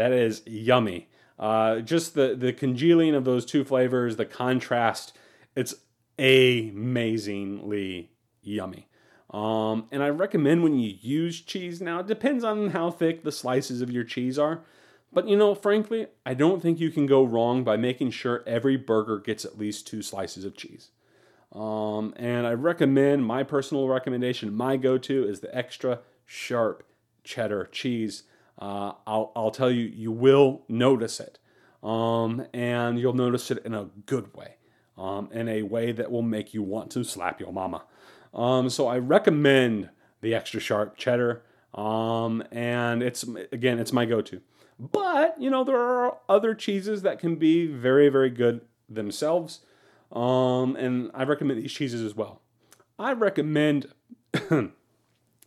That 0.00 0.12
is 0.12 0.42
yummy. 0.46 1.08
Uh, 1.38 1.80
just 1.80 2.14
the 2.14 2.34
the 2.34 2.54
congealing 2.54 3.14
of 3.14 3.26
those 3.26 3.44
two 3.44 3.64
flavors, 3.64 4.16
the 4.16 4.24
contrast, 4.24 5.14
it's 5.54 5.74
amazingly 6.18 8.10
yummy. 8.40 8.88
Um, 9.28 9.88
and 9.92 10.02
I 10.02 10.08
recommend 10.08 10.62
when 10.62 10.78
you 10.78 10.96
use 11.00 11.42
cheese. 11.42 11.82
Now 11.82 12.00
it 12.00 12.06
depends 12.06 12.44
on 12.44 12.70
how 12.70 12.90
thick 12.90 13.24
the 13.24 13.30
slices 13.30 13.82
of 13.82 13.90
your 13.90 14.04
cheese 14.04 14.38
are, 14.38 14.62
but 15.12 15.28
you 15.28 15.36
know, 15.36 15.54
frankly, 15.54 16.06
I 16.24 16.34
don't 16.34 16.60
think 16.60 16.80
you 16.80 16.90
can 16.90 17.06
go 17.06 17.24
wrong 17.24 17.64
by 17.64 17.76
making 17.76 18.12
sure 18.12 18.44
every 18.46 18.76
burger 18.76 19.18
gets 19.18 19.44
at 19.44 19.58
least 19.58 19.86
two 19.86 20.02
slices 20.02 20.44
of 20.44 20.56
cheese. 20.56 20.90
Um, 21.52 22.14
and 22.16 22.46
I 22.46 22.52
recommend 22.52 23.26
my 23.26 23.42
personal 23.42 23.88
recommendation, 23.88 24.54
my 24.54 24.76
go-to 24.76 25.26
is 25.26 25.40
the 25.40 25.54
extra 25.56 26.00
sharp 26.24 26.84
cheddar 27.24 27.68
cheese. 27.72 28.22
Uh, 28.58 28.92
I'll, 29.06 29.32
I'll 29.34 29.50
tell 29.50 29.70
you, 29.70 29.84
you 29.84 30.12
will 30.12 30.62
notice 30.68 31.18
it. 31.18 31.38
Um, 31.82 32.46
and 32.52 33.00
you'll 33.00 33.14
notice 33.14 33.50
it 33.50 33.64
in 33.64 33.74
a 33.74 33.88
good 34.06 34.34
way, 34.34 34.56
um, 34.98 35.30
in 35.32 35.48
a 35.48 35.62
way 35.62 35.92
that 35.92 36.12
will 36.12 36.22
make 36.22 36.52
you 36.52 36.62
want 36.62 36.90
to 36.92 37.04
slap 37.04 37.40
your 37.40 37.52
mama. 37.52 37.84
Um, 38.34 38.68
so 38.68 38.86
I 38.86 38.98
recommend 38.98 39.88
the 40.20 40.34
extra 40.34 40.60
sharp 40.60 40.96
cheddar. 40.96 41.42
Um, 41.74 42.44
and 42.52 43.02
it's, 43.02 43.24
again, 43.50 43.78
it's 43.78 43.92
my 43.92 44.04
go 44.04 44.20
to. 44.20 44.42
But, 44.80 45.38
you 45.38 45.50
know, 45.50 45.62
there 45.62 45.78
are 45.78 46.16
other 46.26 46.54
cheeses 46.54 47.02
that 47.02 47.18
can 47.18 47.36
be 47.36 47.66
very, 47.66 48.08
very 48.08 48.30
good 48.30 48.62
themselves. 48.88 49.60
Um, 50.10 50.74
and 50.76 51.10
I 51.12 51.24
recommend 51.24 51.62
these 51.62 51.72
cheeses 51.72 52.00
as 52.00 52.16
well. 52.16 52.40
I 52.98 53.12
recommend 53.12 53.92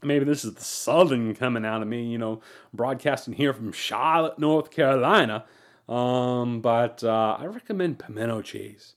maybe 0.03 0.25
this 0.25 0.45
is 0.45 0.53
the 0.53 0.63
southern 0.63 1.33
coming 1.33 1.65
out 1.65 1.81
of 1.81 1.87
me, 1.87 2.05
you 2.05 2.19
know, 2.19 2.41
broadcasting 2.73 3.33
here 3.33 3.53
from 3.53 3.71
Charlotte, 3.71 4.37
North 4.37 4.69
Carolina. 4.69 5.45
Um, 5.89 6.61
but 6.61 7.03
uh, 7.03 7.37
I 7.39 7.45
recommend 7.45 7.97
pimento 7.97 8.43
cheese. 8.43 8.93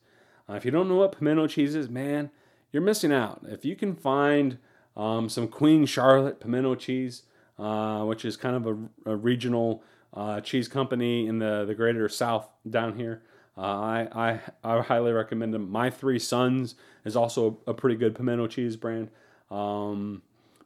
Uh, 0.49 0.55
if 0.55 0.67
you 0.67 0.71
don't 0.71 0.89
know 0.89 0.97
what 0.97 1.19
pimento 1.19 1.47
cheese 1.47 1.75
is, 1.75 1.89
man, 1.89 2.31
you're 2.73 2.83
missing 2.83 3.13
out. 3.13 3.41
If 3.49 3.65
you 3.65 3.75
can 3.75 3.95
find 3.95 4.59
um, 4.97 5.31
some 5.31 5.49
Queen 5.49 5.87
Charlotte 5.87 6.41
pimento 6.41 6.75
cheese, 6.75 7.23
uh, 7.59 8.05
which 8.05 8.25
is 8.25 8.37
kind 8.37 8.55
of 8.55 8.67
a, 8.67 9.13
a 9.13 9.17
regional 9.17 9.83
uh, 10.15 10.41
cheese 10.41 10.69
company 10.69 11.27
in 11.27 11.39
the, 11.39 11.65
the 11.65 11.75
greater 11.75 12.09
South 12.09 12.49
down 12.69 12.97
here, 12.97 13.23
uh, 13.59 13.61
I, 13.61 14.09
I, 14.13 14.41
I 14.65 14.83
highly 14.83 15.13
recommend 15.13 15.55
them. 15.55 15.71
My 15.71 15.91
Three 15.91 16.19
Sons 16.19 16.75
is 17.05 17.17
also 17.17 17.59
a 17.67 17.75
pretty 17.75 17.97
good 17.97 18.15
pimento 18.15 18.47
cheese 18.47 18.77
brand. 18.77 19.11
Um, 19.51 20.23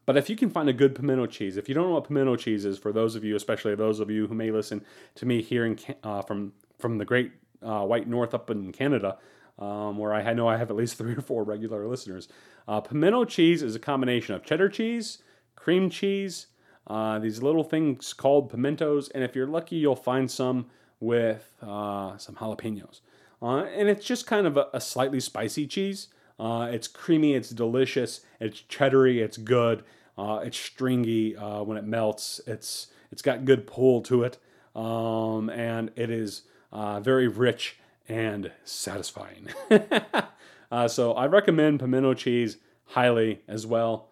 but 0.06 0.16
if 0.16 0.28
you 0.28 0.34
can 0.34 0.50
find 0.50 0.68
a 0.68 0.72
good 0.72 0.94
pimento 0.94 1.26
cheese, 1.26 1.56
if 1.56 1.68
you 1.68 1.74
don't 1.74 1.86
know 1.86 1.94
what 1.94 2.08
pimento 2.08 2.34
cheese 2.34 2.64
is, 2.64 2.78
for 2.78 2.92
those 2.92 3.14
of 3.14 3.22
you, 3.22 3.36
especially 3.36 3.74
those 3.74 4.00
of 4.00 4.10
you 4.10 4.26
who 4.26 4.34
may 4.34 4.50
listen 4.50 4.84
to 5.14 5.26
me 5.26 5.40
here 5.40 5.64
in, 5.64 5.78
uh, 6.02 6.22
from 6.22 6.52
from 6.80 6.98
the 6.98 7.04
great 7.04 7.32
uh, 7.62 7.84
white 7.84 8.08
north 8.08 8.34
up 8.34 8.50
in 8.50 8.72
Canada, 8.72 9.18
um, 9.58 9.98
where 9.98 10.12
I 10.12 10.32
know 10.32 10.48
I 10.48 10.56
have 10.56 10.70
at 10.70 10.76
least 10.76 10.94
three 10.98 11.14
or 11.14 11.20
four 11.20 11.44
regular 11.44 11.86
listeners, 11.86 12.26
uh, 12.66 12.80
pimento 12.80 13.24
cheese 13.24 13.62
is 13.62 13.76
a 13.76 13.78
combination 13.78 14.34
of 14.34 14.42
cheddar 14.42 14.68
cheese, 14.68 15.18
cream 15.54 15.90
cheese, 15.90 16.46
uh, 16.86 17.18
these 17.18 17.42
little 17.42 17.64
things 17.64 18.12
called 18.12 18.50
pimentos, 18.50 19.08
and 19.10 19.22
if 19.22 19.36
you're 19.36 19.46
lucky, 19.46 19.76
you'll 19.76 19.96
find 19.96 20.30
some 20.30 20.66
with 20.98 21.54
uh, 21.62 22.16
some 22.18 22.34
jalapenos. 22.36 23.00
Uh, 23.42 23.64
and 23.64 23.88
it's 23.88 24.04
just 24.04 24.26
kind 24.26 24.46
of 24.46 24.56
a, 24.56 24.66
a 24.72 24.80
slightly 24.80 25.20
spicy 25.20 25.66
cheese. 25.66 26.08
Uh, 26.38 26.68
it's 26.72 26.88
creamy, 26.88 27.34
it's 27.34 27.50
delicious, 27.50 28.20
it's 28.38 28.62
cheddary, 28.62 29.18
it's 29.18 29.36
good, 29.36 29.84
uh, 30.18 30.40
it's 30.42 30.58
stringy 30.58 31.36
uh, 31.36 31.62
when 31.62 31.76
it 31.76 31.84
melts. 31.84 32.40
It's 32.46 32.88
it's 33.12 33.22
got 33.22 33.44
good 33.44 33.66
pull 33.66 34.02
to 34.02 34.22
it, 34.22 34.38
um, 34.74 35.50
and 35.50 35.90
it 35.96 36.10
is 36.10 36.42
uh, 36.72 37.00
very 37.00 37.28
rich 37.28 37.76
and 38.08 38.50
satisfying. 38.64 39.48
So 40.86 41.14
I 41.14 41.26
recommend 41.26 41.80
pimento 41.80 42.14
cheese 42.14 42.58
highly 42.84 43.40
as 43.48 43.66
well. 43.66 44.08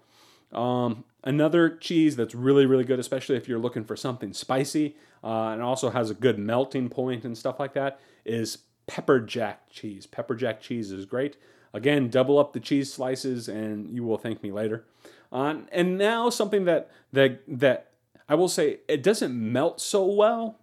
Um, 0.53 1.05
another 1.29 1.69
cheese 1.69 2.17
that's 2.17 2.35
really 2.35 2.65
really 2.65 2.85
good, 2.85 2.99
especially 2.99 3.37
if 3.37 3.47
you're 3.47 3.59
looking 3.59 3.85
for 3.85 3.97
something 3.97 4.33
spicy 4.33 4.97
uh, 5.23 5.51
and 5.51 5.63
also 5.63 5.91
has 5.91 6.11
a 6.11 6.15
good 6.15 6.39
melting 6.39 6.89
point 6.89 7.25
and 7.25 7.37
stuff 7.37 7.61
like 7.61 7.75
that, 7.75 8.01
is 8.25 8.59
pepper 8.87 9.21
jack 9.21 9.69
cheese. 9.71 10.07
Pepper 10.07 10.35
jack 10.35 10.61
cheese 10.61 10.91
is 10.91 11.05
great. 11.05 11.37
Again, 11.75 12.09
double 12.09 12.39
up 12.39 12.55
the 12.55 12.61
cheese 12.61 12.91
slices, 12.93 13.47
and 13.47 13.95
you 13.95 14.03
will 14.03 14.17
thank 14.17 14.43
me 14.43 14.51
later. 14.51 14.87
Uh, 15.31 15.57
and 15.71 15.99
now 15.99 16.31
something 16.31 16.65
that 16.65 16.91
that 17.13 17.43
that 17.47 17.91
I 18.29 18.35
will 18.35 18.49
say 18.49 18.81
it 18.89 19.03
doesn't 19.03 19.35
melt 19.35 19.83
so 19.83 20.07
well, 20.07 20.59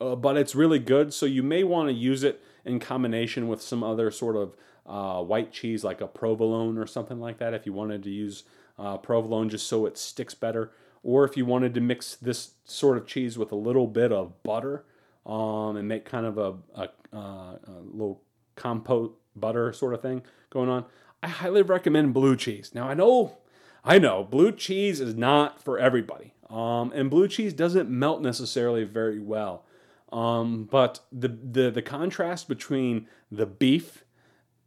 uh, 0.00 0.14
but 0.14 0.36
it's 0.36 0.54
really 0.54 0.78
good. 0.78 1.12
So 1.12 1.26
you 1.26 1.42
may 1.42 1.64
want 1.64 1.88
to 1.88 1.92
use 1.92 2.22
it 2.22 2.40
in 2.64 2.78
combination 2.78 3.48
with 3.48 3.60
some 3.60 3.82
other 3.82 4.12
sort 4.12 4.36
of 4.36 4.54
uh, 4.86 5.20
white 5.20 5.52
cheese, 5.52 5.82
like 5.82 6.00
a 6.00 6.06
provolone 6.06 6.78
or 6.78 6.86
something 6.86 7.18
like 7.18 7.38
that. 7.38 7.54
If 7.54 7.66
you 7.66 7.72
wanted 7.72 8.04
to 8.04 8.10
use 8.10 8.44
uh, 8.80 8.96
provolone 8.96 9.48
just 9.48 9.66
so 9.66 9.86
it 9.86 9.98
sticks 9.98 10.34
better, 10.34 10.72
or 11.02 11.24
if 11.24 11.36
you 11.36 11.44
wanted 11.44 11.74
to 11.74 11.80
mix 11.80 12.16
this 12.16 12.52
sort 12.64 12.96
of 12.96 13.06
cheese 13.06 13.36
with 13.38 13.52
a 13.52 13.56
little 13.56 13.86
bit 13.86 14.10
of 14.12 14.42
butter 14.42 14.84
um, 15.26 15.76
and 15.76 15.86
make 15.86 16.04
kind 16.04 16.26
of 16.26 16.38
a, 16.38 16.54
a, 16.74 16.88
uh, 17.12 17.56
a 17.56 17.80
little 17.84 18.22
compote 18.56 19.20
butter 19.36 19.72
sort 19.72 19.94
of 19.94 20.02
thing 20.02 20.22
going 20.48 20.68
on, 20.68 20.84
I 21.22 21.28
highly 21.28 21.62
recommend 21.62 22.14
blue 22.14 22.36
cheese. 22.36 22.72
Now 22.74 22.88
I 22.88 22.94
know, 22.94 23.38
I 23.84 23.98
know, 23.98 24.24
blue 24.24 24.52
cheese 24.52 25.00
is 25.00 25.14
not 25.14 25.62
for 25.62 25.78
everybody, 25.78 26.34
um, 26.48 26.92
and 26.94 27.10
blue 27.10 27.28
cheese 27.28 27.52
doesn't 27.52 27.90
melt 27.90 28.22
necessarily 28.22 28.84
very 28.84 29.20
well. 29.20 29.64
Um, 30.12 30.68
but 30.70 31.00
the, 31.12 31.28
the 31.28 31.70
the 31.70 31.82
contrast 31.82 32.48
between 32.48 33.06
the 33.30 33.46
beef 33.46 34.04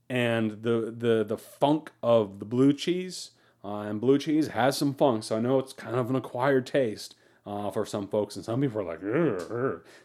and 0.09 0.64
the 0.64 0.93
the 0.97 1.26
the 1.28 1.38
funk 1.38 1.91
of 2.01 2.39
the 2.39 2.45
blue 2.45 2.72
cheese, 2.72 3.32
uh, 3.64 3.82
and 3.82 4.01
blue 4.01 4.18
cheese 4.18 4.49
has 4.49 4.78
some 4.78 4.93
funk, 4.93 5.24
so 5.24 5.38
I 5.38 5.39
know 5.39 5.59
it's 5.59 5.74
kind 5.74 5.95
of 5.95 6.09
an 6.09 6.16
acquired 6.16 6.68
taste 6.68 7.16
uh, 7.45 7.72
for 7.72 7.86
some 7.86 8.07
folks, 8.07 8.36
and 8.36 8.43
some 8.43 8.61
people 8.61 8.82
are 8.82 8.84
like, 8.84 9.01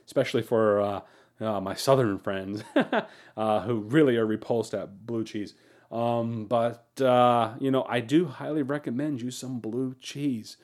especially 0.07 0.43
for 0.43 0.81
uh, 0.81 1.01
uh, 1.41 1.61
my 1.61 1.75
southern 1.75 2.19
friends 2.19 2.63
uh, 3.37 3.61
who 3.63 3.81
really 3.81 4.17
are 4.17 4.27
repulsed 4.27 4.75
at 4.75 5.07
blue 5.07 5.25
cheese. 5.25 5.55
Um, 5.91 6.45
but 6.45 7.01
uh, 7.01 7.55
you 7.59 7.71
know, 7.71 7.85
I 7.89 8.01
do 8.01 8.27
highly 8.27 8.63
recommend 8.63 9.23
you 9.23 9.31
some 9.31 9.59
blue 9.59 9.97
cheese 10.01 10.57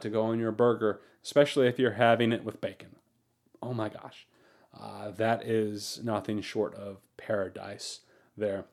to 0.00 0.08
go 0.08 0.22
on 0.22 0.38
your 0.38 0.52
burger, 0.52 1.00
especially 1.22 1.68
if 1.68 1.78
you're 1.78 1.92
having 1.92 2.32
it 2.32 2.44
with 2.44 2.60
bacon. 2.60 2.96
Oh 3.62 3.72
my 3.74 3.88
gosh, 3.88 4.26
that 5.16 5.46
is 5.46 6.00
nothing 6.02 6.40
short 6.40 6.74
of 6.74 6.98
paradise 7.16 8.00
there. 8.36 8.64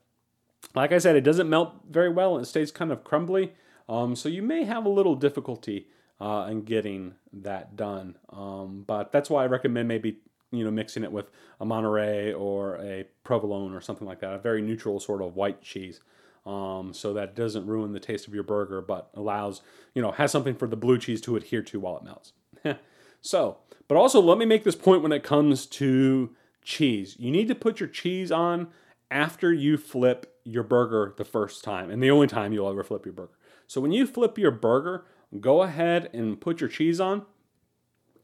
Like 0.75 0.91
I 0.91 0.97
said, 0.97 1.15
it 1.15 1.21
doesn't 1.21 1.49
melt 1.49 1.73
very 1.89 2.09
well 2.09 2.35
and 2.35 2.43
it 2.43 2.47
stays 2.47 2.71
kind 2.71 2.91
of 2.91 3.03
crumbly. 3.03 3.53
Um, 3.87 4.15
so 4.15 4.29
you 4.29 4.41
may 4.41 4.63
have 4.63 4.85
a 4.85 4.89
little 4.89 5.15
difficulty 5.15 5.87
uh, 6.19 6.47
in 6.49 6.63
getting 6.63 7.15
that 7.31 7.75
done. 7.75 8.17
Um, 8.29 8.83
but 8.87 9.11
that's 9.11 9.29
why 9.29 9.43
I 9.43 9.47
recommend 9.47 9.87
maybe 9.87 10.19
you 10.51 10.63
know 10.63 10.71
mixing 10.71 11.03
it 11.03 11.11
with 11.11 11.29
a 11.59 11.65
Monterey 11.65 12.31
or 12.31 12.77
a 12.77 13.05
provolone 13.23 13.73
or 13.73 13.81
something 13.81 14.07
like 14.07 14.21
that, 14.21 14.33
a 14.33 14.39
very 14.39 14.61
neutral 14.61 14.99
sort 14.99 15.21
of 15.21 15.35
white 15.35 15.61
cheese. 15.61 15.99
Um, 16.45 16.93
so 16.93 17.13
that 17.13 17.35
doesn't 17.35 17.65
ruin 17.65 17.93
the 17.93 17.99
taste 17.99 18.27
of 18.27 18.33
your 18.33 18.43
burger, 18.43 18.81
but 18.81 19.09
allows 19.15 19.61
you 19.93 20.01
know 20.01 20.11
has 20.11 20.31
something 20.31 20.55
for 20.55 20.67
the 20.67 20.77
blue 20.77 20.97
cheese 20.97 21.21
to 21.21 21.35
adhere 21.35 21.63
to 21.63 21.79
while 21.79 21.97
it 21.97 22.03
melts. 22.03 22.33
so, 23.21 23.57
but 23.87 23.97
also 23.97 24.21
let 24.21 24.37
me 24.37 24.45
make 24.45 24.63
this 24.63 24.75
point 24.75 25.01
when 25.01 25.11
it 25.11 25.23
comes 25.23 25.65
to 25.65 26.35
cheese. 26.61 27.15
You 27.19 27.31
need 27.31 27.47
to 27.49 27.55
put 27.55 27.79
your 27.79 27.89
cheese 27.89 28.31
on 28.31 28.69
after 29.11 29.53
you 29.53 29.77
flip 29.77 30.32
your 30.43 30.63
burger 30.63 31.13
the 31.17 31.25
first 31.25 31.63
time, 31.63 31.89
and 31.89 32.01
the 32.01 32.11
only 32.11 32.27
time 32.27 32.53
you'll 32.53 32.69
ever 32.69 32.83
flip 32.83 33.05
your 33.05 33.13
burger. 33.13 33.37
So 33.67 33.81
when 33.81 33.91
you 33.91 34.05
flip 34.05 34.37
your 34.37 34.51
burger, 34.51 35.05
go 35.39 35.61
ahead 35.61 36.09
and 36.13 36.39
put 36.39 36.59
your 36.59 36.69
cheese 36.69 36.99
on, 36.99 37.25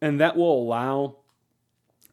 and 0.01 0.19
that 0.19 0.35
will 0.35 0.61
allow 0.61 1.17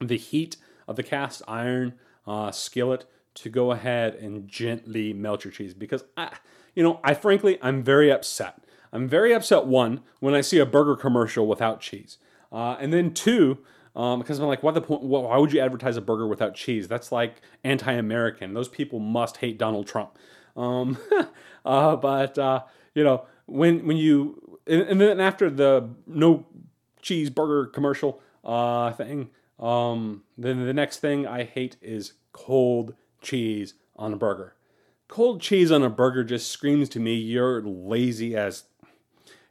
the 0.01 0.17
heat 0.17 0.57
of 0.87 0.97
the 0.97 1.03
cast 1.03 1.43
iron 1.49 1.95
uh, 2.27 2.51
skillet 2.51 3.07
to 3.35 3.49
go 3.49 3.71
ahead 3.71 4.15
and 4.15 4.49
gently 4.49 5.13
melt 5.13 5.45
your 5.45 5.53
cheese 5.53 5.75
because 5.75 6.05
I, 6.17 6.37
you 6.75 6.83
know, 6.83 7.01
I 7.05 7.15
frankly, 7.15 7.59
I'm 7.63 7.83
very 7.83 8.11
upset. 8.11 8.63
I'm 8.93 9.09
very 9.09 9.35
upset, 9.35 9.67
one, 9.67 10.01
when 10.21 10.35
I 10.35 10.41
see 10.41 10.59
a 10.59 10.67
burger 10.67 10.97
commercial 10.97 11.47
without 11.47 11.81
cheese. 11.81 12.19
Uh, 12.51 12.77
and 12.81 12.93
then 12.93 13.13
two, 13.13 13.59
um, 13.97 14.19
because 14.19 14.39
I'm 14.39 14.47
like, 14.47 14.63
what 14.63 14.75
the 14.75 14.83
point? 14.83 15.03
Why 15.03 15.39
would 15.39 15.53
you 15.53 15.61
advertise 15.61 15.97
a 15.97 16.03
burger 16.03 16.27
without 16.27 16.55
cheese? 16.55 16.87
That's 16.87 17.11
like 17.11 17.41
anti-American. 17.65 18.53
Those 18.53 18.69
people 18.69 19.01
must 19.01 19.39
hate 19.39 19.57
Donald 19.57 19.87
Trump. 19.87 20.19
Um, 20.55 20.99
uh, 21.65 21.97
but 21.97 22.39
uh, 22.39 22.61
you 22.95 23.03
know, 23.03 23.25
when 23.47 23.87
when 23.87 23.97
you 23.97 24.59
and, 24.67 24.83
and, 24.83 25.01
then 25.01 25.19
after 25.19 25.49
the 25.49 25.89
no 26.07 26.45
cheeseburger 27.03 27.73
commercial 27.73 28.21
uh, 28.45 28.93
thing, 28.93 29.31
um, 29.59 30.25
then 30.37 30.67
the 30.67 30.75
next 30.75 30.99
thing 30.99 31.27
I 31.27 31.45
hate 31.45 31.77
is 31.81 32.13
cold 32.33 32.95
cheese 33.23 33.75
on 33.97 34.13
a 34.13 34.17
burger. 34.17 34.57
Cold 35.09 35.41
cheese 35.41 35.73
on 35.73 35.83
a 35.83 35.89
burger 35.89 36.23
just 36.23 36.51
screams 36.51 36.91
to 36.91 37.01
me 37.01 37.15
you're 37.15 37.63
lazy 37.63 38.37
as 38.37 38.65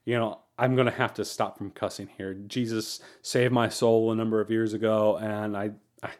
you 0.06 0.20
know, 0.20 0.40
I'm 0.58 0.76
going 0.76 0.86
to 0.86 0.94
have 0.94 1.14
to 1.16 1.26
stop 1.26 1.58
from 1.58 1.72
cussing 1.72 2.10
here. 2.18 2.34
Jesus 2.34 3.00
saved 3.22 3.54
my 3.54 3.70
soul 3.70 4.12
a 4.12 4.16
number 4.16 4.40
of 4.40 4.50
years 4.50 4.74
ago, 4.74 5.18
and 5.18 5.56
I, 5.58 5.72
I, 6.02 6.12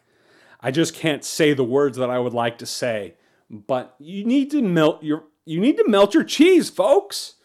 I 0.60 0.72
just 0.72 0.94
can't 0.94 1.24
say 1.24 1.54
the 1.54 1.64
words 1.64 1.98
that 1.98 2.10
I 2.10 2.20
would 2.20 2.34
like 2.34 2.58
to 2.58 2.66
say. 2.66 3.16
But 3.50 3.96
you 4.00 4.26
need 4.26 4.52
to 4.52 4.62
melt 4.62 5.04
your 5.04 5.26
you 5.46 5.60
need 5.60 5.78
to 5.78 5.88
melt 5.88 6.14
your 6.16 6.24
cheese, 6.24 6.70
folks. 6.70 7.36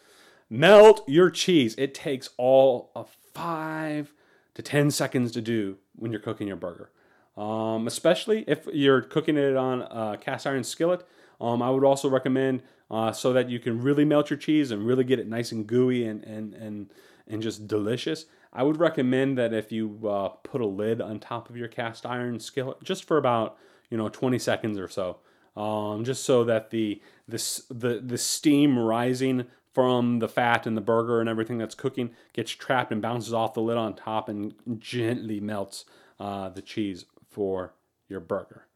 Melt 0.49 1.07
your 1.07 1.29
cheese. 1.29 1.75
It 1.77 1.93
takes 1.93 2.29
all 2.37 2.91
of 2.95 3.15
five 3.33 4.13
to 4.55 4.61
ten 4.61 4.89
seconds 4.89 5.31
to 5.33 5.41
do 5.41 5.77
when 5.95 6.11
you're 6.11 6.19
cooking 6.19 6.47
your 6.47 6.57
burger. 6.57 6.89
Um, 7.37 7.87
especially 7.87 8.43
if 8.47 8.67
you're 8.73 9.01
cooking 9.01 9.37
it 9.37 9.55
on 9.55 9.83
a 9.83 10.17
cast 10.19 10.47
iron 10.47 10.63
skillet. 10.63 11.07
Um, 11.39 11.61
I 11.61 11.69
would 11.69 11.83
also 11.83 12.09
recommend 12.09 12.63
uh, 12.91 13.13
so 13.13 13.31
that 13.31 13.49
you 13.49 13.57
can 13.57 13.81
really 13.81 14.03
melt 14.03 14.29
your 14.29 14.37
cheese 14.37 14.69
and 14.69 14.85
really 14.85 15.05
get 15.05 15.17
it 15.17 15.27
nice 15.27 15.51
and 15.51 15.65
gooey 15.65 16.05
and 16.05 16.23
and 16.25 16.53
and 16.53 16.91
and 17.25 17.41
just 17.41 17.65
delicious. 17.65 18.25
I 18.51 18.63
would 18.63 18.77
recommend 18.77 19.37
that 19.37 19.53
if 19.53 19.71
you 19.71 20.07
uh, 20.07 20.27
put 20.43 20.59
a 20.59 20.65
lid 20.65 20.99
on 20.99 21.19
top 21.19 21.49
of 21.49 21.55
your 21.55 21.69
cast 21.69 22.05
iron 22.05 22.39
skillet, 22.41 22.83
just 22.83 23.05
for 23.05 23.17
about 23.17 23.57
you 23.89 23.97
know 23.97 24.09
20 24.09 24.37
seconds 24.37 24.77
or 24.77 24.89
so, 24.89 25.19
um, 25.55 26.03
just 26.03 26.25
so 26.25 26.43
that 26.43 26.69
the 26.69 27.01
this 27.27 27.63
the 27.69 28.01
the 28.05 28.17
steam 28.17 28.77
rising 28.77 29.45
from 29.73 30.19
the 30.19 30.27
fat 30.27 30.67
and 30.67 30.75
the 30.75 30.81
burger 30.81 31.21
and 31.21 31.29
everything 31.29 31.57
that's 31.57 31.75
cooking 31.75 32.11
gets 32.33 32.51
trapped 32.51 32.91
and 32.91 33.01
bounces 33.01 33.33
off 33.33 33.53
the 33.53 33.61
lid 33.61 33.77
on 33.77 33.95
top 33.95 34.27
and 34.27 34.53
gently 34.79 35.39
melts 35.39 35.85
uh, 36.19 36.49
the 36.49 36.61
cheese 36.61 37.05
for 37.29 37.73
your 38.09 38.19
burger. 38.19 38.67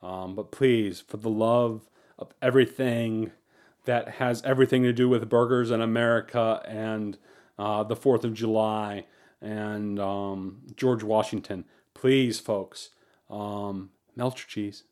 Um, 0.00 0.36
but 0.36 0.52
please, 0.52 1.00
for 1.00 1.16
the 1.16 1.28
love 1.28 1.88
of 2.16 2.32
everything 2.40 3.32
that 3.84 4.08
has 4.14 4.42
everything 4.42 4.82
to 4.82 4.92
do 4.92 5.08
with 5.08 5.28
burgers 5.28 5.70
in 5.70 5.80
America 5.80 6.62
and 6.66 7.18
uh, 7.58 7.82
the 7.84 7.96
4th 7.96 8.24
of 8.24 8.34
July 8.34 9.06
and 9.40 10.00
um, 10.00 10.62
George 10.76 11.02
Washington. 11.02 11.64
Please, 11.92 12.40
folks, 12.40 12.90
um, 13.30 13.90
melt 14.16 14.38
your 14.38 14.46
cheese. 14.46 14.84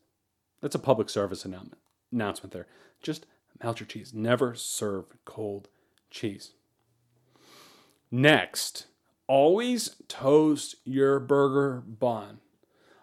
That's 0.61 0.75
a 0.75 0.79
public 0.79 1.09
service 1.09 1.43
announcement, 1.43 1.81
announcement 2.11 2.53
there. 2.53 2.67
Just 3.01 3.25
melt 3.61 3.79
your 3.79 3.87
cheese. 3.87 4.13
Never 4.13 4.55
serve 4.55 5.05
cold 5.25 5.69
cheese. 6.09 6.51
Next, 8.09 8.85
always 9.27 9.95
toast 10.07 10.75
your 10.85 11.19
burger 11.19 11.81
bun. 11.81 12.39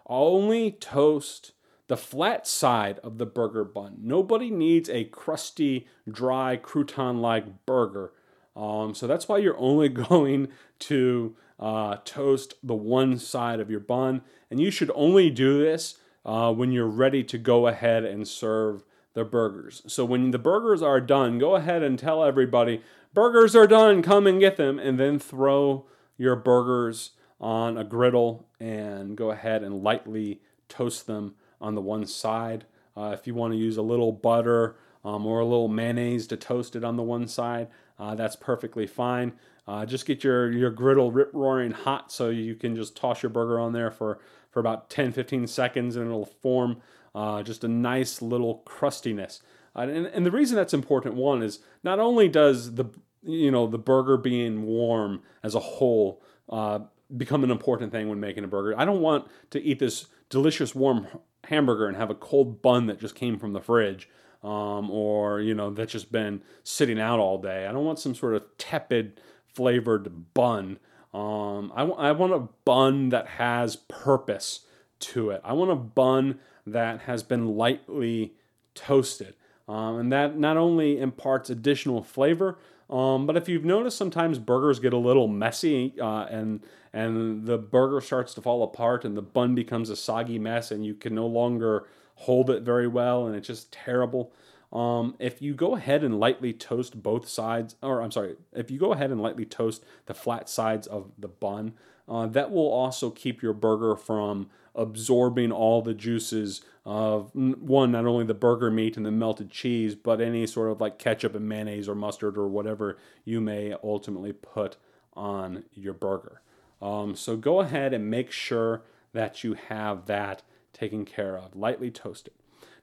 Only 0.05 0.71
toast 0.71 1.51
the 1.91 1.97
flat 1.97 2.47
side 2.47 2.99
of 2.99 3.17
the 3.17 3.25
burger 3.25 3.65
bun. 3.65 3.97
Nobody 4.01 4.49
needs 4.49 4.89
a 4.89 5.03
crusty, 5.03 5.85
dry, 6.09 6.55
crouton 6.55 7.19
like 7.19 7.65
burger. 7.65 8.13
Um, 8.55 8.95
so 8.95 9.07
that's 9.07 9.27
why 9.27 9.39
you're 9.39 9.59
only 9.59 9.89
going 10.09 10.47
to 10.79 11.35
uh, 11.59 11.97
toast 12.05 12.53
the 12.63 12.73
one 12.73 13.17
side 13.17 13.59
of 13.59 13.69
your 13.69 13.81
bun. 13.81 14.21
And 14.49 14.57
you 14.57 14.71
should 14.71 14.89
only 14.95 15.29
do 15.29 15.61
this 15.61 15.97
uh, 16.25 16.53
when 16.53 16.71
you're 16.71 16.87
ready 16.87 17.25
to 17.25 17.37
go 17.37 17.67
ahead 17.67 18.05
and 18.05 18.25
serve 18.25 18.85
the 19.13 19.25
burgers. 19.25 19.81
So 19.85 20.05
when 20.05 20.31
the 20.31 20.39
burgers 20.39 20.81
are 20.81 21.01
done, 21.01 21.39
go 21.39 21.57
ahead 21.57 21.83
and 21.83 21.99
tell 21.99 22.23
everybody, 22.23 22.81
burgers 23.13 23.53
are 23.53 23.67
done, 23.67 24.01
come 24.01 24.27
and 24.27 24.39
get 24.39 24.55
them. 24.55 24.79
And 24.79 24.97
then 24.97 25.19
throw 25.19 25.87
your 26.17 26.37
burgers 26.37 27.09
on 27.41 27.77
a 27.77 27.83
griddle 27.83 28.47
and 28.61 29.17
go 29.17 29.29
ahead 29.31 29.61
and 29.61 29.83
lightly 29.83 30.39
toast 30.69 31.05
them 31.05 31.35
on 31.61 31.75
the 31.75 31.81
one 31.81 32.05
side. 32.05 32.65
Uh, 32.95 33.15
if 33.17 33.27
you 33.27 33.33
want 33.33 33.53
to 33.53 33.57
use 33.57 33.77
a 33.77 33.81
little 33.81 34.11
butter 34.11 34.75
um, 35.03 35.25
or 35.25 35.39
a 35.39 35.45
little 35.45 35.67
mayonnaise 35.67 36.27
to 36.27 36.37
toast 36.37 36.75
it 36.75 36.83
on 36.83 36.97
the 36.97 37.03
one 37.03 37.27
side, 37.27 37.67
uh, 37.99 38.15
that's 38.15 38.35
perfectly 38.35 38.87
fine. 38.87 39.33
Uh, 39.67 39.85
just 39.85 40.05
get 40.05 40.23
your, 40.23 40.51
your 40.51 40.71
griddle 40.71 41.11
rip 41.11 41.29
roaring 41.33 41.71
hot 41.71 42.11
so 42.11 42.29
you 42.29 42.55
can 42.55 42.75
just 42.75 42.97
toss 42.97 43.23
your 43.23 43.29
burger 43.29 43.59
on 43.59 43.73
there 43.73 43.91
for, 43.91 44.19
for 44.49 44.59
about 44.59 44.89
10 44.89 45.11
15 45.11 45.47
seconds 45.47 45.95
and 45.95 46.07
it'll 46.07 46.25
form 46.25 46.81
uh, 47.13 47.43
just 47.43 47.63
a 47.63 47.67
nice 47.67 48.21
little 48.21 48.55
crustiness. 48.65 49.41
Uh, 49.75 49.81
and, 49.81 50.07
and 50.07 50.25
the 50.25 50.31
reason 50.31 50.55
that's 50.55 50.73
important, 50.73 51.15
one, 51.15 51.41
is 51.41 51.59
not 51.83 51.99
only 51.99 52.27
does 52.27 52.75
the 52.75 52.85
you 53.23 53.51
know 53.51 53.67
the 53.67 53.77
burger 53.77 54.17
being 54.17 54.63
warm 54.63 55.21
as 55.43 55.55
a 55.55 55.59
whole 55.59 56.23
uh, 56.49 56.79
become 57.15 57.43
an 57.43 57.51
important 57.51 57.91
thing 57.91 58.09
when 58.09 58.19
making 58.19 58.43
a 58.43 58.47
burger. 58.47 58.77
I 58.77 58.85
don't 58.85 59.01
want 59.01 59.27
to 59.51 59.61
eat 59.61 59.79
this 59.79 60.07
delicious 60.29 60.73
warm 60.73 61.07
hamburger 61.45 61.87
and 61.87 61.97
have 61.97 62.09
a 62.09 62.15
cold 62.15 62.61
bun 62.61 62.87
that 62.87 62.99
just 62.99 63.15
came 63.15 63.37
from 63.37 63.53
the 63.53 63.61
fridge 63.61 64.07
um, 64.43 64.89
or 64.89 65.39
you 65.39 65.53
know 65.53 65.69
that's 65.69 65.91
just 65.91 66.11
been 66.11 66.41
sitting 66.63 66.99
out 66.99 67.19
all 67.19 67.37
day. 67.37 67.67
I 67.67 67.71
don't 67.71 67.85
want 67.85 67.99
some 67.99 68.15
sort 68.15 68.35
of 68.35 68.43
tepid 68.57 69.19
flavored 69.53 70.33
bun. 70.33 70.79
Um, 71.13 71.71
I, 71.75 71.81
w- 71.81 71.97
I 71.99 72.11
want 72.13 72.33
a 72.33 72.47
bun 72.63 73.09
that 73.09 73.27
has 73.27 73.75
purpose 73.75 74.61
to 74.99 75.29
it. 75.31 75.41
I 75.43 75.53
want 75.53 75.71
a 75.71 75.75
bun 75.75 76.39
that 76.65 77.01
has 77.01 77.21
been 77.21 77.57
lightly 77.57 78.33
toasted. 78.75 79.35
Um, 79.67 79.99
and 79.99 80.11
that 80.11 80.37
not 80.37 80.57
only 80.57 80.99
imparts 80.99 81.49
additional 81.49 82.01
flavor 82.01 82.57
um, 82.91 83.25
but 83.25 83.37
if 83.37 83.47
you've 83.47 83.65
noticed, 83.65 83.97
sometimes 83.97 84.37
burgers 84.37 84.79
get 84.79 84.93
a 84.93 84.97
little 84.97 85.27
messy, 85.27 85.93
uh, 85.99 86.25
and 86.25 86.61
and 86.93 87.45
the 87.45 87.57
burger 87.57 88.01
starts 88.01 88.33
to 88.33 88.41
fall 88.41 88.63
apart, 88.63 89.05
and 89.05 89.15
the 89.15 89.21
bun 89.21 89.55
becomes 89.55 89.89
a 89.89 89.95
soggy 89.95 90.37
mess, 90.37 90.71
and 90.71 90.85
you 90.85 90.93
can 90.93 91.15
no 91.15 91.25
longer 91.25 91.87
hold 92.15 92.49
it 92.49 92.63
very 92.63 92.87
well, 92.87 93.25
and 93.25 93.35
it's 93.35 93.47
just 93.47 93.71
terrible. 93.71 94.31
Um, 94.73 95.15
if 95.19 95.41
you 95.41 95.53
go 95.53 95.75
ahead 95.75 96.03
and 96.03 96.19
lightly 96.19 96.53
toast 96.53 97.01
both 97.01 97.27
sides, 97.27 97.75
or 97.81 98.01
I'm 98.01 98.11
sorry, 98.11 98.35
if 98.53 98.69
you 98.69 98.79
go 98.79 98.93
ahead 98.93 99.11
and 99.11 99.21
lightly 99.21 99.45
toast 99.45 99.83
the 100.05 100.13
flat 100.13 100.49
sides 100.49 100.87
of 100.87 101.11
the 101.17 101.27
bun, 101.27 101.73
uh, 102.07 102.27
that 102.27 102.51
will 102.51 102.69
also 102.71 103.09
keep 103.09 103.41
your 103.41 103.53
burger 103.53 103.95
from 103.95 104.49
absorbing 104.75 105.51
all 105.51 105.81
the 105.81 105.93
juices 105.93 106.61
of 106.83 107.31
one, 107.33 107.91
not 107.91 108.05
only 108.05 108.25
the 108.25 108.33
burger 108.33 108.71
meat 108.71 108.97
and 108.97 109.05
the 109.05 109.11
melted 109.11 109.51
cheese, 109.51 109.93
but 109.93 110.19
any 110.19 110.47
sort 110.47 110.71
of 110.71 110.81
like 110.81 110.97
ketchup 110.97 111.35
and 111.35 111.47
mayonnaise 111.47 111.87
or 111.87 111.95
mustard 111.95 112.37
or 112.37 112.47
whatever 112.47 112.97
you 113.23 113.39
may 113.39 113.75
ultimately 113.83 114.33
put 114.33 114.77
on 115.13 115.63
your 115.73 115.93
burger. 115.93 116.41
Um, 116.81 117.15
so 117.15 117.37
go 117.37 117.59
ahead 117.59 117.93
and 117.93 118.09
make 118.09 118.31
sure 118.31 118.81
that 119.13 119.43
you 119.43 119.53
have 119.53 120.07
that 120.07 120.41
taken 120.73 121.05
care 121.05 121.37
of, 121.37 121.55
lightly 121.55 121.91
toasted. 121.91 122.33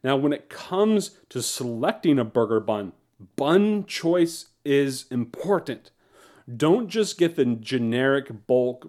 Now, 0.05 0.17
when 0.17 0.33
it 0.33 0.49
comes 0.49 1.19
to 1.31 1.43
selecting 1.43 2.19
a 2.19 2.25
burger 2.25 2.61
bun, 2.61 2.93
bun 3.35 3.85
choice 3.87 4.51
is 4.65 5.07
important. 5.11 5.91
Don't 6.55 6.89
just 6.89 7.19
get 7.19 7.35
the 7.35 7.45
generic 7.45 8.47
bulk 8.47 8.89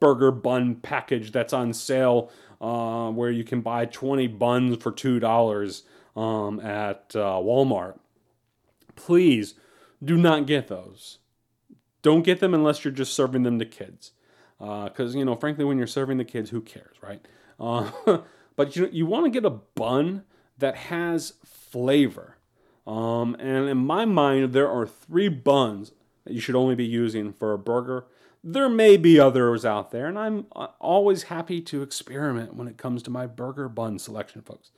burger 0.00 0.30
bun 0.30 0.76
package 0.76 1.30
that's 1.30 1.52
on 1.52 1.74
sale 1.74 2.30
uh, 2.60 3.10
where 3.10 3.30
you 3.30 3.44
can 3.44 3.60
buy 3.60 3.86
20 3.86 4.26
buns 4.28 4.82
for 4.82 4.92
$2 4.92 5.82
um, 6.16 6.60
at 6.60 7.12
uh, 7.14 7.38
Walmart. 7.40 7.98
Please 8.96 9.54
do 10.02 10.16
not 10.16 10.46
get 10.46 10.68
those. 10.68 11.18
Don't 12.02 12.22
get 12.22 12.40
them 12.40 12.54
unless 12.54 12.84
you're 12.84 12.92
just 12.92 13.14
serving 13.14 13.42
them 13.42 13.58
to 13.58 13.64
kids. 13.64 14.12
Because, 14.58 15.14
uh, 15.14 15.18
you 15.18 15.24
know, 15.24 15.36
frankly, 15.36 15.64
when 15.64 15.78
you're 15.78 15.86
serving 15.86 16.18
the 16.18 16.24
kids, 16.24 16.50
who 16.50 16.60
cares, 16.60 16.96
right? 17.02 17.24
Uh, 17.58 17.90
but 18.56 18.76
you, 18.76 18.88
you 18.92 19.06
want 19.06 19.24
to 19.24 19.30
get 19.30 19.44
a 19.44 19.50
bun 19.50 20.24
that 20.58 20.76
has 20.76 21.34
flavor. 21.44 22.36
Um, 22.86 23.36
and 23.38 23.68
in 23.68 23.78
my 23.78 24.04
mind, 24.04 24.52
there 24.52 24.68
are 24.68 24.86
three 24.86 25.28
buns 25.28 25.92
that 26.24 26.34
you 26.34 26.40
should 26.40 26.56
only 26.56 26.74
be 26.74 26.84
using 26.84 27.32
for 27.32 27.52
a 27.52 27.58
burger 27.58 28.04
there 28.42 28.68
may 28.68 28.96
be 28.96 29.20
others 29.20 29.64
out 29.64 29.90
there, 29.90 30.06
and 30.06 30.18
I'm 30.18 30.46
uh, 30.56 30.68
always 30.78 31.24
happy 31.24 31.60
to 31.62 31.82
experiment 31.82 32.54
when 32.54 32.68
it 32.68 32.78
comes 32.78 33.02
to 33.04 33.10
my 33.10 33.26
burger 33.26 33.68
bun 33.68 33.98
selection, 33.98 34.42
folks. 34.42 34.70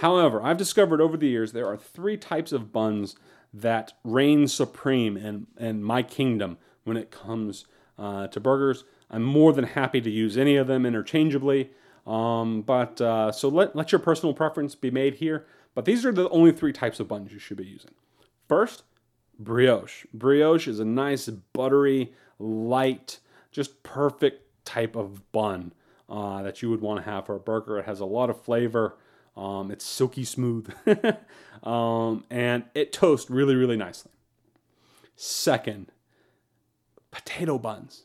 However, 0.00 0.42
I've 0.42 0.56
discovered 0.56 1.00
over 1.00 1.16
the 1.16 1.28
years 1.28 1.52
there 1.52 1.66
are 1.66 1.76
three 1.76 2.16
types 2.16 2.52
of 2.52 2.72
buns 2.72 3.16
that 3.52 3.92
reign 4.04 4.46
supreme 4.46 5.16
in, 5.16 5.46
in 5.58 5.82
my 5.82 6.02
kingdom 6.02 6.58
when 6.84 6.96
it 6.96 7.10
comes 7.10 7.66
uh, 7.98 8.28
to 8.28 8.40
burgers. 8.40 8.84
I'm 9.10 9.24
more 9.24 9.52
than 9.52 9.64
happy 9.64 10.00
to 10.00 10.10
use 10.10 10.38
any 10.38 10.56
of 10.56 10.68
them 10.68 10.86
interchangeably. 10.86 11.70
Um, 12.06 12.62
but 12.62 13.00
uh, 13.00 13.32
so 13.32 13.48
let, 13.48 13.74
let 13.74 13.92
your 13.92 13.98
personal 13.98 14.34
preference 14.34 14.74
be 14.74 14.90
made 14.90 15.16
here. 15.16 15.46
But 15.74 15.84
these 15.84 16.04
are 16.04 16.12
the 16.12 16.28
only 16.30 16.52
three 16.52 16.72
types 16.72 17.00
of 17.00 17.08
buns 17.08 17.32
you 17.32 17.38
should 17.38 17.56
be 17.56 17.66
using. 17.66 17.92
First, 18.48 18.84
brioche. 19.38 20.06
Brioche 20.12 20.68
is 20.68 20.80
a 20.80 20.84
nice, 20.84 21.28
buttery, 21.28 22.12
light, 22.40 23.20
just 23.52 23.82
perfect 23.82 24.64
type 24.64 24.96
of 24.96 25.30
bun 25.32 25.72
uh, 26.08 26.42
that 26.42 26.62
you 26.62 26.70
would 26.70 26.80
want 26.80 27.04
to 27.04 27.10
have 27.10 27.26
for 27.26 27.36
a 27.36 27.40
burger. 27.40 27.78
It 27.78 27.86
has 27.86 28.00
a 28.00 28.04
lot 28.04 28.30
of 28.30 28.40
flavor. 28.40 28.96
Um, 29.36 29.70
it's 29.70 29.84
silky 29.84 30.24
smooth, 30.24 30.74
um, 31.62 32.24
and 32.30 32.64
it 32.74 32.92
toasts 32.92 33.30
really, 33.30 33.54
really 33.54 33.76
nicely. 33.76 34.10
Second, 35.14 35.92
potato 37.10 37.58
buns. 37.58 38.04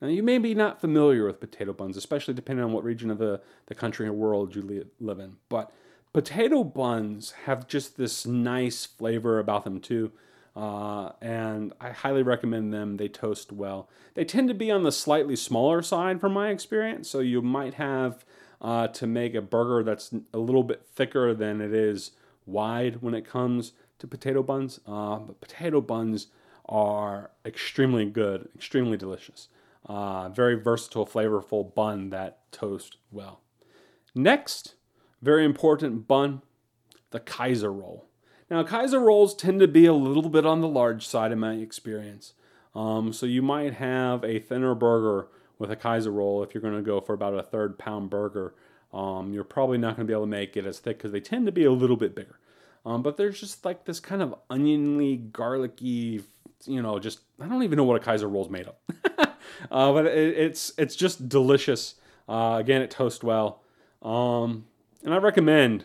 Now, 0.00 0.08
you 0.08 0.22
may 0.22 0.38
be 0.38 0.54
not 0.54 0.80
familiar 0.80 1.26
with 1.26 1.40
potato 1.40 1.72
buns, 1.72 1.96
especially 1.96 2.34
depending 2.34 2.64
on 2.64 2.72
what 2.72 2.84
region 2.84 3.10
of 3.10 3.18
the, 3.18 3.40
the 3.66 3.74
country 3.74 4.06
or 4.06 4.12
world 4.12 4.54
you 4.54 4.62
li- 4.62 4.84
live 5.00 5.18
in. 5.18 5.36
But 5.48 5.72
potato 6.12 6.64
buns 6.64 7.32
have 7.44 7.66
just 7.66 7.96
this 7.96 8.26
nice 8.26 8.86
flavor 8.86 9.38
about 9.38 9.64
them, 9.64 9.80
too. 9.80 10.12
Uh, 10.56 11.12
and 11.20 11.74
I 11.80 11.90
highly 11.90 12.22
recommend 12.22 12.72
them. 12.72 12.96
They 12.96 13.08
toast 13.08 13.52
well. 13.52 13.90
They 14.14 14.24
tend 14.24 14.48
to 14.48 14.54
be 14.54 14.70
on 14.70 14.84
the 14.84 14.92
slightly 14.92 15.36
smaller 15.36 15.82
side, 15.82 16.18
from 16.18 16.32
my 16.32 16.48
experience. 16.48 17.10
So 17.10 17.20
you 17.20 17.42
might 17.42 17.74
have 17.74 18.24
uh, 18.62 18.88
to 18.88 19.06
make 19.06 19.34
a 19.34 19.42
burger 19.42 19.84
that's 19.84 20.14
a 20.32 20.38
little 20.38 20.62
bit 20.62 20.86
thicker 20.94 21.34
than 21.34 21.60
it 21.60 21.74
is 21.74 22.12
wide 22.46 23.02
when 23.02 23.12
it 23.12 23.26
comes 23.26 23.72
to 23.98 24.06
potato 24.06 24.42
buns. 24.42 24.80
Uh, 24.86 25.18
but 25.18 25.40
potato 25.42 25.82
buns 25.82 26.28
are 26.64 27.32
extremely 27.44 28.06
good, 28.06 28.48
extremely 28.54 28.96
delicious. 28.96 29.48
Uh, 29.84 30.30
very 30.30 30.54
versatile, 30.54 31.06
flavorful 31.06 31.74
bun 31.74 32.10
that 32.10 32.50
toast 32.50 32.96
well. 33.10 33.40
Next, 34.14 34.74
very 35.20 35.44
important 35.44 36.08
bun, 36.08 36.40
the 37.10 37.20
Kaiser 37.20 37.72
roll. 37.72 38.06
Now, 38.50 38.62
Kaiser 38.62 39.00
rolls 39.00 39.34
tend 39.34 39.60
to 39.60 39.68
be 39.68 39.86
a 39.86 39.92
little 39.92 40.30
bit 40.30 40.46
on 40.46 40.60
the 40.60 40.68
large 40.68 41.06
side 41.06 41.32
in 41.32 41.40
my 41.40 41.54
experience. 41.54 42.34
Um, 42.74 43.12
so 43.12 43.26
you 43.26 43.42
might 43.42 43.74
have 43.74 44.22
a 44.22 44.38
thinner 44.38 44.74
burger 44.74 45.28
with 45.58 45.70
a 45.70 45.76
Kaiser 45.76 46.12
roll 46.12 46.42
if 46.42 46.54
you're 46.54 46.62
going 46.62 46.76
to 46.76 46.82
go 46.82 47.00
for 47.00 47.14
about 47.14 47.34
a 47.34 47.42
third 47.42 47.78
pound 47.78 48.10
burger. 48.10 48.54
Um, 48.92 49.32
you're 49.32 49.44
probably 49.44 49.78
not 49.78 49.96
going 49.96 50.06
to 50.06 50.10
be 50.10 50.14
able 50.14 50.24
to 50.24 50.30
make 50.30 50.56
it 50.56 50.66
as 50.66 50.78
thick 50.78 50.98
because 50.98 51.12
they 51.12 51.20
tend 51.20 51.46
to 51.46 51.52
be 51.52 51.64
a 51.64 51.72
little 51.72 51.96
bit 51.96 52.14
bigger. 52.14 52.38
Um, 52.84 53.02
but 53.02 53.16
there's 53.16 53.40
just 53.40 53.64
like 53.64 53.84
this 53.84 53.98
kind 53.98 54.22
of 54.22 54.34
oniony, 54.48 55.16
garlicky, 55.16 56.22
you 56.66 56.82
know, 56.82 56.98
just 56.98 57.20
I 57.40 57.46
don't 57.46 57.62
even 57.62 57.76
know 57.76 57.84
what 57.84 57.96
a 57.96 58.04
Kaiser 58.04 58.28
roll 58.28 58.44
is 58.44 58.50
made 58.50 58.68
of. 58.68 58.74
uh, 59.70 59.92
but 59.92 60.06
it, 60.06 60.38
it's 60.38 60.72
it's 60.78 60.94
just 60.94 61.28
delicious. 61.28 61.96
Uh, 62.28 62.56
again, 62.60 62.82
it 62.82 62.90
toasts 62.90 63.24
well, 63.24 63.62
um, 64.02 64.66
and 65.04 65.12
I 65.12 65.18
recommend 65.18 65.84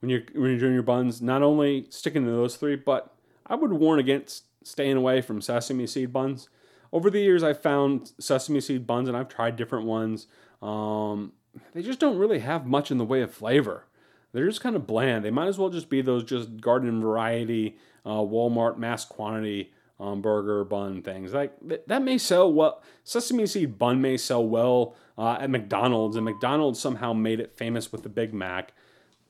when 0.00 0.10
you're 0.10 0.22
when 0.34 0.50
you're 0.50 0.58
doing 0.58 0.74
your 0.74 0.82
buns, 0.82 1.20
not 1.20 1.42
only 1.42 1.86
sticking 1.90 2.24
to 2.24 2.30
those 2.30 2.56
three, 2.56 2.76
but 2.76 3.14
I 3.46 3.54
would 3.54 3.72
warn 3.72 3.98
against 3.98 4.44
staying 4.62 4.96
away 4.96 5.20
from 5.20 5.40
sesame 5.40 5.86
seed 5.86 6.12
buns. 6.12 6.48
Over 6.92 7.10
the 7.10 7.20
years, 7.20 7.42
I've 7.42 7.60
found 7.60 8.12
sesame 8.18 8.60
seed 8.60 8.86
buns, 8.86 9.08
and 9.08 9.16
I've 9.16 9.28
tried 9.28 9.56
different 9.56 9.86
ones. 9.86 10.26
Um, 10.62 11.32
they 11.74 11.82
just 11.82 11.98
don't 11.98 12.18
really 12.18 12.38
have 12.40 12.66
much 12.66 12.90
in 12.90 12.98
the 12.98 13.04
way 13.04 13.22
of 13.22 13.32
flavor. 13.32 13.84
They're 14.32 14.46
just 14.46 14.60
kind 14.60 14.76
of 14.76 14.86
bland. 14.86 15.24
They 15.24 15.30
might 15.30 15.48
as 15.48 15.58
well 15.58 15.70
just 15.70 15.88
be 15.88 16.02
those 16.02 16.24
just 16.24 16.60
garden 16.60 17.00
variety, 17.00 17.78
uh, 18.04 18.18
Walmart 18.18 18.78
mass 18.78 19.04
quantity 19.04 19.72
um, 20.00 20.22
burger 20.22 20.64
bun 20.64 21.02
things. 21.02 21.34
Like 21.34 21.52
that 21.86 22.02
may 22.02 22.18
sell 22.18 22.52
well. 22.52 22.82
Sesame 23.04 23.46
seed 23.46 23.78
bun 23.78 24.00
may 24.00 24.16
sell 24.16 24.46
well 24.46 24.94
uh, 25.16 25.38
at 25.40 25.50
McDonald's, 25.50 26.16
and 26.16 26.24
McDonald's 26.24 26.80
somehow 26.80 27.12
made 27.12 27.40
it 27.40 27.56
famous 27.56 27.90
with 27.90 28.02
the 28.02 28.08
Big 28.08 28.32
Mac. 28.32 28.72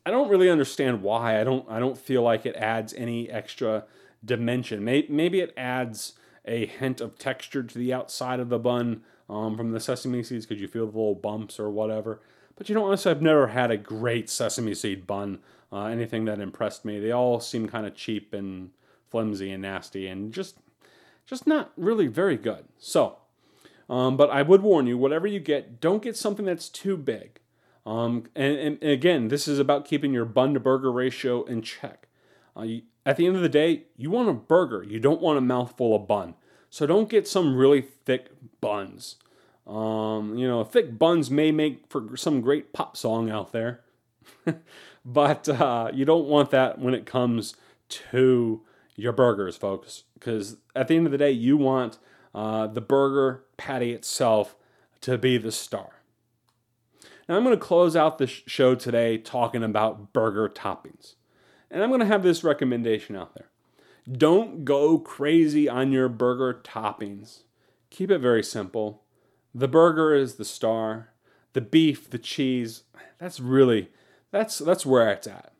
I 0.08 0.10
don't 0.10 0.30
really 0.30 0.48
understand 0.48 1.02
why. 1.02 1.38
I 1.38 1.44
don't. 1.44 1.68
I 1.68 1.78
don't 1.78 1.98
feel 1.98 2.22
like 2.22 2.46
it 2.46 2.56
adds 2.56 2.94
any 2.94 3.28
extra 3.28 3.84
dimension. 4.24 4.82
Maybe 4.82 5.40
it 5.40 5.52
adds 5.54 6.14
a 6.46 6.64
hint 6.64 7.02
of 7.02 7.18
texture 7.18 7.62
to 7.62 7.78
the 7.78 7.92
outside 7.92 8.40
of 8.40 8.48
the 8.48 8.58
bun 8.58 9.02
um, 9.28 9.54
from 9.54 9.72
the 9.72 9.80
sesame 9.80 10.22
seeds 10.22 10.46
because 10.46 10.62
you 10.62 10.66
feel 10.66 10.86
the 10.86 10.96
little 10.96 11.14
bumps 11.14 11.60
or 11.60 11.68
whatever. 11.68 12.22
But 12.56 12.70
you 12.70 12.74
know, 12.74 12.86
honestly, 12.86 13.10
I've 13.10 13.20
never 13.20 13.48
had 13.48 13.70
a 13.70 13.76
great 13.76 14.30
sesame 14.30 14.74
seed 14.74 15.06
bun. 15.06 15.40
Uh, 15.70 15.84
anything 15.84 16.24
that 16.24 16.40
impressed 16.40 16.86
me. 16.86 16.98
They 16.98 17.10
all 17.10 17.38
seem 17.38 17.68
kind 17.68 17.86
of 17.86 17.94
cheap 17.94 18.32
and 18.32 18.70
flimsy 19.10 19.50
and 19.50 19.60
nasty 19.60 20.06
and 20.06 20.32
just 20.32 20.56
just 21.26 21.46
not 21.46 21.70
really 21.76 22.06
very 22.06 22.38
good. 22.38 22.64
So, 22.78 23.18
um, 23.90 24.16
but 24.16 24.30
I 24.30 24.40
would 24.40 24.62
warn 24.62 24.86
you, 24.86 24.96
whatever 24.96 25.26
you 25.26 25.40
get, 25.40 25.82
don't 25.82 26.02
get 26.02 26.16
something 26.16 26.46
that's 26.46 26.70
too 26.70 26.96
big. 26.96 27.40
Um, 27.88 28.24
and, 28.36 28.58
and, 28.58 28.82
again, 28.82 29.28
this 29.28 29.48
is 29.48 29.58
about 29.58 29.86
keeping 29.86 30.12
your 30.12 30.26
bun 30.26 30.52
to 30.52 30.60
burger 30.60 30.92
ratio 30.92 31.44
in 31.44 31.62
check. 31.62 32.06
Uh, 32.54 32.62
you, 32.62 32.82
at 33.06 33.16
the 33.16 33.26
end 33.26 33.34
of 33.34 33.40
the 33.40 33.48
day, 33.48 33.84
you 33.96 34.10
want 34.10 34.28
a 34.28 34.34
burger. 34.34 34.82
You 34.82 35.00
don't 35.00 35.22
want 35.22 35.38
a 35.38 35.40
mouthful 35.40 35.96
of 35.96 36.06
bun. 36.06 36.34
So 36.68 36.86
don't 36.86 37.08
get 37.08 37.26
some 37.26 37.56
really 37.56 37.80
thick 37.80 38.28
buns. 38.60 39.16
Um, 39.66 40.36
you 40.36 40.46
know, 40.46 40.64
thick 40.64 40.98
buns 40.98 41.30
may 41.30 41.50
make 41.50 41.84
for 41.88 42.14
some 42.14 42.42
great 42.42 42.74
pop 42.74 42.94
song 42.94 43.30
out 43.30 43.52
there, 43.52 43.80
but 45.06 45.48
uh, 45.48 45.90
you 45.94 46.04
don't 46.04 46.26
want 46.26 46.50
that 46.50 46.78
when 46.78 46.92
it 46.92 47.06
comes 47.06 47.56
to 47.88 48.60
your 48.96 49.12
burgers, 49.12 49.56
folks. 49.56 50.04
Because 50.12 50.58
at 50.76 50.88
the 50.88 50.96
end 50.96 51.06
of 51.06 51.12
the 51.12 51.18
day, 51.18 51.30
you 51.30 51.56
want 51.56 51.98
uh, 52.34 52.66
the 52.66 52.82
burger 52.82 53.44
patty 53.56 53.92
itself 53.92 54.56
to 55.00 55.16
be 55.16 55.38
the 55.38 55.52
star. 55.52 55.97
Now, 57.28 57.36
I'm 57.36 57.44
going 57.44 57.56
to 57.56 57.62
close 57.62 57.94
out 57.94 58.18
the 58.18 58.26
show 58.26 58.74
today 58.74 59.18
talking 59.18 59.62
about 59.62 60.12
burger 60.12 60.48
toppings. 60.48 61.14
And 61.70 61.82
I'm 61.82 61.90
going 61.90 62.00
to 62.00 62.06
have 62.06 62.22
this 62.22 62.42
recommendation 62.42 63.14
out 63.14 63.34
there. 63.34 63.50
Don't 64.10 64.64
go 64.64 64.98
crazy 64.98 65.68
on 65.68 65.92
your 65.92 66.08
burger 66.08 66.60
toppings. 66.64 67.42
Keep 67.90 68.10
it 68.10 68.20
very 68.20 68.42
simple. 68.42 69.02
The 69.54 69.68
burger 69.68 70.14
is 70.14 70.36
the 70.36 70.44
star. 70.44 71.10
The 71.52 71.60
beef, 71.60 72.08
the 72.08 72.18
cheese, 72.18 72.84
that's 73.18 73.40
really 73.40 73.90
that's 74.30 74.58
that's 74.58 74.86
where 74.86 75.10
it's 75.10 75.26
at. 75.26 75.52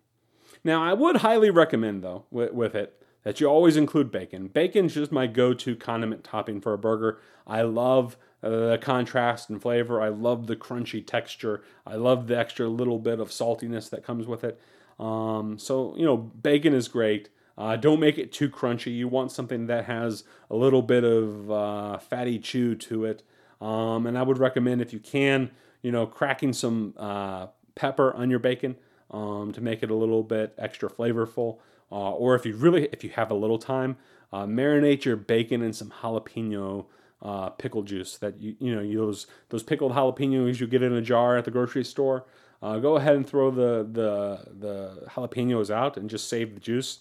Now, 0.63 0.85
I 0.85 0.93
would 0.93 1.17
highly 1.17 1.51
recommend 1.51 2.05
though 2.05 2.25
with, 2.31 2.53
with 2.53 2.75
it 2.75 3.03
that 3.25 3.41
you 3.41 3.47
always 3.47 3.77
include 3.77 4.11
bacon. 4.11 4.49
Bacon's 4.49 4.95
just 4.95 5.11
my 5.11 5.27
go-to 5.27 5.77
condiment 5.77 6.25
topping 6.25 6.61
for 6.61 6.73
a 6.73 6.79
burger. 6.79 7.21
I 7.47 7.63
love 7.63 8.17
uh, 8.43 8.49
the 8.49 8.79
contrast 8.81 9.51
and 9.51 9.61
flavor. 9.61 10.01
I 10.01 10.09
love 10.09 10.47
the 10.47 10.57
crunchy 10.57 11.07
texture. 11.07 11.63
I 11.87 11.97
love 11.97 12.27
the 12.27 12.39
extra 12.39 12.69
little 12.69 12.99
bit 12.99 13.21
of 13.21 13.31
saltiness 13.31 13.91
that 13.91 14.05
comes 14.05 14.27
with 14.27 14.45
it. 14.45 14.61
Um, 14.99 15.59
so 15.59 15.95
you 15.97 16.05
know, 16.05 16.17
bacon 16.17 16.75
is 16.75 16.89
great. 16.89 17.31
Uh, 17.57 17.77
don't 17.77 17.99
make 17.99 18.19
it 18.19 18.33
too 18.33 18.49
crunchy. 18.49 18.97
You 18.97 19.09
want 19.09 19.33
something 19.33 19.67
that 19.67 19.87
has 19.87 20.23
a 20.49 20.55
little 20.55 20.83
bit 20.83 21.03
of 21.03 21.51
uh, 21.51 21.99
fatty 21.99 22.39
chew 22.39 22.77
to 22.77 23.05
it. 23.05 23.25
Um, 23.61 24.07
and 24.07 24.17
I 24.17 24.23
would 24.23 24.39
recommend 24.39 24.81
if 24.81 24.93
you 24.93 25.01
can, 25.01 25.51
you 25.83 25.91
know, 25.91 26.07
cracking 26.07 26.53
some 26.53 26.95
uh, 26.97 27.49
pepper 27.75 28.15
on 28.15 28.31
your 28.31 28.39
bacon 28.39 28.77
um, 29.11 29.53
to 29.53 29.61
make 29.61 29.83
it 29.83 29.91
a 29.91 29.95
little 29.95 30.23
bit 30.23 30.55
extra 30.57 30.89
flavorful. 30.89 31.59
Uh, 31.91 32.13
or 32.13 32.37
if 32.37 32.47
you 32.47 32.55
really, 32.55 32.89
if 32.93 33.03
you 33.03 33.11
have 33.11 33.33
a 33.33 33.35
little 33.35 33.59
time, 33.59 33.97
uh, 34.33 34.45
marinate 34.45 35.05
your 35.05 35.17
bacon 35.17 35.63
in 35.63 35.73
some 35.73 35.91
jalapeno 36.03 36.87
uh, 37.21 37.51
pickle 37.51 37.83
juice 37.83 38.17
that 38.19 38.41
you 38.41 38.57
you 38.61 38.75
know 38.75 39.07
those 39.07 39.27
those 39.49 39.63
pickled 39.63 39.93
jalapenos 39.93 40.61
you 40.61 40.67
get 40.67 40.83
in 40.83 40.93
a 40.93 41.03
jar 41.03 41.37
at 41.37 41.45
the 41.45 41.51
grocery 41.51 41.85
store. 41.85 42.27
Uh, 42.63 42.79
go 42.79 42.97
ahead 42.97 43.17
and 43.17 43.27
throw 43.27 43.51
the 43.51 43.89
the 43.91 44.41
the 44.59 45.07
jalapenos 45.11 45.71
out 45.71 45.97
and 45.97 46.09
just 46.11 46.29
save 46.29 46.55
the 46.55 46.61
juice. 46.61 47.01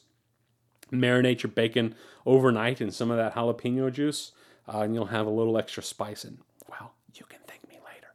Marinate 0.91 1.43
your 1.43 1.51
bacon 1.51 1.95
overnight 2.25 2.79
in 2.79 2.91
some 2.91 3.11
of 3.11 3.17
that 3.17 3.35
jalapeno 3.35 3.91
juice, 3.91 4.31
uh, 4.73 4.79
and 4.79 4.95
you'll 4.95 5.07
have 5.07 5.27
a 5.27 5.31
little 5.31 5.57
extra 5.57 5.83
spice. 5.83 6.23
And 6.23 6.37
well, 6.69 6.93
you 7.13 7.25
can 7.27 7.39
thank 7.45 7.67
me 7.67 7.77
later. 7.85 8.07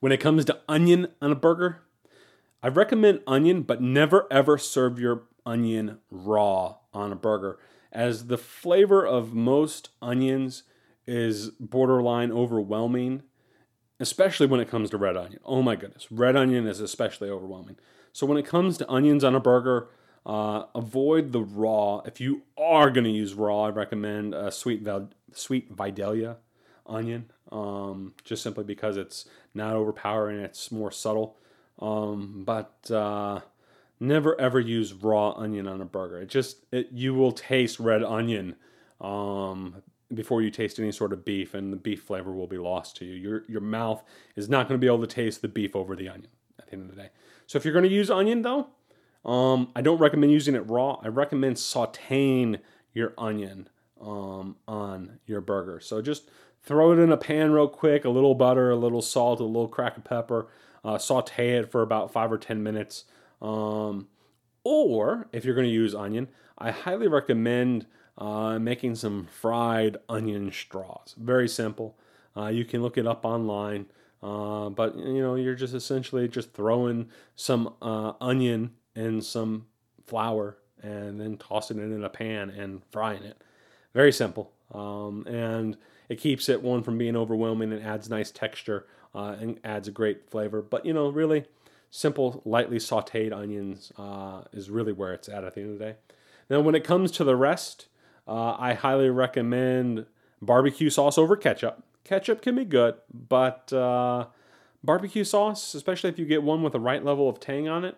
When 0.00 0.12
it 0.12 0.18
comes 0.20 0.44
to 0.46 0.60
onion 0.68 1.08
on 1.20 1.32
a 1.32 1.34
burger, 1.34 1.82
I 2.62 2.68
recommend 2.68 3.20
onion, 3.26 3.62
but 3.62 3.82
never 3.82 4.26
ever 4.30 4.56
serve 4.56 4.98
your 4.98 5.24
onion 5.44 5.98
raw 6.10 6.76
on 6.94 7.10
a 7.10 7.16
burger 7.16 7.58
as 7.92 8.26
the 8.26 8.38
flavor 8.38 9.06
of 9.06 9.34
most 9.34 9.90
onions 10.00 10.64
is 11.06 11.50
borderline 11.60 12.32
overwhelming, 12.32 13.22
especially 14.00 14.46
when 14.46 14.60
it 14.60 14.68
comes 14.68 14.90
to 14.90 14.96
red 14.96 15.16
onion. 15.16 15.40
Oh 15.44 15.62
my 15.62 15.76
goodness, 15.76 16.10
red 16.10 16.36
onion 16.36 16.66
is 16.66 16.80
especially 16.80 17.28
overwhelming. 17.28 17.76
So 18.12 18.26
when 18.26 18.38
it 18.38 18.46
comes 18.46 18.78
to 18.78 18.90
onions 18.90 19.24
on 19.24 19.34
a 19.34 19.40
burger, 19.40 19.88
uh, 20.24 20.64
avoid 20.74 21.32
the 21.32 21.42
raw. 21.42 22.00
If 22.04 22.20
you 22.20 22.42
are 22.56 22.90
going 22.90 23.04
to 23.04 23.10
use 23.10 23.34
raw, 23.34 23.64
I 23.64 23.70
recommend 23.70 24.34
a 24.34 24.50
sweet 24.50 24.82
val- 24.82 25.10
sweet 25.32 25.70
Vidalia 25.70 26.36
onion, 26.86 27.30
um, 27.50 28.14
just 28.24 28.42
simply 28.42 28.64
because 28.64 28.96
it's 28.96 29.24
not 29.54 29.74
overpowering, 29.74 30.40
it's 30.40 30.70
more 30.70 30.90
subtle. 30.90 31.36
Um, 31.78 32.44
but 32.44 32.90
uh, 32.90 33.40
never 34.02 34.38
ever 34.40 34.60
use 34.60 34.92
raw 34.92 35.30
onion 35.30 35.66
on 35.66 35.80
a 35.80 35.84
burger. 35.84 36.20
It 36.20 36.28
just 36.28 36.66
it, 36.72 36.88
you 36.92 37.14
will 37.14 37.32
taste 37.32 37.80
red 37.80 38.02
onion. 38.02 38.56
Um, 39.00 39.82
before 40.14 40.42
you 40.42 40.50
taste 40.50 40.78
any 40.78 40.92
sort 40.92 41.12
of 41.12 41.24
beef, 41.24 41.54
and 41.54 41.72
the 41.72 41.76
beef 41.76 42.02
flavor 42.02 42.32
will 42.32 42.46
be 42.46 42.58
lost 42.58 42.96
to 42.96 43.04
you. 43.04 43.14
Your 43.14 43.44
your 43.48 43.60
mouth 43.60 44.02
is 44.36 44.48
not 44.48 44.68
going 44.68 44.78
to 44.78 44.84
be 44.84 44.86
able 44.86 45.00
to 45.00 45.06
taste 45.06 45.42
the 45.42 45.48
beef 45.48 45.74
over 45.74 45.96
the 45.96 46.08
onion 46.08 46.30
at 46.58 46.66
the 46.66 46.72
end 46.74 46.82
of 46.82 46.94
the 46.94 47.02
day. 47.02 47.10
So 47.46 47.56
if 47.56 47.64
you're 47.64 47.72
going 47.72 47.88
to 47.88 47.94
use 47.94 48.10
onion 48.10 48.42
though, 48.42 48.68
um, 49.24 49.70
I 49.74 49.80
don't 49.80 49.98
recommend 49.98 50.32
using 50.32 50.54
it 50.54 50.68
raw. 50.68 51.00
I 51.02 51.08
recommend 51.08 51.56
sautéing 51.56 52.60
your 52.92 53.14
onion 53.16 53.68
um, 54.00 54.56
on 54.68 55.18
your 55.26 55.40
burger. 55.40 55.80
So 55.80 56.02
just 56.02 56.28
throw 56.62 56.92
it 56.92 56.98
in 56.98 57.10
a 57.10 57.16
pan 57.16 57.52
real 57.52 57.68
quick, 57.68 58.04
a 58.04 58.10
little 58.10 58.34
butter, 58.34 58.70
a 58.70 58.76
little 58.76 59.02
salt, 59.02 59.40
a 59.40 59.44
little 59.44 59.68
crack 59.68 59.96
of 59.96 60.04
pepper. 60.04 60.48
Uh, 60.84 60.98
saute 60.98 61.56
it 61.56 61.70
for 61.70 61.82
about 61.82 62.12
five 62.12 62.32
or 62.32 62.38
ten 62.38 62.62
minutes. 62.62 63.04
Um, 63.42 64.08
or 64.64 65.28
if 65.32 65.44
you're 65.44 65.54
going 65.54 65.66
to 65.66 65.72
use 65.72 65.94
onion, 65.94 66.28
I 66.56 66.70
highly 66.70 67.08
recommend 67.08 67.86
uh, 68.16 68.58
making 68.58 68.94
some 68.94 69.26
fried 69.26 69.96
onion 70.08 70.52
straws. 70.52 71.14
Very 71.18 71.48
simple. 71.48 71.98
Uh, 72.36 72.46
you 72.46 72.64
can 72.64 72.80
look 72.80 72.96
it 72.96 73.06
up 73.06 73.24
online. 73.24 73.86
Uh, 74.22 74.70
but 74.70 74.96
you 74.96 75.20
know, 75.20 75.34
you're 75.34 75.56
just 75.56 75.74
essentially 75.74 76.28
just 76.28 76.52
throwing 76.52 77.08
some 77.34 77.74
uh, 77.82 78.12
onion 78.20 78.70
and 78.94 79.24
some 79.24 79.66
flour 80.06 80.56
and 80.82 81.20
then 81.20 81.36
tossing 81.36 81.78
it 81.78 81.92
in 81.92 82.04
a 82.04 82.08
pan 82.08 82.50
and 82.50 82.82
frying 82.90 83.22
it. 83.24 83.42
Very 83.94 84.12
simple. 84.12 84.52
Um, 84.72 85.26
and 85.26 85.76
it 86.08 86.20
keeps 86.20 86.48
it 86.48 86.62
one 86.62 86.82
from 86.82 86.98
being 86.98 87.16
overwhelming 87.16 87.72
and 87.72 87.82
adds 87.82 88.08
nice 88.08 88.30
texture 88.30 88.86
uh, 89.14 89.36
and 89.40 89.58
adds 89.64 89.88
a 89.88 89.90
great 89.90 90.30
flavor. 90.30 90.62
But 90.62 90.86
you 90.86 90.92
know, 90.92 91.08
really 91.08 91.44
simple, 91.92 92.40
lightly 92.46 92.78
sauteed 92.78 93.32
onions 93.32 93.92
uh, 93.98 94.40
is 94.52 94.70
really 94.70 94.92
where 94.92 95.12
it's 95.12 95.28
at 95.28 95.44
at 95.44 95.54
the 95.54 95.60
end 95.60 95.74
of 95.74 95.78
the 95.78 95.84
day. 95.84 95.96
Now, 96.48 96.60
when 96.60 96.74
it 96.74 96.84
comes 96.84 97.12
to 97.12 97.24
the 97.24 97.36
rest, 97.36 97.86
uh, 98.26 98.56
I 98.58 98.72
highly 98.72 99.10
recommend 99.10 100.06
barbecue 100.40 100.88
sauce 100.88 101.18
over 101.18 101.36
ketchup. 101.36 101.84
Ketchup 102.02 102.40
can 102.40 102.56
be 102.56 102.64
good, 102.64 102.94
but 103.12 103.70
uh, 103.74 104.26
barbecue 104.82 105.22
sauce, 105.22 105.74
especially 105.74 106.08
if 106.08 106.18
you 106.18 106.24
get 106.24 106.42
one 106.42 106.62
with 106.62 106.72
the 106.72 106.80
right 106.80 107.04
level 107.04 107.28
of 107.28 107.38
tang 107.38 107.68
on 107.68 107.84
it, 107.84 107.96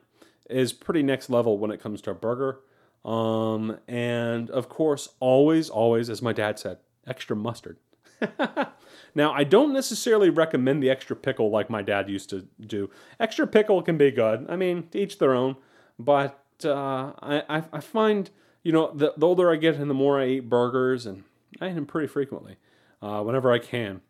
is 0.51 0.73
pretty 0.73 1.05
next 1.05 1.31
level 1.31 1.57
when 1.57 1.71
it 1.71 1.81
comes 1.81 2.03
to 2.03 2.11
a 2.11 2.15
burger. 2.15 2.61
Um, 3.05 3.79
and 3.87 4.51
of 4.51 4.69
course, 4.69 5.11
always, 5.21 5.71
always, 5.71 6.11
as 6.11 6.21
my 6.21 6.33
dad 6.33 6.59
said, 6.59 6.79
extra 7.07 7.37
mustard. 7.37 7.77
now, 9.15 9.33
I 9.33 9.45
don't 9.45 9.73
necessarily 9.73 10.29
recommend 10.29 10.83
the 10.83 10.91
extra 10.91 11.15
pickle 11.15 11.51
like 11.51 11.71
my 11.71 11.83
dad 11.83 12.09
used 12.09 12.31
to 12.31 12.49
do. 12.61 12.91
Extra 13.21 13.47
pickle 13.47 13.81
can 13.83 13.97
be 13.97 14.11
good. 14.11 14.47
I 14.49 14.57
mean, 14.57 14.89
to 14.89 14.99
each 14.99 15.19
their 15.19 15.35
own. 15.35 15.57
But 15.99 16.41
uh, 16.65 17.13
I, 17.23 17.63
I 17.73 17.81
find, 17.81 18.31
you 18.63 18.73
know, 18.73 18.91
the, 18.93 19.15
the, 19.17 19.27
older 19.27 19.53
I 19.53 19.57
get 19.57 19.77
and 19.77 19.89
the 19.89 19.95
more 19.95 20.21
I 20.21 20.27
eat 20.27 20.49
burgers, 20.49 21.07
and 21.07 21.23
I 21.61 21.69
eat 21.69 21.75
them 21.75 21.87
pretty 21.87 22.09
frequently, 22.09 22.57
uh, 23.01 23.23
whenever 23.23 23.53
I 23.53 23.61
can. 23.61 24.01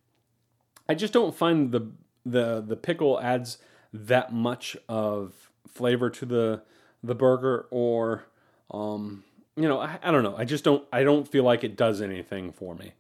I 0.89 0.95
just 0.95 1.13
don't 1.13 1.35
find 1.35 1.73
the 1.73 1.91
the 2.27 2.63
the 2.67 2.77
pickle 2.77 3.21
adds 3.21 3.59
that 3.93 4.33
much 4.33 4.77
of 4.89 5.51
flavor 5.69 6.09
to 6.11 6.27
the 6.27 6.63
the 7.03 7.15
burger, 7.15 7.67
or 7.71 8.25
um, 8.71 9.25
you 9.57 9.69
know, 9.69 9.81
I, 9.81 9.99
I 10.03 10.11
don't 10.11 10.23
know. 10.23 10.37
I 10.37 10.45
just 10.45 10.65
don't. 10.65 10.85
I 10.93 11.05
don't 11.05 11.29
feel 11.29 11.45
like 11.45 11.65
it 11.65 11.77
does 11.77 12.01
anything 12.01 12.53
for 12.53 12.75
me. 12.75 12.93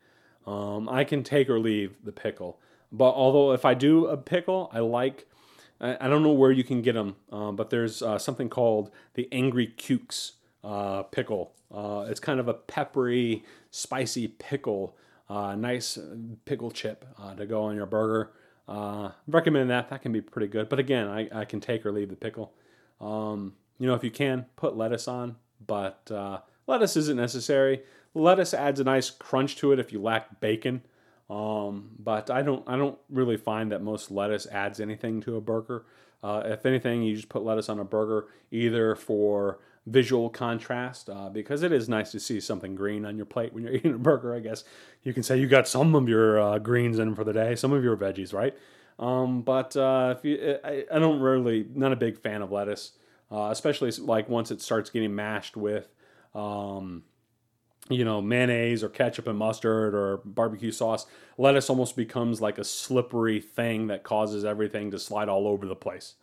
Um, 0.46 0.88
I 0.88 1.04
can 1.04 1.22
take 1.22 1.48
or 1.48 1.58
leave 1.58 1.96
the 2.04 2.12
pickle. 2.12 2.58
But 2.92 3.12
although 3.14 3.52
if 3.52 3.64
I 3.64 3.74
do 3.74 4.06
a 4.06 4.16
pickle, 4.16 4.70
I 4.72 4.80
like. 4.80 5.26
I, 5.80 6.08
don't 6.08 6.22
know 6.22 6.32
where 6.32 6.52
you 6.52 6.64
can 6.64 6.80
get 6.80 6.94
them, 6.94 7.16
um, 7.30 7.56
but 7.56 7.68
there's 7.68 8.00
uh, 8.00 8.16
something 8.16 8.48
called 8.48 8.90
the 9.14 9.28
Angry 9.32 9.66
Cukes 9.76 10.32
uh, 10.62 11.02
pickle. 11.02 11.52
Uh, 11.70 12.06
it's 12.08 12.20
kind 12.20 12.40
of 12.40 12.48
a 12.48 12.54
peppery, 12.54 13.44
spicy 13.70 14.28
pickle. 14.28 14.96
Uh, 15.28 15.54
nice 15.56 15.98
pickle 16.44 16.70
chip 16.70 17.04
uh, 17.18 17.34
to 17.34 17.44
go 17.44 17.64
on 17.64 17.74
your 17.74 17.86
burger. 17.86 18.30
Uh, 18.68 19.10
recommend 19.26 19.68
that. 19.70 19.90
That 19.90 20.00
can 20.00 20.12
be 20.12 20.20
pretty 20.20 20.46
good. 20.46 20.68
But 20.68 20.78
again, 20.78 21.08
I, 21.08 21.28
I 21.32 21.44
can 21.44 21.60
take 21.60 21.84
or 21.84 21.92
leave 21.92 22.08
the 22.08 22.16
pickle. 22.16 22.54
Um, 23.00 23.54
you 23.78 23.86
know, 23.86 23.94
if 23.94 24.04
you 24.04 24.10
can, 24.10 24.46
put 24.56 24.76
lettuce 24.76 25.08
on, 25.08 25.36
but 25.66 26.10
lettuce 26.66 26.96
isn't 26.96 27.16
necessary. 27.16 27.82
Lettuce 28.14 28.54
adds 28.54 28.80
a 28.80 28.84
nice 28.84 29.10
crunch 29.10 29.56
to 29.56 29.72
it 29.72 29.78
if 29.78 29.92
you 29.92 30.00
lack 30.00 30.40
bacon. 30.40 30.82
Um, 31.28 31.90
but 31.98 32.30
I 32.30 32.42
don't 32.42 32.62
I 32.68 32.76
don't 32.76 32.98
really 33.08 33.36
find 33.36 33.72
that 33.72 33.82
most 33.82 34.10
lettuce 34.10 34.46
adds 34.46 34.78
anything 34.80 35.20
to 35.22 35.36
a 35.36 35.40
burger. 35.40 35.84
Uh, 36.22 36.42
if 36.46 36.64
anything, 36.64 37.02
you 37.02 37.16
just 37.16 37.28
put 37.28 37.42
lettuce 37.42 37.68
on 37.68 37.78
a 37.80 37.84
burger 37.84 38.26
either 38.50 38.94
for 38.94 39.58
visual 39.86 40.30
contrast 40.30 41.10
uh, 41.10 41.28
because 41.28 41.62
it 41.62 41.72
is 41.72 41.88
nice 41.88 42.10
to 42.12 42.18
see 42.18 42.40
something 42.40 42.74
green 42.74 43.04
on 43.04 43.16
your 43.16 43.26
plate 43.26 43.52
when 43.52 43.62
you're 43.62 43.72
eating 43.74 43.94
a 43.94 43.98
burger. 43.98 44.34
I 44.34 44.40
guess 44.40 44.64
you 45.02 45.12
can 45.12 45.22
say 45.22 45.38
you 45.38 45.46
got 45.46 45.68
some 45.68 45.94
of 45.94 46.08
your 46.08 46.40
uh, 46.40 46.58
greens 46.58 46.98
in 46.98 47.14
for 47.14 47.24
the 47.24 47.32
day, 47.32 47.54
some 47.56 47.72
of 47.72 47.82
your 47.82 47.96
veggies, 47.96 48.32
right? 48.32 48.54
Um, 48.98 49.42
but 49.42 49.76
uh, 49.76 50.14
if 50.16 50.24
you, 50.24 50.58
I, 50.62 50.84
I, 50.92 50.98
don't 51.00 51.18
really 51.18 51.66
not 51.74 51.90
a 51.90 51.96
big 51.96 52.16
fan 52.16 52.42
of 52.42 52.52
lettuce, 52.52 52.92
uh, 53.30 53.48
especially 53.50 53.90
like 53.90 54.28
once 54.28 54.52
it 54.52 54.62
starts 54.62 54.88
getting 54.88 55.14
mashed 55.16 55.56
with. 55.56 55.88
Um, 56.32 57.02
you 57.90 58.04
know, 58.04 58.22
mayonnaise 58.22 58.82
or 58.82 58.88
ketchup 58.88 59.26
and 59.26 59.38
mustard 59.38 59.94
or 59.94 60.18
barbecue 60.24 60.72
sauce, 60.72 61.06
lettuce 61.36 61.68
almost 61.68 61.96
becomes 61.96 62.40
like 62.40 62.58
a 62.58 62.64
slippery 62.64 63.40
thing 63.40 63.88
that 63.88 64.02
causes 64.02 64.44
everything 64.44 64.90
to 64.90 64.98
slide 64.98 65.28
all 65.28 65.46
over 65.46 65.66
the 65.66 65.76
place. 65.76 66.14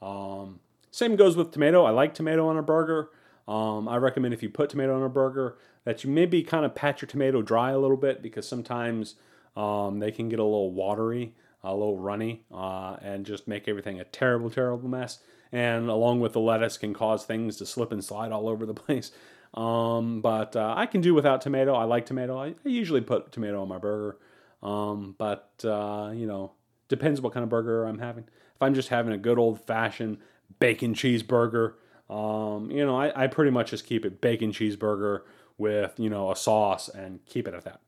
Um, 0.00 0.60
same 0.90 1.16
goes 1.16 1.36
with 1.36 1.50
tomato. 1.50 1.84
I 1.84 1.90
like 1.90 2.14
tomato 2.14 2.48
on 2.48 2.56
a 2.56 2.62
burger. 2.62 3.10
Um, 3.46 3.88
I 3.88 3.96
recommend 3.96 4.32
if 4.32 4.42
you 4.42 4.48
put 4.48 4.70
tomato 4.70 4.96
on 4.96 5.02
a 5.02 5.08
burger 5.08 5.58
that 5.84 6.02
you 6.04 6.10
maybe 6.10 6.42
kind 6.42 6.64
of 6.64 6.74
pat 6.74 7.02
your 7.02 7.08
tomato 7.08 7.42
dry 7.42 7.72
a 7.72 7.78
little 7.78 7.96
bit 7.96 8.22
because 8.22 8.48
sometimes 8.48 9.16
um, 9.56 9.98
they 9.98 10.10
can 10.10 10.28
get 10.28 10.38
a 10.38 10.44
little 10.44 10.72
watery, 10.72 11.34
a 11.62 11.72
little 11.72 11.98
runny, 11.98 12.44
uh, 12.52 12.96
and 13.02 13.26
just 13.26 13.46
make 13.46 13.68
everything 13.68 14.00
a 14.00 14.04
terrible, 14.04 14.50
terrible 14.50 14.88
mess. 14.88 15.18
And 15.52 15.88
along 15.88 16.20
with 16.20 16.32
the 16.32 16.40
lettuce, 16.40 16.78
can 16.78 16.94
cause 16.94 17.24
things 17.24 17.56
to 17.58 17.66
slip 17.66 17.92
and 17.92 18.02
slide 18.02 18.32
all 18.32 18.48
over 18.48 18.64
the 18.66 18.74
place. 18.74 19.12
Um, 19.54 20.20
but 20.20 20.56
uh, 20.56 20.74
I 20.76 20.86
can 20.86 21.00
do 21.00 21.14
without 21.14 21.40
tomato. 21.40 21.74
I 21.74 21.84
like 21.84 22.06
tomato. 22.06 22.36
I, 22.36 22.48
I 22.48 22.68
usually 22.68 23.00
put 23.00 23.32
tomato 23.32 23.62
on 23.62 23.68
my 23.68 23.78
burger. 23.78 24.18
Um, 24.62 25.14
but, 25.16 25.50
uh, 25.64 26.10
you 26.14 26.26
know, 26.26 26.52
depends 26.88 27.20
what 27.20 27.32
kind 27.32 27.44
of 27.44 27.50
burger 27.50 27.84
I'm 27.84 27.98
having. 27.98 28.24
If 28.54 28.62
I'm 28.62 28.74
just 28.74 28.88
having 28.88 29.12
a 29.12 29.18
good 29.18 29.38
old 29.38 29.60
fashioned 29.60 30.18
bacon 30.58 30.94
cheeseburger, 30.94 31.74
um, 32.10 32.70
you 32.70 32.84
know, 32.84 32.96
I, 32.96 33.24
I 33.24 33.26
pretty 33.28 33.50
much 33.50 33.70
just 33.70 33.86
keep 33.86 34.04
it 34.04 34.20
bacon 34.20 34.52
cheeseburger 34.52 35.20
with, 35.56 35.94
you 35.98 36.10
know, 36.10 36.32
a 36.32 36.36
sauce 36.36 36.88
and 36.88 37.24
keep 37.26 37.46
it 37.46 37.54
at 37.54 37.64
that. 37.64 37.80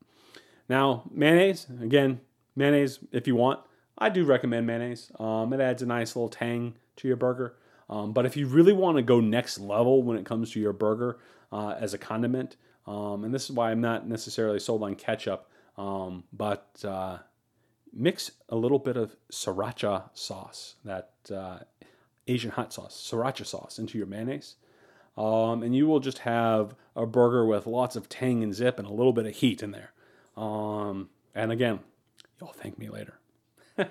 Now, 0.69 1.03
mayonnaise, 1.11 1.67
again, 1.81 2.21
mayonnaise 2.55 2.99
if 3.11 3.27
you 3.27 3.35
want. 3.35 3.59
I 3.97 4.09
do 4.09 4.23
recommend 4.23 4.67
mayonnaise. 4.67 5.11
Um, 5.19 5.53
it 5.53 5.59
adds 5.59 5.81
a 5.81 5.85
nice 5.85 6.15
little 6.15 6.29
tang 6.29 6.75
to 6.97 7.07
your 7.07 7.17
burger. 7.17 7.55
Um, 7.89 8.13
but 8.13 8.25
if 8.25 8.37
you 8.37 8.47
really 8.47 8.73
want 8.73 8.97
to 8.97 9.01
go 9.01 9.19
next 9.19 9.59
level 9.59 10.03
when 10.03 10.17
it 10.17 10.25
comes 10.25 10.51
to 10.51 10.59
your 10.59 10.73
burger, 10.73 11.17
uh, 11.51 11.75
as 11.79 11.93
a 11.93 11.97
condiment. 11.97 12.55
Um, 12.85 13.23
and 13.23 13.33
this 13.33 13.45
is 13.45 13.51
why 13.51 13.71
I'm 13.71 13.81
not 13.81 14.07
necessarily 14.07 14.59
sold 14.59 14.83
on 14.83 14.95
ketchup, 14.95 15.49
um, 15.77 16.23
but 16.31 16.83
uh, 16.85 17.17
mix 17.93 18.31
a 18.49 18.55
little 18.55 18.79
bit 18.79 18.97
of 18.97 19.15
sriracha 19.31 20.09
sauce, 20.13 20.75
that 20.85 21.11
uh, 21.33 21.59
Asian 22.27 22.51
hot 22.51 22.73
sauce, 22.73 23.09
sriracha 23.11 23.45
sauce, 23.45 23.79
into 23.79 23.97
your 23.97 24.07
mayonnaise. 24.07 24.55
Um, 25.17 25.63
and 25.63 25.75
you 25.75 25.87
will 25.87 25.99
just 25.99 26.19
have 26.19 26.75
a 26.95 27.05
burger 27.05 27.45
with 27.45 27.65
lots 27.65 27.95
of 27.95 28.07
tang 28.07 28.43
and 28.43 28.53
zip 28.53 28.77
and 28.77 28.87
a 28.87 28.93
little 28.93 29.13
bit 29.13 29.25
of 29.25 29.35
heat 29.35 29.63
in 29.63 29.71
there. 29.71 29.91
Um, 30.35 31.09
and 31.33 31.51
again, 31.51 31.79
you'll 32.39 32.53
thank 32.53 32.77
me 32.77 32.89
later. 32.89 33.15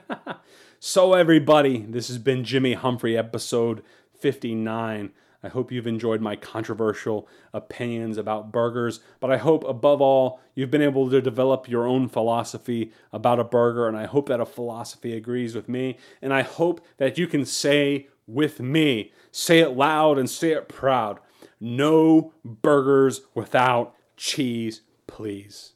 so, 0.80 1.14
everybody, 1.14 1.78
this 1.78 2.08
has 2.08 2.18
been 2.18 2.44
Jimmy 2.44 2.74
Humphrey, 2.74 3.16
episode 3.16 3.82
59. 4.18 5.10
I 5.46 5.48
hope 5.48 5.70
you've 5.70 5.86
enjoyed 5.86 6.20
my 6.20 6.34
controversial 6.34 7.28
opinions 7.54 8.18
about 8.18 8.50
burgers, 8.50 8.98
but 9.20 9.30
I 9.30 9.36
hope 9.36 9.62
above 9.62 10.00
all 10.00 10.40
you've 10.56 10.72
been 10.72 10.82
able 10.82 11.08
to 11.08 11.22
develop 11.22 11.68
your 11.68 11.86
own 11.86 12.08
philosophy 12.08 12.92
about 13.12 13.38
a 13.38 13.44
burger, 13.44 13.86
and 13.86 13.96
I 13.96 14.06
hope 14.06 14.28
that 14.28 14.40
a 14.40 14.44
philosophy 14.44 15.16
agrees 15.16 15.54
with 15.54 15.68
me, 15.68 15.98
and 16.20 16.34
I 16.34 16.42
hope 16.42 16.84
that 16.96 17.16
you 17.16 17.28
can 17.28 17.44
say 17.44 18.08
with 18.26 18.58
me, 18.58 19.12
say 19.30 19.60
it 19.60 19.76
loud 19.76 20.18
and 20.18 20.28
say 20.28 20.50
it 20.50 20.68
proud 20.68 21.20
no 21.60 22.32
burgers 22.44 23.22
without 23.34 23.94
cheese, 24.16 24.82
please. 25.06 25.74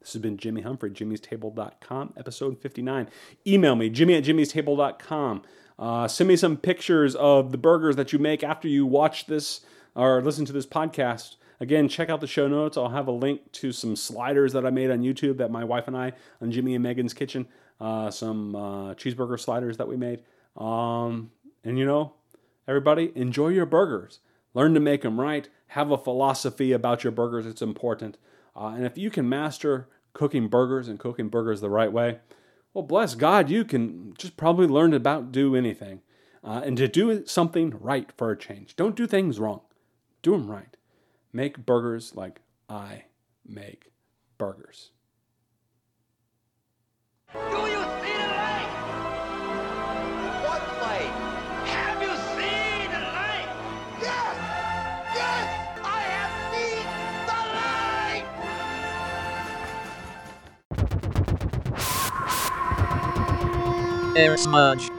This 0.00 0.12
has 0.12 0.22
been 0.22 0.36
Jimmy 0.36 0.60
Humphrey, 0.60 0.90
jimmystable.com, 0.90 2.14
episode 2.16 2.60
59. 2.60 3.08
Email 3.44 3.74
me, 3.74 3.90
jimmy 3.90 4.14
at 4.14 4.22
jimmystable.com. 4.22 5.42
Uh, 5.78 6.08
send 6.08 6.28
me 6.28 6.36
some 6.36 6.56
pictures 6.56 7.14
of 7.14 7.52
the 7.52 7.58
burgers 7.58 7.96
that 7.96 8.12
you 8.12 8.18
make 8.18 8.42
after 8.42 8.68
you 8.68 8.86
watch 8.86 9.26
this 9.26 9.60
or 9.94 10.22
listen 10.22 10.44
to 10.44 10.52
this 10.52 10.66
podcast. 10.66 11.36
Again, 11.60 11.88
check 11.88 12.10
out 12.10 12.20
the 12.20 12.26
show 12.26 12.48
notes. 12.48 12.76
I'll 12.76 12.90
have 12.90 13.08
a 13.08 13.12
link 13.12 13.52
to 13.52 13.72
some 13.72 13.96
sliders 13.96 14.52
that 14.52 14.66
I 14.66 14.70
made 14.70 14.90
on 14.90 15.00
YouTube 15.00 15.38
that 15.38 15.50
my 15.50 15.64
wife 15.64 15.88
and 15.88 15.96
I 15.96 16.12
on 16.40 16.50
Jimmy 16.50 16.74
and 16.74 16.82
Megan's 16.82 17.14
Kitchen, 17.14 17.48
uh, 17.80 18.10
some 18.10 18.54
uh, 18.54 18.94
cheeseburger 18.94 19.40
sliders 19.40 19.78
that 19.78 19.88
we 19.88 19.96
made. 19.96 20.22
Um, 20.56 21.30
and 21.64 21.78
you 21.78 21.86
know, 21.86 22.14
everybody, 22.68 23.12
enjoy 23.14 23.48
your 23.48 23.66
burgers. 23.66 24.20
Learn 24.54 24.74
to 24.74 24.80
make 24.80 25.02
them 25.02 25.20
right. 25.20 25.48
Have 25.68 25.90
a 25.90 25.98
philosophy 25.98 26.72
about 26.72 27.04
your 27.04 27.10
burgers. 27.10 27.46
It's 27.46 27.62
important. 27.62 28.18
Uh, 28.54 28.68
and 28.68 28.86
if 28.86 28.96
you 28.96 29.10
can 29.10 29.28
master 29.28 29.88
cooking 30.12 30.48
burgers 30.48 30.88
and 30.88 30.98
cooking 30.98 31.28
burgers 31.28 31.60
the 31.60 31.68
right 31.68 31.92
way, 31.92 32.18
well, 32.76 32.82
bless 32.82 33.14
God, 33.14 33.48
you 33.48 33.64
can 33.64 34.12
just 34.18 34.36
probably 34.36 34.66
learn 34.66 34.92
about 34.92 35.32
do 35.32 35.56
anything. 35.56 36.02
Uh, 36.44 36.60
and 36.62 36.76
to 36.76 36.86
do 36.86 37.24
something 37.24 37.70
right 37.80 38.12
for 38.18 38.30
a 38.30 38.36
change. 38.36 38.76
Don't 38.76 38.94
do 38.94 39.06
things 39.06 39.40
wrong. 39.40 39.62
Do 40.20 40.32
them 40.32 40.50
right. 40.50 40.76
Make 41.32 41.64
burgers 41.64 42.14
like 42.14 42.42
I 42.68 43.04
make 43.46 43.92
burgers. 44.36 44.90
Air 64.16 64.38
Smudge. 64.38 64.95